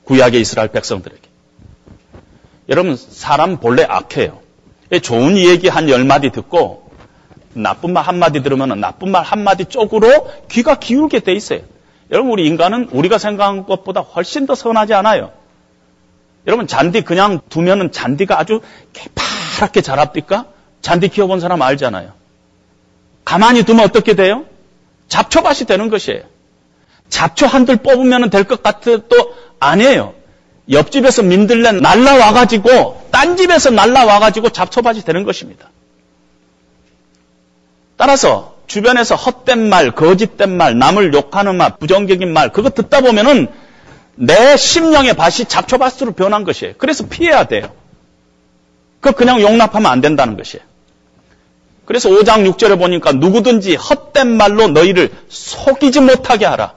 구약의 0.06 0.40
이스라엘 0.42 0.70
백성들에게. 0.70 1.27
여러분, 2.70 2.96
사람 2.96 3.58
본래 3.58 3.84
악해요. 3.88 4.40
좋은 5.02 5.38
얘기 5.38 5.68
한 5.68 5.90
열마디 5.90 6.30
듣고 6.32 6.90
나쁜 7.54 7.94
말 7.94 8.04
한마디 8.04 8.42
들으면 8.44 8.80
나쁜 8.80 9.12
말 9.12 9.24
한마디 9.24 9.66
쪽으로 9.66 10.32
귀가 10.50 10.76
기울게 10.76 11.22
돼 11.22 11.34
있어요. 11.34 11.62
여러분, 12.12 12.32
우리 12.32 12.48
인간은 12.48 12.90
우리가 12.92 13.18
생각한 13.18 13.66
것보다 13.66 14.02
훨씬 14.02 14.46
더 14.46 14.56
선하지 14.56 14.94
않아요. 14.94 15.32
여러분, 16.46 16.68
잔디 16.68 17.02
그냥 17.02 17.40
두면은 17.50 17.92
잔디가 17.92 18.40
아주 18.40 18.62
개파랗게 18.94 19.82
자랍니까? 19.82 20.46
잔디 20.82 21.10
키워본 21.10 21.40
사람 21.40 21.62
알잖아요. 21.62 22.12
가만히 23.26 23.64
두면 23.64 23.84
어떻게 23.86 24.14
돼요? 24.14 24.46
잡초밭이 25.10 25.66
되는 25.68 25.90
것이에요. 25.90 26.22
잡초 27.10 27.46
한 27.46 27.66
들 27.66 27.78
뽑으면 27.78 28.30
될 28.30 28.44
것 28.46 28.62
같아도 28.64 29.34
아니에요. 29.60 30.14
옆집에서 30.70 31.24
민들레 31.24 31.74
날라와가지고, 31.74 33.08
딴 33.12 33.38
집에서 33.38 33.70
날라와가지고 33.70 34.50
잡초밭이 34.50 35.04
되는 35.04 35.24
것입니다. 35.24 35.70
따라서 37.96 38.56
주변에서 38.68 39.16
헛된 39.16 39.70
말, 39.70 39.92
거짓된 39.92 40.56
말, 40.56 40.78
남을 40.78 41.14
욕하는 41.14 41.56
말, 41.56 41.78
부정적인 41.78 42.32
말, 42.32 42.52
그거 42.52 42.70
듣다 42.70 43.02
보면은 43.02 43.48
내 44.16 44.58
심령의 44.58 45.14
밭이 45.14 45.46
잡초밭으로 45.48 46.14
변한 46.14 46.44
것이에요. 46.44 46.74
그래서 46.78 47.08
피해야 47.08 47.46
돼요. 47.46 47.72
그 49.00 49.12
그냥 49.14 49.42
용납하면 49.42 49.90
안 49.90 50.02
된다는 50.02 50.38
것이에요. 50.38 50.66
그래서 51.86 52.10
5장 52.10 52.52
6절에 52.52 52.78
보니까 52.78 53.14
누구든지 53.14 53.76
헛된 53.76 54.36
말로 54.36 54.68
너희를 54.68 55.12
속이지 55.30 56.02
못하게 56.02 56.46
하라. 56.46 56.74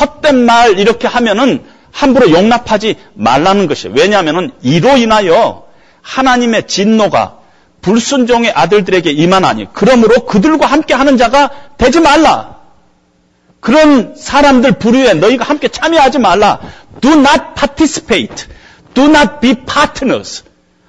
헛된 0.00 0.44
말 0.44 0.78
이렇게 0.78 1.06
하면은 1.06 1.64
함부로 1.94 2.30
용납하지 2.30 2.96
말라는 3.14 3.68
것이에요. 3.68 3.94
왜냐하면 3.96 4.50
이로 4.62 4.96
인하여 4.96 5.68
하나님의 6.02 6.66
진노가 6.66 7.38
불순종의 7.80 8.50
아들들에게 8.50 9.10
임하나니 9.10 9.68
그러므로 9.72 10.26
그들과 10.26 10.66
함께 10.66 10.92
하는 10.92 11.16
자가 11.16 11.50
되지 11.78 12.00
말라. 12.00 12.56
그런 13.60 14.16
사람들 14.16 14.72
부류에 14.72 15.14
너희가 15.14 15.44
함께 15.44 15.68
참여하지 15.68 16.18
말라. 16.18 16.60
Do 17.00 17.12
not 17.12 17.54
participate. 17.56 18.46
Do 18.94 19.04
not 19.04 19.40
be 19.40 19.54
partners. 19.54 20.42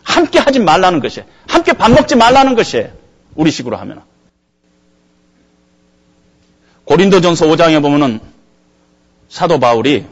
함께 0.03 0.39
하지 0.39 0.59
말라는 0.59 1.01
것이에요. 1.01 1.27
함께 1.47 1.73
밥 1.73 1.91
먹지 1.91 2.15
말라는 2.15 2.55
것이에요. 2.55 2.89
우리 3.35 3.51
식으로 3.51 3.77
하면. 3.77 4.01
고린도전서 6.85 7.45
5장에 7.45 7.81
보면은 7.81 8.19
사도 9.29 9.59
바울이 9.59 10.05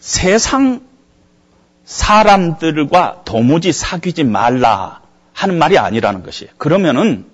세상 0.00 0.80
사람들과 1.84 3.22
도무지 3.24 3.72
사귀지 3.72 4.24
말라 4.24 5.00
하는 5.32 5.58
말이 5.58 5.78
아니라는 5.78 6.22
것이에요. 6.22 6.52
그러면은 6.56 7.26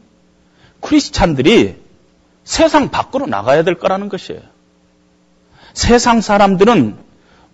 크리스찬들이 0.81 1.77
세상 2.45 2.91
밖으로 2.91 3.27
나가야 3.27 3.63
될 3.63 3.77
거라는 3.77 4.09
것이에요. 4.09 4.41
세상 5.73 6.21
사람들은 6.21 6.97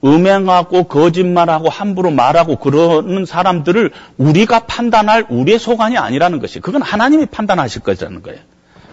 음행하고 0.05 0.85
거짓말하고 0.85 1.69
함부로 1.69 2.11
말하고 2.11 2.57
그러는 2.57 3.25
사람들을 3.25 3.93
우리가 4.17 4.61
판단할 4.61 5.27
우리의 5.29 5.59
소관이 5.59 5.97
아니라는 5.97 6.41
것이 6.41 6.61
그건 6.61 6.83
하나님이 6.83 7.27
판단하실 7.27 7.83
거라는 7.83 8.23
거예요. 8.23 8.41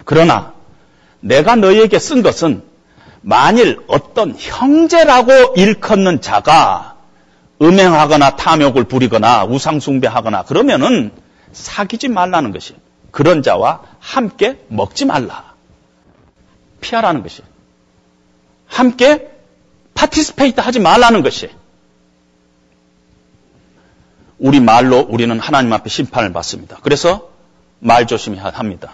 그러나 0.04 0.54
내가 1.20 1.56
너희에게 1.56 1.98
쓴 1.98 2.22
것은 2.22 2.62
만일 3.22 3.80
어떤 3.86 4.34
형제라고 4.36 5.54
일컫는 5.56 6.20
자가 6.20 6.96
음행하거나 7.60 8.36
탐욕을 8.36 8.84
부리거나 8.84 9.44
우상숭배하거나 9.44 10.44
그러면은 10.44 11.12
사귀지 11.52 12.08
말라는 12.08 12.52
것이 12.52 12.74
그런 13.10 13.42
자와 13.42 13.82
함께 13.98 14.58
먹지 14.68 15.04
말라. 15.04 15.52
피하라는 16.80 17.22
것이 17.22 17.42
함께 18.66 19.30
participate 19.94 20.60
하지 20.60 20.80
말라는 20.80 21.22
것이 21.22 21.50
우리 24.38 24.60
말로 24.60 25.00
우리는 25.00 25.38
하나님 25.38 25.72
앞에 25.74 25.90
심판을 25.90 26.32
받습니다. 26.32 26.78
그래서 26.82 27.28
말 27.80 28.06
조심해야 28.06 28.52
합니다. 28.54 28.92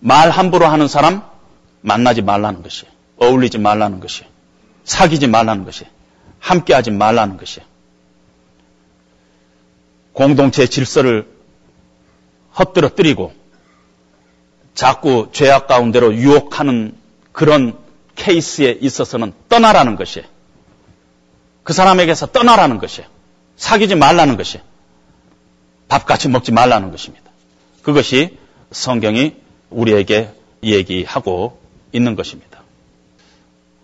말 0.00 0.30
함부로 0.30 0.66
하는 0.66 0.88
사람 0.88 1.22
만나지 1.82 2.22
말라는 2.22 2.62
것이 2.62 2.86
어울리지 3.18 3.58
말라는 3.58 4.00
것이 4.00 4.24
사귀지 4.84 5.26
말라는 5.26 5.64
것이 5.64 5.84
함께하지 6.38 6.90
말라는 6.90 7.36
것이 7.36 7.60
공동체 10.12 10.66
질서를 10.66 11.28
헛들어뜨리고 12.58 13.32
자꾸 14.74 15.28
죄악 15.32 15.66
가운데로 15.66 16.14
유혹하는 16.14 16.96
그런 17.32 17.78
케이스에 18.14 18.78
있어서는 18.80 19.32
떠나라는 19.48 19.96
것이 19.96 20.24
그 21.62 21.72
사람에게서 21.72 22.26
떠나라는 22.26 22.78
것이 22.78 23.04
사귀지 23.56 23.94
말라는 23.94 24.36
것이 24.36 24.60
밥같이 25.88 26.28
먹지 26.28 26.52
말라는 26.52 26.90
것입니다. 26.90 27.30
그것이 27.82 28.38
성경이 28.70 29.36
우리에게 29.70 30.30
얘기하고 30.62 31.61
있는 31.92 32.16
것입니다. 32.16 32.62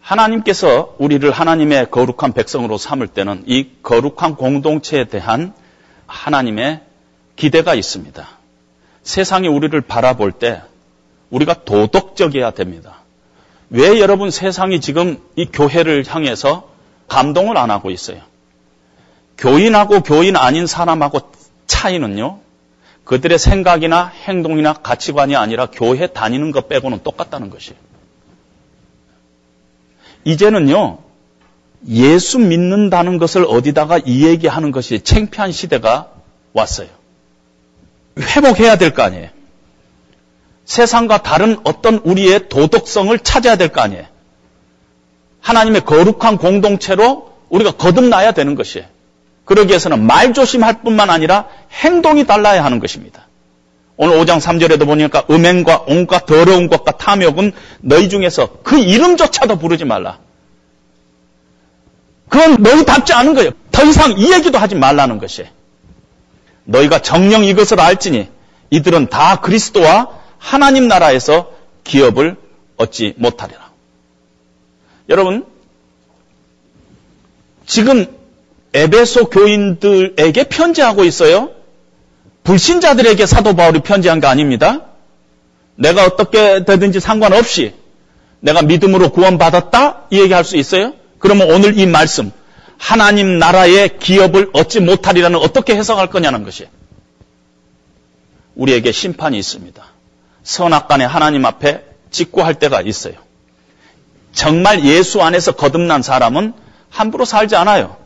하나님께서 0.00 0.94
우리를 0.98 1.30
하나님의 1.30 1.90
거룩한 1.90 2.32
백성으로 2.32 2.78
삼을 2.78 3.08
때는 3.08 3.44
이 3.46 3.68
거룩한 3.82 4.36
공동체에 4.36 5.04
대한 5.04 5.52
하나님의 6.06 6.80
기대가 7.36 7.74
있습니다. 7.74 8.26
세상이 9.02 9.48
우리를 9.48 9.78
바라볼 9.82 10.32
때 10.32 10.62
우리가 11.30 11.64
도덕적이어야 11.64 12.52
됩니다. 12.52 13.02
왜 13.70 14.00
여러분 14.00 14.30
세상이 14.30 14.80
지금 14.80 15.18
이 15.36 15.44
교회를 15.46 16.04
향해서 16.06 16.70
감동을 17.08 17.58
안 17.58 17.70
하고 17.70 17.90
있어요? 17.90 18.22
교인하고 19.36 20.00
교인 20.02 20.36
아닌 20.36 20.66
사람하고 20.66 21.20
차이는요. 21.66 22.40
그들의 23.04 23.38
생각이나 23.38 24.06
행동이나 24.06 24.72
가치관이 24.72 25.36
아니라 25.36 25.66
교회 25.66 26.06
다니는 26.06 26.50
것 26.50 26.68
빼고는 26.68 27.02
똑같다는 27.02 27.50
것이에요. 27.50 27.87
이제는요. 30.24 30.98
예수 31.88 32.38
믿는다는 32.38 33.18
것을 33.18 33.44
어디다가 33.48 33.98
이 34.04 34.24
얘기하는 34.26 34.72
것이 34.72 35.00
창피한 35.00 35.52
시대가 35.52 36.10
왔어요. 36.52 36.88
회복해야 38.18 38.76
될 38.76 38.94
거 38.94 39.02
아니에요. 39.02 39.28
세상과 40.64 41.22
다른 41.22 41.58
어떤 41.64 41.96
우리의 41.98 42.48
도덕성을 42.48 43.16
찾아야 43.20 43.56
될 43.56 43.68
거 43.68 43.80
아니에요. 43.80 44.04
하나님의 45.40 45.84
거룩한 45.84 46.36
공동체로 46.38 47.32
우리가 47.48 47.72
거듭나야 47.72 48.32
되는 48.32 48.54
것이에요. 48.54 48.86
그러기 49.44 49.68
위해서는 49.70 50.04
말 50.04 50.34
조심할 50.34 50.82
뿐만 50.82 51.08
아니라 51.10 51.48
행동이 51.70 52.26
달라야 52.26 52.64
하는 52.64 52.80
것입니다. 52.80 53.27
오늘 54.00 54.16
5장 54.16 54.40
3절에도 54.40 54.86
보니까 54.86 55.24
음행과 55.28 55.84
온갖 55.88 56.24
더러운 56.24 56.68
것과 56.68 56.92
탐욕은 56.92 57.52
너희 57.80 58.08
중에서 58.08 58.60
그 58.62 58.78
이름조차도 58.78 59.58
부르지 59.58 59.84
말라. 59.84 60.18
그건 62.28 62.62
너희답지 62.62 63.12
않은 63.12 63.34
거예요. 63.34 63.50
더 63.72 63.84
이상 63.84 64.16
이 64.16 64.32
얘기도 64.32 64.56
하지 64.56 64.76
말라는 64.76 65.18
것이에요. 65.18 65.50
너희가 66.64 67.02
정령 67.02 67.44
이것을 67.44 67.80
알지니 67.80 68.28
이들은 68.70 69.08
다 69.08 69.40
그리스도와 69.40 70.10
하나님 70.38 70.86
나라에서 70.86 71.50
기업을 71.82 72.36
얻지 72.76 73.14
못하리라. 73.16 73.68
여러분, 75.08 75.44
지금 77.66 78.06
에베소 78.74 79.30
교인들에게 79.30 80.44
편지하고 80.44 81.02
있어요. 81.02 81.57
불신자들에게 82.48 83.26
사도 83.26 83.54
바울이 83.54 83.80
편지한 83.80 84.20
게 84.20 84.26
아닙니다. 84.26 84.80
내가 85.74 86.06
어떻게 86.06 86.64
되든지 86.64 86.98
상관없이 86.98 87.74
내가 88.40 88.62
믿음으로 88.62 89.10
구원받았다? 89.10 90.06
이 90.10 90.20
얘기할 90.20 90.44
수 90.44 90.56
있어요? 90.56 90.94
그러면 91.18 91.50
오늘 91.50 91.78
이 91.78 91.84
말씀, 91.84 92.32
하나님 92.78 93.38
나라의 93.38 93.98
기업을 93.98 94.48
얻지 94.54 94.80
못하리라는 94.80 95.38
어떻게 95.38 95.76
해석할 95.76 96.08
거냐는 96.08 96.42
것이 96.42 96.68
우리에게 98.54 98.92
심판이 98.92 99.38
있습니다. 99.38 99.84
선악간에 100.42 101.04
하나님 101.04 101.44
앞에 101.44 101.84
직구할 102.10 102.54
때가 102.54 102.80
있어요. 102.80 103.14
정말 104.32 104.84
예수 104.84 105.20
안에서 105.20 105.52
거듭난 105.52 106.00
사람은 106.00 106.54
함부로 106.88 107.26
살지 107.26 107.56
않아요. 107.56 107.98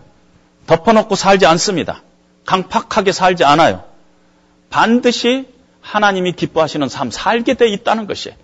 덮어놓고 0.67 1.15
살지 1.15 1.47
않습니다. 1.47 2.03
강팍하게 2.45 3.13
살지 3.13 3.45
않아요. 3.45 3.92
반드시 4.73 5.47
하나님이 5.83 6.33
기뻐하시는 6.33 6.89
삶 6.89 7.11
살게 7.11 7.55
돼 7.55 7.69
있다는 7.69 8.07
것이에요. 8.07 8.37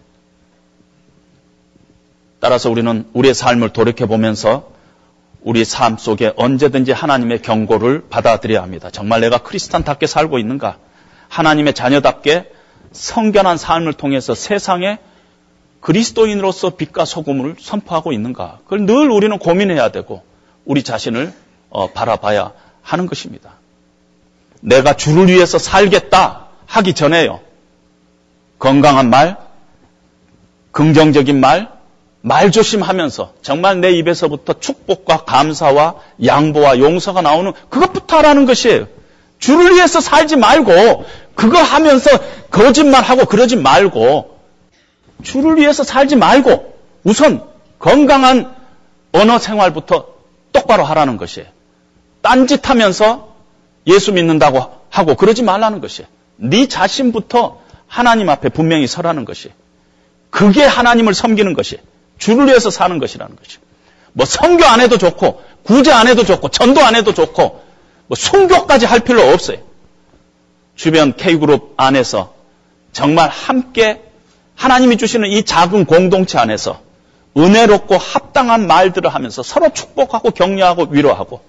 따라서 2.39 2.71
우리는 2.71 3.09
우리의 3.15 3.35
삶을 3.35 3.71
돌이켜보면서 3.71 4.71
우리 5.41 5.65
삶 5.65 5.97
속에 5.97 6.33
언제든지 6.37 6.93
하나님의 6.93 7.43
경고를 7.43 8.05
받아들여야 8.11 8.63
합니다. 8.63 8.91
정말 8.91 9.23
내가 9.23 9.39
크리스탄답게 9.39 10.07
살고 10.07 10.39
있는가? 10.39 10.79
하나님의 11.29 11.75
자녀답게 11.75 12.53
성견한 12.93 13.57
삶을 13.57 13.95
통해서 13.95 14.35
세상에 14.35 14.99
그리스도인으로서 15.81 16.71
빛과 16.71 17.05
소금을 17.07 17.57
선포하고 17.59 18.13
있는가? 18.13 18.59
그걸 18.65 18.85
늘 18.85 19.11
우리는 19.11 19.37
고민해야 19.39 19.91
되고 19.91 20.23
우리 20.65 20.83
자신을 20.83 21.33
어, 21.71 21.91
바라봐야 21.93 22.53
하는 22.83 23.07
것입니다. 23.07 23.55
내가 24.61 24.95
주를 24.95 25.29
위해서 25.29 25.59
살겠다 25.59 26.47
하기 26.67 26.95
전에요. 26.95 27.41
건강한 28.59 29.11
말, 29.11 29.37
긍정적인 30.73 31.39
말, 31.41 31.69
말 32.21 32.51
조심하면서 32.51 33.35
정말 33.43 33.81
내 33.81 33.93
입에서부터 33.93 34.55
축복과 34.59 35.25
감사와 35.25 35.95
양보와 36.25 36.79
용서가 36.79 37.23
나오는 37.23 37.53
그것부터 37.69 38.19
하라는 38.19 38.47
것이에요. 38.47 38.87
주를 39.39 39.75
위해서 39.75 40.01
살지 40.01 40.37
말고 40.37 41.05
그거 41.35 41.59
하면서 41.63 42.11
거짓말하고 42.51 43.27
그러지 43.27 43.57
말고 43.57 44.39
주를 45.23 45.57
위해서 45.59 45.85
살지 45.85 46.17
말고 46.17 46.77
우선 47.05 47.45
건강한 47.79 48.55
언어 49.13 49.39
생활부터 49.39 50.07
똑바로 50.53 50.85
하라는 50.85 51.17
것이에요. 51.17 51.49
딴짓하면서 52.23 53.29
예수 53.89 54.13
믿는다고 54.13 54.73
하고 54.91 55.15
그러지 55.17 55.43
말라는 55.43 55.81
것이에요. 55.81 56.09
네 56.37 56.69
자신부터 56.69 57.61
하나님 57.87 58.29
앞에 58.29 58.51
분명히 58.51 58.87
서라는 58.87 59.25
것이에요. 59.25 59.55
그게 60.31 60.63
하나님을 60.63 61.15
섬기는 61.15 61.55
것이에요. 61.55 61.83
주를 62.19 62.47
위해서 62.47 62.71
사는 62.71 62.99
것이라는 62.99 63.35
것이에요. 63.35 63.61
뭐 64.13 64.27
성교 64.27 64.65
안 64.65 64.81
해도 64.81 64.99
좋고 64.99 65.43
구제 65.65 65.91
안 65.91 66.07
해도 66.07 66.25
좋고 66.25 66.49
전도 66.49 66.81
안 66.81 66.95
해도 66.95 67.15
좋고 67.15 67.65
뭐 68.07 68.17
순교까지 68.17 68.87
할 68.87 69.01
필요 69.01 69.23
없어요. 69.23 69.59
주변 70.77 71.15
K그룹 71.17 71.75
안에서 71.77 72.35
정말 72.93 73.29
함께 73.29 74.03
하나님이 74.55 74.97
주시는 74.97 75.29
이 75.29 75.45
작은 75.45 75.85
공동체 75.87 76.39
안에서 76.39 76.81
은혜롭고 77.37 77.97
합당한 77.97 78.67
말들을 78.67 79.13
하면서 79.13 79.43
서로 79.43 79.73
축복하고 79.73 80.31
격려하고 80.31 80.89
위로하고 80.91 81.41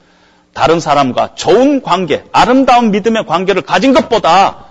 다른 0.54 0.80
사람과 0.80 1.36
좋은 1.36 1.82
관계, 1.82 2.26
아름다운 2.32 2.92
믿음의 2.92 3.26
관계를 3.26 3.62
가진 3.62 3.94
것보다 3.94 4.66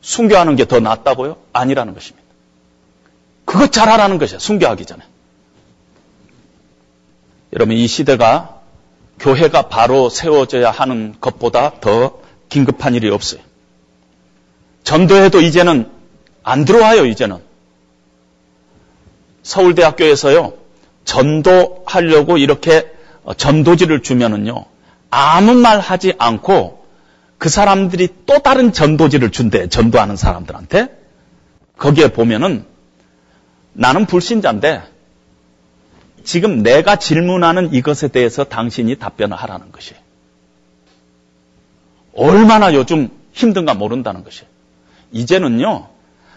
순교하는 0.00 0.56
게 0.56 0.64
더 0.64 0.80
낫다고요? 0.80 1.36
아니라는 1.52 1.94
것입니다. 1.94 2.26
그것 3.44 3.72
잘하라는 3.72 4.18
것이에요. 4.18 4.38
순교하기 4.38 4.86
전에. 4.86 5.02
여러분 7.52 7.76
이 7.76 7.86
시대가 7.86 8.60
교회가 9.18 9.68
바로 9.68 10.08
세워져야 10.08 10.70
하는 10.70 11.14
것보다 11.20 11.80
더 11.80 12.20
긴급한 12.48 12.94
일이 12.94 13.10
없어요. 13.10 13.40
전도해도 14.84 15.40
이제는 15.40 15.90
안 16.42 16.64
들어와요, 16.64 17.04
이제는. 17.06 17.38
서울대학교에서요, 19.42 20.54
전도하려고 21.04 22.38
이렇게 22.38 22.90
전도지를 23.34 24.02
주면은요, 24.02 24.64
아무 25.10 25.54
말 25.54 25.80
하지 25.80 26.14
않고 26.18 26.84
그 27.38 27.48
사람들이 27.48 28.08
또 28.26 28.38
다른 28.40 28.72
전도지를 28.72 29.30
준대, 29.30 29.68
전도하는 29.68 30.16
사람들한테. 30.16 30.98
거기에 31.78 32.08
보면은 32.08 32.66
나는 33.72 34.04
불신자인데 34.04 34.82
지금 36.22 36.62
내가 36.62 36.96
질문하는 36.96 37.72
이것에 37.72 38.08
대해서 38.08 38.44
당신이 38.44 38.96
답변을 38.96 39.36
하라는 39.36 39.72
것이에요. 39.72 40.00
얼마나 42.14 42.74
요즘 42.74 43.08
힘든가 43.32 43.74
모른다는 43.74 44.22
것이에요. 44.24 44.46
이제는요, 45.12 45.88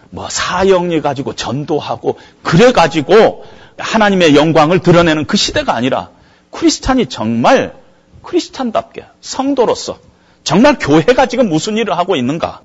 뭐 0.09 0.29
사형이 0.29 1.01
가지고 1.01 1.35
전도하고 1.35 2.17
그래 2.43 2.71
가지고 2.71 3.43
하나님의 3.77 4.35
영광을 4.35 4.79
드러내는 4.79 5.25
그 5.25 5.35
시대가 5.35 5.75
아니라 5.75 6.11
크리스찬이 6.53 7.07
정말 7.07 7.75
크리스찬답게 8.21 9.05
성도로서 9.21 9.99
정말 10.43 10.77
교회가 10.79 11.25
지금 11.25 11.49
무슨 11.49 11.77
일을 11.77 11.97
하고 11.97 12.15
있는가? 12.15 12.61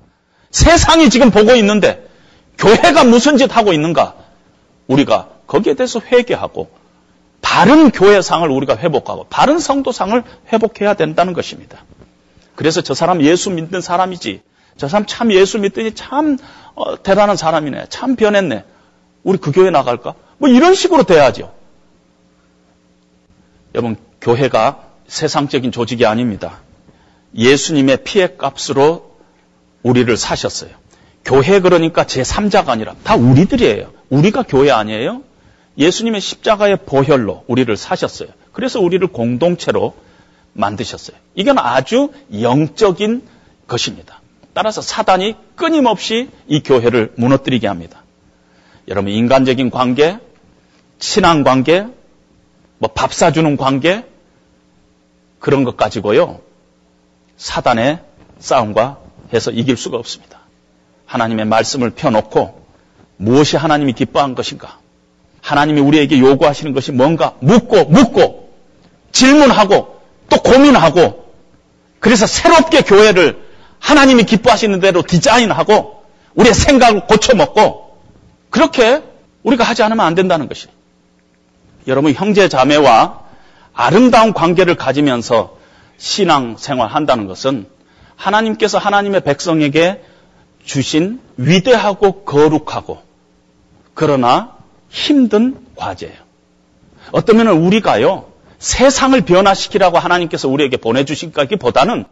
세상이 0.51 1.09
지금 1.09 1.31
보고 1.31 1.55
있는데 1.55 2.07
교회가 2.57 3.03
무슨 3.03 3.37
짓 3.37 3.55
하고 3.55 3.73
있는가? 3.73 4.15
우리가 4.87 5.29
거기에 5.47 5.73
대해서 5.75 5.99
회개하고 5.99 6.69
바른 7.41 7.89
교회상을 7.91 8.49
우리가 8.49 8.77
회복하고 8.77 9.25
바른 9.29 9.59
성도상을 9.59 10.23
회복해야 10.51 10.93
된다는 10.93 11.33
것입니다. 11.33 11.83
그래서 12.55 12.81
저 12.81 12.93
사람 12.93 13.21
예수 13.21 13.49
믿는 13.49 13.81
사람이지. 13.81 14.41
저 14.77 14.87
사람 14.87 15.05
참 15.05 15.31
예수 15.31 15.59
믿더니 15.59 15.93
참 15.93 16.37
어, 16.75 17.01
대단한 17.01 17.37
사람이네. 17.37 17.85
참 17.89 18.15
변했네. 18.15 18.65
우리 19.23 19.37
그 19.37 19.51
교회 19.51 19.69
나갈까? 19.69 20.15
뭐 20.37 20.49
이런 20.49 20.75
식으로 20.75 21.03
돼야죠. 21.03 21.53
여러분, 23.79 23.95
교회가 24.19 24.83
세상적인 25.07 25.71
조직이 25.71 26.05
아닙니다. 26.05 26.59
예수님의 27.33 28.03
피해 28.03 28.35
값으로 28.35 29.15
우리를 29.83 30.17
사셨어요. 30.17 30.71
교회 31.23 31.61
그러니까 31.61 32.03
제3자가 32.03 32.67
아니라 32.69 32.95
다 33.03 33.15
우리들이에요. 33.15 33.89
우리가 34.09 34.43
교회 34.43 34.69
아니에요? 34.69 35.23
예수님의 35.77 36.19
십자가의 36.19 36.79
보혈로 36.85 37.45
우리를 37.47 37.77
사셨어요. 37.77 38.27
그래서 38.51 38.81
우리를 38.81 39.07
공동체로 39.07 39.95
만드셨어요. 40.51 41.15
이건 41.35 41.57
아주 41.57 42.11
영적인 42.33 43.21
것입니다. 43.65 44.19
따라서 44.53 44.81
사단이 44.81 45.37
끊임없이 45.55 46.29
이 46.49 46.61
교회를 46.61 47.13
무너뜨리게 47.15 47.65
합니다. 47.65 48.03
여러분, 48.89 49.13
인간적인 49.13 49.69
관계, 49.69 50.17
친한 50.97 51.45
관계, 51.45 51.85
뭐 52.79 52.89
밥 52.93 53.13
사주는 53.13 53.57
관계, 53.57 54.05
그런 55.39 55.63
것 55.63 55.77
가지고요. 55.77 56.39
사단의 57.37 57.99
싸움과 58.39 58.99
해서 59.33 59.51
이길 59.51 59.77
수가 59.77 59.97
없습니다. 59.97 60.39
하나님의 61.05 61.45
말씀을 61.45 61.91
펴놓고 61.91 62.65
무엇이 63.17 63.57
하나님이 63.57 63.93
기뻐한 63.93 64.35
것인가? 64.35 64.79
하나님이 65.41 65.81
우리에게 65.81 66.19
요구하시는 66.19 66.73
것이 66.73 66.91
뭔가 66.91 67.35
묻고 67.39 67.85
묻고 67.85 68.53
질문하고 69.11 69.99
또 70.29 70.37
고민하고 70.41 71.33
그래서 71.99 72.27
새롭게 72.27 72.81
교회를 72.81 73.41
하나님이 73.79 74.23
기뻐하시는 74.23 74.79
대로 74.79 75.01
디자인하고 75.01 76.03
우리의 76.35 76.53
생각을 76.53 77.07
고쳐먹고 77.07 77.97
그렇게 78.49 79.01
우리가 79.43 79.63
하지 79.63 79.83
않으면 79.83 80.05
안 80.05 80.15
된다는 80.15 80.47
것이. 80.47 80.67
여러분 81.89 82.13
형제 82.13 82.47
자매와 82.47 83.19
아름다운 83.73 84.31
관계를 84.31 84.75
가지면서 84.75 85.57
신앙 85.97 86.55
생활 86.55 86.87
한다는 86.87 87.27
것은 87.27 87.67
하나님께서 88.15 88.77
하나님의 88.77 89.21
백성에게 89.21 90.03
주신 90.63 91.19
위대하고 91.37 92.23
거룩하고 92.23 93.01
그러나 93.95 94.55
힘든 94.89 95.57
과제예요. 95.75 96.15
어떠면 97.11 97.47
우리가요, 97.47 98.31
세상을 98.59 99.19
변화시키라고 99.21 99.97
하나님께서 99.97 100.47
우리에게 100.47 100.77
보내주신 100.77 101.31
것기보다는 101.31 102.05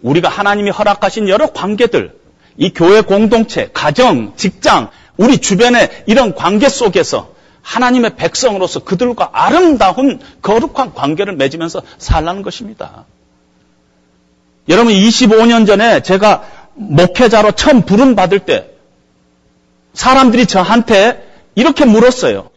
우리가 0.00 0.28
하나님이 0.28 0.70
허락하신 0.70 1.28
여러 1.28 1.52
관계들, 1.52 2.18
이 2.56 2.72
교회 2.72 3.02
공동체, 3.02 3.68
가정, 3.72 4.34
직장, 4.36 4.90
우리 5.16 5.38
주변의 5.38 6.04
이런 6.06 6.34
관계 6.34 6.68
속에서 6.68 7.34
하나님의 7.62 8.16
백성으로서 8.16 8.80
그들과 8.80 9.30
아름다운 9.32 10.20
거룩한 10.42 10.94
관계를 10.94 11.36
맺으면서 11.36 11.82
살라는 11.98 12.42
것입니다. 12.42 13.04
여러분 14.68 14.92
25년 14.92 15.66
전에 15.66 16.02
제가 16.02 16.44
목회자로 16.74 17.52
처음 17.52 17.82
부름 17.82 18.14
받을 18.14 18.40
때 18.40 18.70
사람들이 19.94 20.46
저한테 20.46 21.26
이렇게 21.54 21.84
물었어요. 21.84 22.50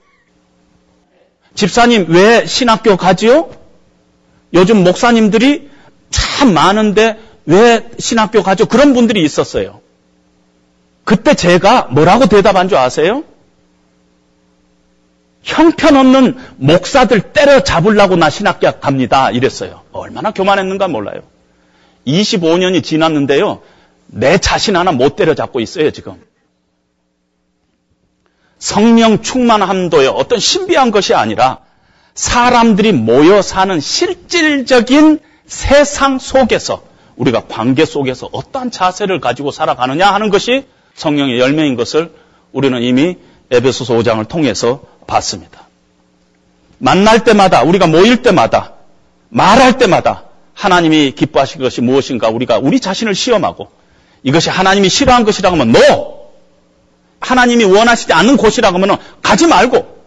집사님 1.55 2.05
왜 2.09 2.45
신학교 2.45 2.97
가지요? 2.97 3.49
요즘 4.53 4.83
목사님들이 4.83 5.69
참 6.09 6.53
많은데 6.53 7.17
왜 7.45 7.89
신학교 7.99 8.43
가죠? 8.43 8.65
그런 8.67 8.93
분들이 8.93 9.23
있었어요. 9.23 9.81
그때 11.03 11.33
제가 11.33 11.87
뭐라고 11.91 12.27
대답한 12.27 12.69
줄 12.69 12.77
아세요? 12.77 13.23
형편없는 15.43 16.37
목사들 16.57 17.33
때려잡으려고 17.33 18.15
나 18.15 18.29
신학교 18.29 18.71
갑니다. 18.79 19.31
이랬어요. 19.31 19.81
얼마나 19.91 20.31
교만했는가 20.31 20.87
몰라요. 20.87 21.21
25년이 22.05 22.83
지났는데요. 22.83 23.61
내 24.07 24.37
자신 24.37 24.75
하나 24.75 24.91
못 24.91 25.15
때려잡고 25.15 25.59
있어요, 25.59 25.91
지금. 25.91 26.21
성령 28.59 29.21
충만함도요, 29.23 30.09
어떤 30.11 30.39
신비한 30.39 30.91
것이 30.91 31.15
아니라 31.15 31.59
사람들이 32.13 32.91
모여 32.91 33.41
사는 33.41 33.79
실질적인 33.79 35.19
세상 35.47 36.19
속에서 36.19 36.83
우리가 37.15 37.45
관계 37.47 37.85
속에서 37.85 38.29
어떠한 38.31 38.71
자세를 38.71 39.19
가지고 39.19 39.51
살아가느냐 39.51 40.13
하는 40.13 40.29
것이 40.29 40.65
성령의 40.95 41.39
열매인 41.39 41.75
것을 41.75 42.13
우리는 42.51 42.81
이미 42.81 43.17
에베소서 43.49 43.95
5장을 43.95 44.27
통해서 44.27 44.81
봤습니다. 45.07 45.67
만날 46.77 47.23
때마다 47.23 47.63
우리가 47.63 47.87
모일 47.87 48.21
때마다 48.21 48.73
말할 49.29 49.77
때마다 49.77 50.23
하나님이 50.53 51.11
기뻐하신 51.11 51.61
것이 51.61 51.81
무엇인가 51.81 52.29
우리가 52.29 52.57
우리 52.57 52.79
자신을 52.79 53.15
시험하고 53.15 53.69
이것이 54.23 54.49
하나님이 54.49 54.89
싫어한 54.89 55.23
것이라고 55.23 55.55
하면 55.55 55.75
no. 55.75 56.21
하나님이 57.19 57.63
원하시지 57.63 58.11
않는 58.13 58.37
곳이라고 58.37 58.77
하면 58.77 58.97
가지 59.21 59.47
말고 59.47 60.01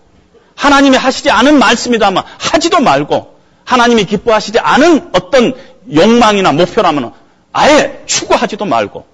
하나님이 0.56 0.96
하시지 0.96 1.30
않은 1.30 1.58
말씀이다 1.58 2.06
하면 2.06 2.24
하지도 2.38 2.80
말고 2.80 3.34
하나님이 3.64 4.04
기뻐하시지 4.04 4.58
않은 4.58 5.10
어떤 5.14 5.54
욕망이나 5.92 6.52
목표라면 6.52 7.12
아예 7.52 8.02
추구하지도 8.06 8.64
말고 8.64 9.06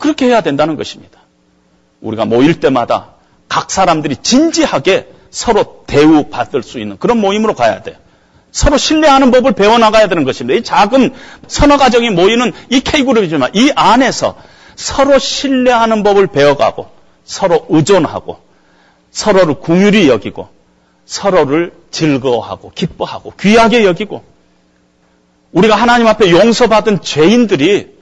그렇게 0.00 0.26
해야 0.26 0.40
된다는 0.40 0.76
것입니다. 0.76 1.20
우리가 2.00 2.24
모일 2.24 2.60
때마다 2.60 3.10
각 3.52 3.70
사람들이 3.70 4.16
진지하게 4.16 5.08
서로 5.30 5.84
대우받을 5.86 6.62
수 6.62 6.78
있는 6.78 6.96
그런 6.98 7.18
모임으로 7.18 7.54
가야 7.54 7.82
돼요. 7.82 7.96
서로 8.50 8.78
신뢰하는 8.78 9.30
법을 9.30 9.52
배워나가야 9.52 10.08
되는 10.08 10.24
것입니다. 10.24 10.58
이 10.58 10.64
작은 10.64 11.12
선어 11.48 11.76
가정이 11.76 12.08
모이는 12.08 12.52
이 12.70 12.80
K그룹이지만 12.80 13.50
이 13.54 13.70
안에서 13.76 14.36
서로 14.74 15.18
신뢰하는 15.18 16.02
법을 16.02 16.28
배워가고 16.28 16.88
서로 17.26 17.66
의존하고 17.68 18.40
서로를 19.10 19.60
궁휼히 19.60 20.08
여기고 20.08 20.48
서로를 21.04 21.74
즐거워하고 21.90 22.72
기뻐하고 22.74 23.34
귀하게 23.38 23.84
여기고 23.84 24.24
우리가 25.52 25.76
하나님 25.76 26.06
앞에 26.06 26.30
용서받은 26.30 27.02
죄인들이 27.02 27.98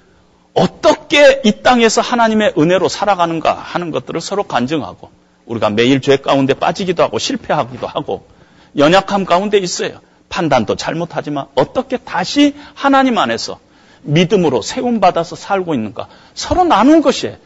어떻게 0.55 1.41
이 1.45 1.63
땅에서 1.63 2.03
하나님의 2.03 2.55
은혜로 2.57 2.89
살아가는가 2.89 3.53
하는 3.53 3.91
것들을 3.91 4.21
서로 4.21 4.45
간증하고 4.45 5.19
우리가 5.51 5.69
매일 5.71 6.01
죄 6.01 6.17
가운데 6.17 6.55
빠지기도 6.55 7.03
하고 7.03 7.19
실패하기도 7.19 7.87
하고 7.87 8.25
연약함 8.77 9.25
가운데 9.25 9.59
있어요. 9.59 10.01
판단도 10.29 10.77
잘못하지만 10.77 11.47
어떻게 11.57 11.97
다시 11.97 12.55
하나님 12.75 13.19
안에서 13.19 13.59
믿음으로 14.03 14.63
세움받아서 14.63 15.35
살고 15.35 15.75
있는가 15.75 16.07
서로 16.35 16.63
나눈 16.63 17.03
것이에요. 17.03 17.37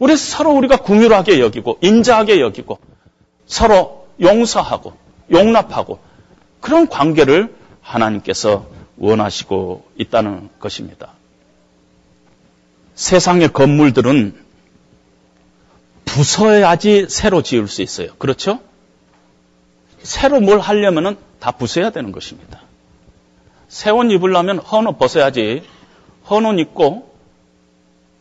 우리 0.00 0.16
서로 0.16 0.50
우리가 0.50 0.78
궁휼하게 0.78 1.38
여기고 1.38 1.78
인자하게 1.80 2.40
여기고 2.40 2.78
서로 3.46 4.08
용서하고 4.20 4.94
용납하고 5.30 6.00
그런 6.60 6.88
관계를 6.88 7.54
하나님께서 7.80 8.66
원하시고 8.98 9.84
있다는 9.98 10.48
것입니다. 10.58 11.10
세상의 12.96 13.52
건물들은 13.52 14.41
부숴야지 16.12 17.08
새로 17.08 17.40
지을 17.42 17.68
수 17.68 17.80
있어요. 17.80 18.14
그렇죠? 18.18 18.60
새로 20.02 20.40
뭘 20.40 20.60
하려면은 20.60 21.16
다 21.40 21.52
부숴야 21.52 21.92
되는 21.92 22.12
것입니다. 22.12 22.60
새 23.68 23.90
옷 23.90 24.10
입으려면 24.10 24.58
헌 24.58 24.86
옷 24.86 24.98
벗어야지 24.98 25.62
헌 26.28 26.44
옷 26.44 26.58
입고 26.58 27.10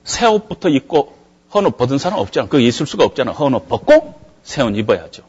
새 0.06 0.26
옷부터 0.26 0.70
입고 0.70 1.18
헌 1.54 1.66
옷 1.66 1.78
벗은 1.78 1.98
사람 1.98 2.20
없잖아. 2.20 2.48
그거 2.48 2.60
있을 2.60 2.86
수가 2.86 3.04
없잖아. 3.04 3.34
헌 3.34 3.54
옷 3.54 3.68
벗고 3.68 4.16
새 4.44 4.62
옷 4.64 4.78
입어야죠. 4.78 5.24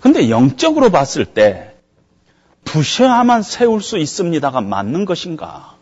근데 0.00 0.28
영적으로 0.30 0.90
봤을 0.90 1.24
때 1.24 1.74
부셔야만 2.64 3.42
세울 3.42 3.80
수 3.82 3.98
있습니다가 3.98 4.60
맞는 4.62 5.04
것인가 5.04 5.76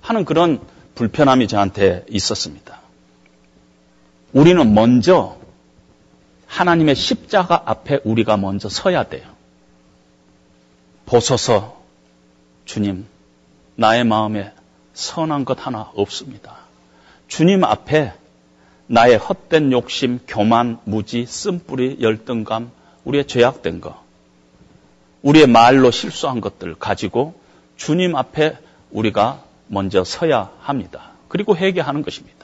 하는 0.00 0.24
그런 0.24 0.60
불편함이 0.96 1.46
저한테 1.46 2.04
있었습니다. 2.08 2.79
우리는 4.32 4.74
먼저 4.74 5.36
하나님의 6.46 6.94
십자가 6.94 7.62
앞에 7.66 8.00
우리가 8.04 8.36
먼저 8.36 8.68
서야 8.68 9.04
돼요. 9.04 9.26
보소서 11.06 11.80
주님, 12.64 13.06
나의 13.74 14.04
마음에 14.04 14.52
선한 14.94 15.44
것 15.44 15.66
하나 15.66 15.90
없습니다. 15.94 16.56
주님 17.26 17.64
앞에 17.64 18.12
나의 18.86 19.16
헛된 19.16 19.72
욕심, 19.72 20.20
교만, 20.26 20.78
무지, 20.84 21.26
쓴뿌리, 21.26 21.98
열등감, 22.00 22.70
우리의 23.04 23.26
죄악된 23.26 23.80
것, 23.80 23.96
우리의 25.22 25.46
말로 25.46 25.90
실수한 25.90 26.40
것들 26.40 26.74
가지고 26.74 27.40
주님 27.76 28.16
앞에 28.16 28.58
우리가 28.90 29.42
먼저 29.68 30.04
서야 30.04 30.50
합니다. 30.60 31.12
그리고 31.28 31.56
회개하는 31.56 32.02
것입니다. 32.02 32.39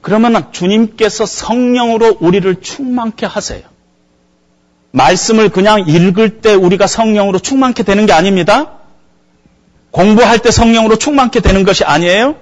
그러면 0.00 0.52
주님께서 0.52 1.26
성령으로 1.26 2.18
우리를 2.20 2.60
충만케 2.60 3.26
하세요. 3.26 3.62
말씀을 4.90 5.50
그냥 5.50 5.84
읽을 5.86 6.40
때 6.40 6.54
우리가 6.54 6.86
성령으로 6.86 7.38
충만케 7.38 7.82
되는 7.82 8.06
게 8.06 8.12
아닙니다. 8.12 8.78
공부할 9.90 10.38
때 10.38 10.50
성령으로 10.50 10.96
충만케 10.96 11.40
되는 11.40 11.64
것이 11.64 11.84
아니에요. 11.84 12.36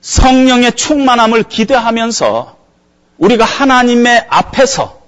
성령의 0.00 0.72
충만함을 0.72 1.44
기대하면서 1.44 2.56
우리가 3.18 3.44
하나님의 3.44 4.26
앞에서 4.28 4.98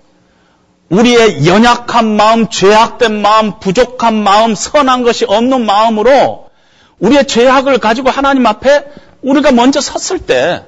우리의 0.89 1.47
연약한 1.47 2.17
마음, 2.17 2.49
죄악된 2.49 3.23
마음, 3.23 3.61
부족한 3.61 4.15
마음, 4.23 4.57
선한 4.57 5.05
것이 5.05 5.25
없는 5.25 5.65
마음으로 5.65 6.51
우리의 6.99 7.27
죄악을 7.27 7.79
가지고 7.79 8.11
하나님 8.11 8.45
앞에 8.47 8.87
우리가 9.23 9.53
먼저 9.53 9.81
섰을 9.81 10.19
때 10.19 10.65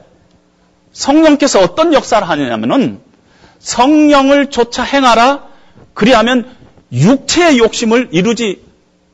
성령께서 0.92 1.60
어떤 1.60 1.92
역사를 1.92 2.26
하느냐면은 2.26 3.00
성령을 3.58 4.50
조차 4.50 4.82
행하라 4.82 5.44
그리하면 5.94 6.54
육체의 6.92 7.58
욕심을 7.58 8.08
이루지 8.12 8.62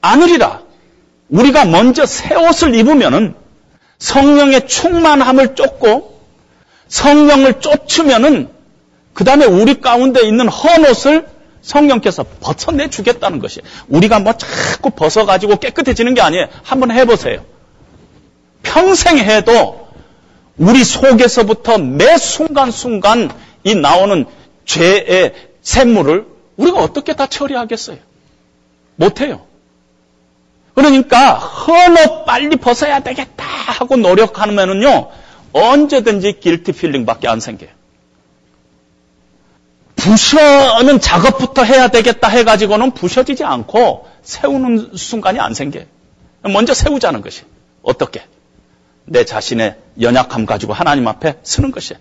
않으리라. 0.01 0.63
우리가 1.29 1.65
먼저 1.65 2.07
새 2.07 2.35
옷을 2.35 2.75
입으면은 2.75 3.35
성령의 3.99 4.67
충만함을 4.67 5.55
쫓고 5.55 6.21
성령을 6.89 7.61
쫓으면은 7.61 8.49
그 9.13 9.25
다음에 9.25 9.45
우리 9.45 9.81
가운데 9.81 10.23
있는 10.27 10.49
헌 10.49 10.85
옷을 10.87 11.27
성령께서 11.61 12.25
벗어내 12.41 12.89
주겠다는 12.89 13.41
것이 13.41 13.61
우리가 13.89 14.21
뭐 14.21 14.33
자꾸 14.33 14.91
벗어가지고 14.91 15.57
깨끗해지는 15.57 16.15
게 16.15 16.21
아니에요. 16.21 16.47
한번 16.63 16.91
해보세요. 16.91 17.45
평생 18.63 19.19
해도 19.19 19.88
우리 20.59 20.85
속에서부터 20.85 21.79
매 21.79 22.19
순간순간 22.19 23.31
이 23.65 23.75
나오는 23.75 24.27
죄의 24.65 25.35
샘물을 25.63 26.27
우리가 26.57 26.81
어떻게 26.81 27.15
다 27.15 27.27
처리하겠어요? 27.27 27.99
못해요. 28.97 29.47
그러니까 30.75 31.35
헌옷 31.35 32.25
빨리 32.25 32.57
벗어야 32.57 33.01
되겠다 33.01 33.45
하고 33.45 33.97
노력하면은요 33.97 35.11
언제든지 35.53 36.41
길티 36.41 36.73
필링밖에 36.73 37.29
안 37.29 37.41
생겨요. 37.41 37.71
부셔는 39.97 41.01
작업부터 41.01 41.65
해야 41.65 41.89
되겠다 41.89 42.29
해가지고는 42.29 42.93
부셔지지 42.93 43.45
않고 43.45 44.07
세우는 44.23 44.93
순간이 44.97 45.41
안 45.41 45.55
생겨요. 45.55 45.85
먼저 46.43 46.75
세우자는 46.75 47.23
것이 47.23 47.43
어떻게? 47.83 48.23
내 49.11 49.25
자신의 49.25 49.77
연약함 50.01 50.47
가지고 50.47 50.73
하나님 50.73 51.09
앞에 51.09 51.37
서는 51.43 51.71
것이에요. 51.71 52.01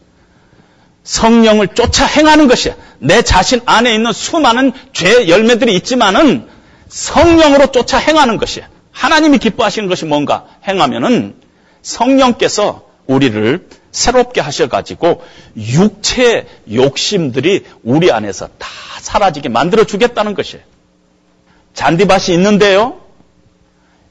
성령을 1.03 1.69
쫓아 1.69 2.05
행하는 2.05 2.47
것이에요. 2.47 2.75
내 2.99 3.21
자신 3.21 3.61
안에 3.65 3.93
있는 3.93 4.11
수많은 4.11 4.73
죄 4.91 5.27
열매들이 5.27 5.73
있지만은 5.77 6.47
성령으로 6.89 7.71
쫓아 7.71 7.97
행하는 7.97 8.37
것이에요. 8.37 8.67
하나님이 8.91 9.37
기뻐하시는 9.37 9.87
것이 9.87 10.05
뭔가 10.05 10.47
행하면은 10.67 11.35
성령께서 11.81 12.87
우리를 13.05 13.67
새롭게 13.91 14.41
하셔가지고 14.41 15.23
육체의 15.55 16.45
욕심들이 16.73 17.65
우리 17.83 18.11
안에서 18.11 18.47
다 18.57 18.67
사라지게 18.99 19.49
만들어 19.49 19.85
주겠다는 19.85 20.33
것이에요. 20.33 20.63
잔디밭이 21.73 22.33
있는데요. 22.35 23.01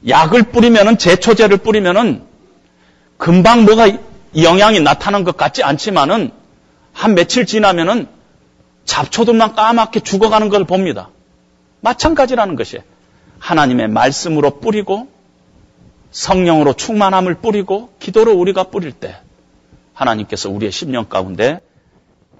약을 0.07 0.43
뿌리면은 0.43 0.97
제초제를 0.97 1.57
뿌리면은 1.57 2.23
금방 3.17 3.65
뭐가 3.65 3.89
영향이 4.35 4.79
나타난 4.81 5.23
것 5.23 5.37
같지 5.37 5.63
않지만은 5.63 6.31
한 6.93 7.15
며칠 7.15 7.45
지나면은 7.45 8.07
잡초들만 8.85 9.55
까맣게 9.55 9.99
죽어가는 9.99 10.49
걸 10.49 10.63
봅니다. 10.63 11.09
마찬가지라는 11.81 12.55
것이에요. 12.55 12.83
하나님의 13.39 13.87
말씀으로 13.89 14.59
뿌리고 14.59 15.07
성령으로 16.11 16.73
충만함을 16.73 17.35
뿌리고 17.35 17.93
기도로 17.99 18.33
우리가 18.33 18.63
뿌릴 18.63 18.91
때 18.91 19.17
하나님께서 19.93 20.49
우리의 20.49 20.71
심령 20.71 21.05
가운데 21.05 21.59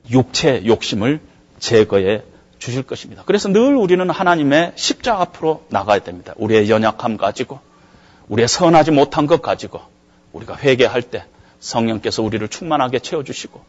육체 0.10 0.66
욕심을 0.66 1.20
제거해 1.60 2.24
주실 2.60 2.84
것입니다. 2.84 3.24
그래서 3.26 3.50
늘 3.50 3.76
우리는 3.76 4.10
하나님의 4.10 4.74
십자 4.76 5.16
앞으로 5.20 5.66
나가야 5.70 6.00
됩니다. 6.00 6.34
우리의 6.38 6.70
연약함 6.70 7.18
가지고 7.18 7.60
우리의 8.30 8.48
선하지 8.48 8.92
못한 8.92 9.28
것 9.28 9.42
가지고 9.42 9.82
우리가 10.38 10.58
회개할 10.58 11.02
때 11.02 11.26
성령께서 11.60 12.24
우리를 12.24 12.48
충만하게 12.48 13.00
채워주시고 13.00 13.64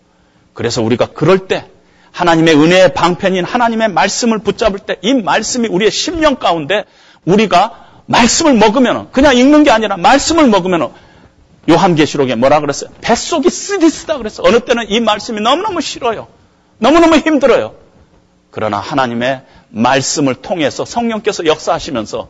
그래서 0.52 0.82
우리가 0.82 1.06
그럴 1.06 1.48
때 1.48 1.66
하나님의 2.12 2.54
은혜의 2.54 2.94
방편인 2.94 3.44
하나님의 3.44 3.88
말씀을 3.88 4.38
붙잡을 4.38 4.78
때 4.80 4.96
이 5.02 5.14
말씀이 5.14 5.68
우리의 5.68 5.90
심령 5.90 6.36
가운데 6.36 6.84
우리가 7.24 7.86
말씀을 8.06 8.54
먹으면 8.54 9.10
그냥 9.12 9.36
읽는 9.36 9.64
게 9.64 9.70
아니라 9.70 9.96
말씀을 9.96 10.48
먹으면 10.48 10.92
요한계시록에 11.70 12.34
뭐라 12.34 12.60
그랬어요? 12.60 12.90
뱃속이 13.02 13.50
쓰디쓰다 13.50 14.16
그랬어요. 14.16 14.46
어느 14.46 14.60
때는 14.60 14.86
이 14.88 15.00
말씀이 15.00 15.40
너무너무 15.40 15.82
싫어요. 15.82 16.26
너무너무 16.78 17.16
힘들어요. 17.16 17.74
그러나 18.50 18.78
하나님의 18.78 19.42
말씀을 19.68 20.36
통해서 20.36 20.86
성령께서 20.86 21.44
역사하시면서 21.44 22.28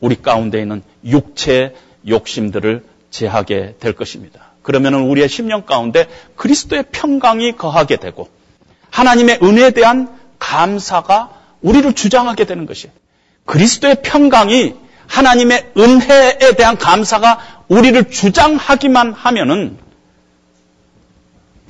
우리 0.00 0.20
가운데 0.20 0.60
있는 0.60 0.82
육체의 1.04 1.74
욕심들을 2.08 2.84
제하게 3.10 3.76
될 3.80 3.92
것입니다. 3.94 4.52
그러면 4.62 4.94
우리의 4.94 5.28
심령 5.28 5.66
가운데 5.66 6.08
그리스도의 6.36 6.84
평강이 6.92 7.56
거하게 7.56 7.96
되고 7.96 8.28
하나님의 8.90 9.40
은혜에 9.42 9.70
대한 9.70 10.18
감사가 10.38 11.30
우리를 11.60 11.92
주장하게 11.92 12.44
되는 12.44 12.66
것이에요. 12.66 12.92
그리스도의 13.44 14.02
평강이 14.02 14.74
하나님의 15.06 15.72
은혜에 15.76 16.52
대한 16.56 16.78
감사가 16.78 17.64
우리를 17.68 18.10
주장하기만 18.10 19.12
하면은 19.12 19.78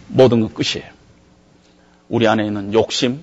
모든 0.09 0.41
건 0.41 0.53
끝이에요. 0.53 0.91
우리 2.09 2.27
안에 2.27 2.45
있는 2.45 2.75
욕심, 2.75 3.23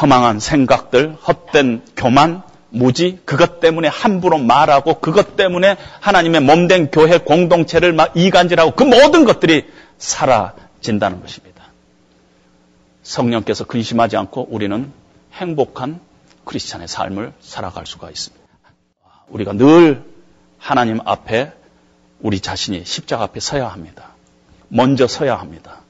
허망한 0.00 0.40
생각들, 0.40 1.14
헛된 1.14 1.82
교만, 1.96 2.42
무지, 2.74 3.20
그것 3.24 3.60
때문에 3.60 3.86
함부로 3.88 4.36
말하고 4.38 4.98
그것 5.00 5.36
때문에 5.36 5.76
하나님의 6.00 6.40
몸된 6.40 6.90
교회 6.90 7.18
공동체를 7.18 7.92
막 7.92 8.16
이간질하고 8.16 8.72
그 8.72 8.82
모든 8.82 9.24
것들이 9.24 9.64
사라진다는 9.98 11.20
것입니다. 11.20 11.64
성령께서 13.04 13.64
근심하지 13.64 14.16
않고 14.16 14.48
우리는 14.50 14.92
행복한 15.34 16.00
크리스찬의 16.44 16.88
삶을 16.88 17.32
살아갈 17.40 17.86
수가 17.86 18.10
있습니다. 18.10 18.44
우리가 19.28 19.52
늘 19.52 20.04
하나님 20.58 20.98
앞에 21.04 21.52
우리 22.20 22.40
자신이 22.40 22.84
십자가 22.84 23.24
앞에 23.24 23.38
서야 23.38 23.68
합니다. 23.68 24.10
먼저 24.68 25.06
서야 25.06 25.36
합니다. 25.36 25.80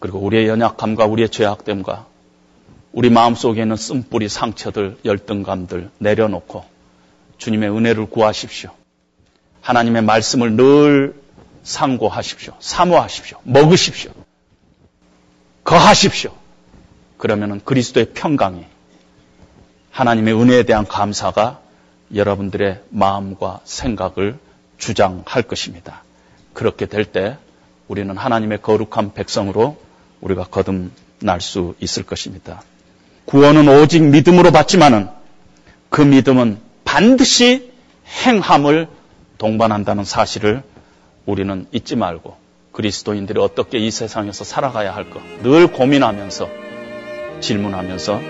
그리고 0.00 0.18
우리의 0.18 0.48
연약함과 0.48 1.06
우리의 1.06 1.28
죄악됨과 1.28 2.06
우리 2.94 3.10
마음속에 3.10 3.62
있는 3.62 3.74
쓴뿌리 3.74 4.28
상처들, 4.28 4.98
열등감들 5.04 5.90
내려놓고 5.98 6.64
주님의 7.38 7.68
은혜를 7.76 8.06
구하십시오. 8.06 8.70
하나님의 9.62 10.02
말씀을 10.02 10.54
늘 10.54 11.20
상고하십시오. 11.64 12.54
사모하십시오. 12.60 13.40
먹으십시오. 13.42 14.12
거하십시오. 15.64 16.32
그러면은 17.18 17.60
그리스도의 17.64 18.12
평강이 18.14 18.64
하나님의 19.90 20.40
은혜에 20.40 20.62
대한 20.62 20.86
감사가 20.86 21.60
여러분들의 22.14 22.80
마음과 22.90 23.60
생각을 23.64 24.38
주장할 24.78 25.42
것입니다. 25.42 26.04
그렇게 26.52 26.86
될 26.86 27.04
때 27.06 27.38
우리는 27.88 28.16
하나님의 28.16 28.62
거룩한 28.62 29.14
백성으로 29.14 29.78
우리가 30.20 30.44
거듭날 30.44 31.40
수 31.40 31.74
있을 31.80 32.04
것입니다. 32.04 32.62
구원은 33.26 33.68
오직 33.68 34.02
믿음으로 34.02 34.50
받지만은 34.52 35.08
그 35.88 36.02
믿음은 36.02 36.58
반드시 36.84 37.70
행함을 38.24 38.88
동반한다는 39.38 40.04
사실을 40.04 40.62
우리는 41.26 41.66
잊지 41.72 41.96
말고 41.96 42.36
그리스도인들이 42.72 43.40
어떻게 43.40 43.78
이 43.78 43.90
세상에서 43.90 44.44
살아가야 44.44 44.94
할까 44.94 45.20
늘 45.42 45.68
고민하면서 45.68 46.48
질문하면서 47.40 48.20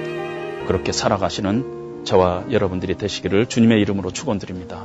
그렇게 0.66 0.93
살아가시는 0.93 2.05
저와 2.05 2.45
여러분들이 2.51 2.97
되시기를 2.97 3.47
주님의 3.47 3.81
이름으로 3.81 4.12
축원드립니다. 4.12 4.85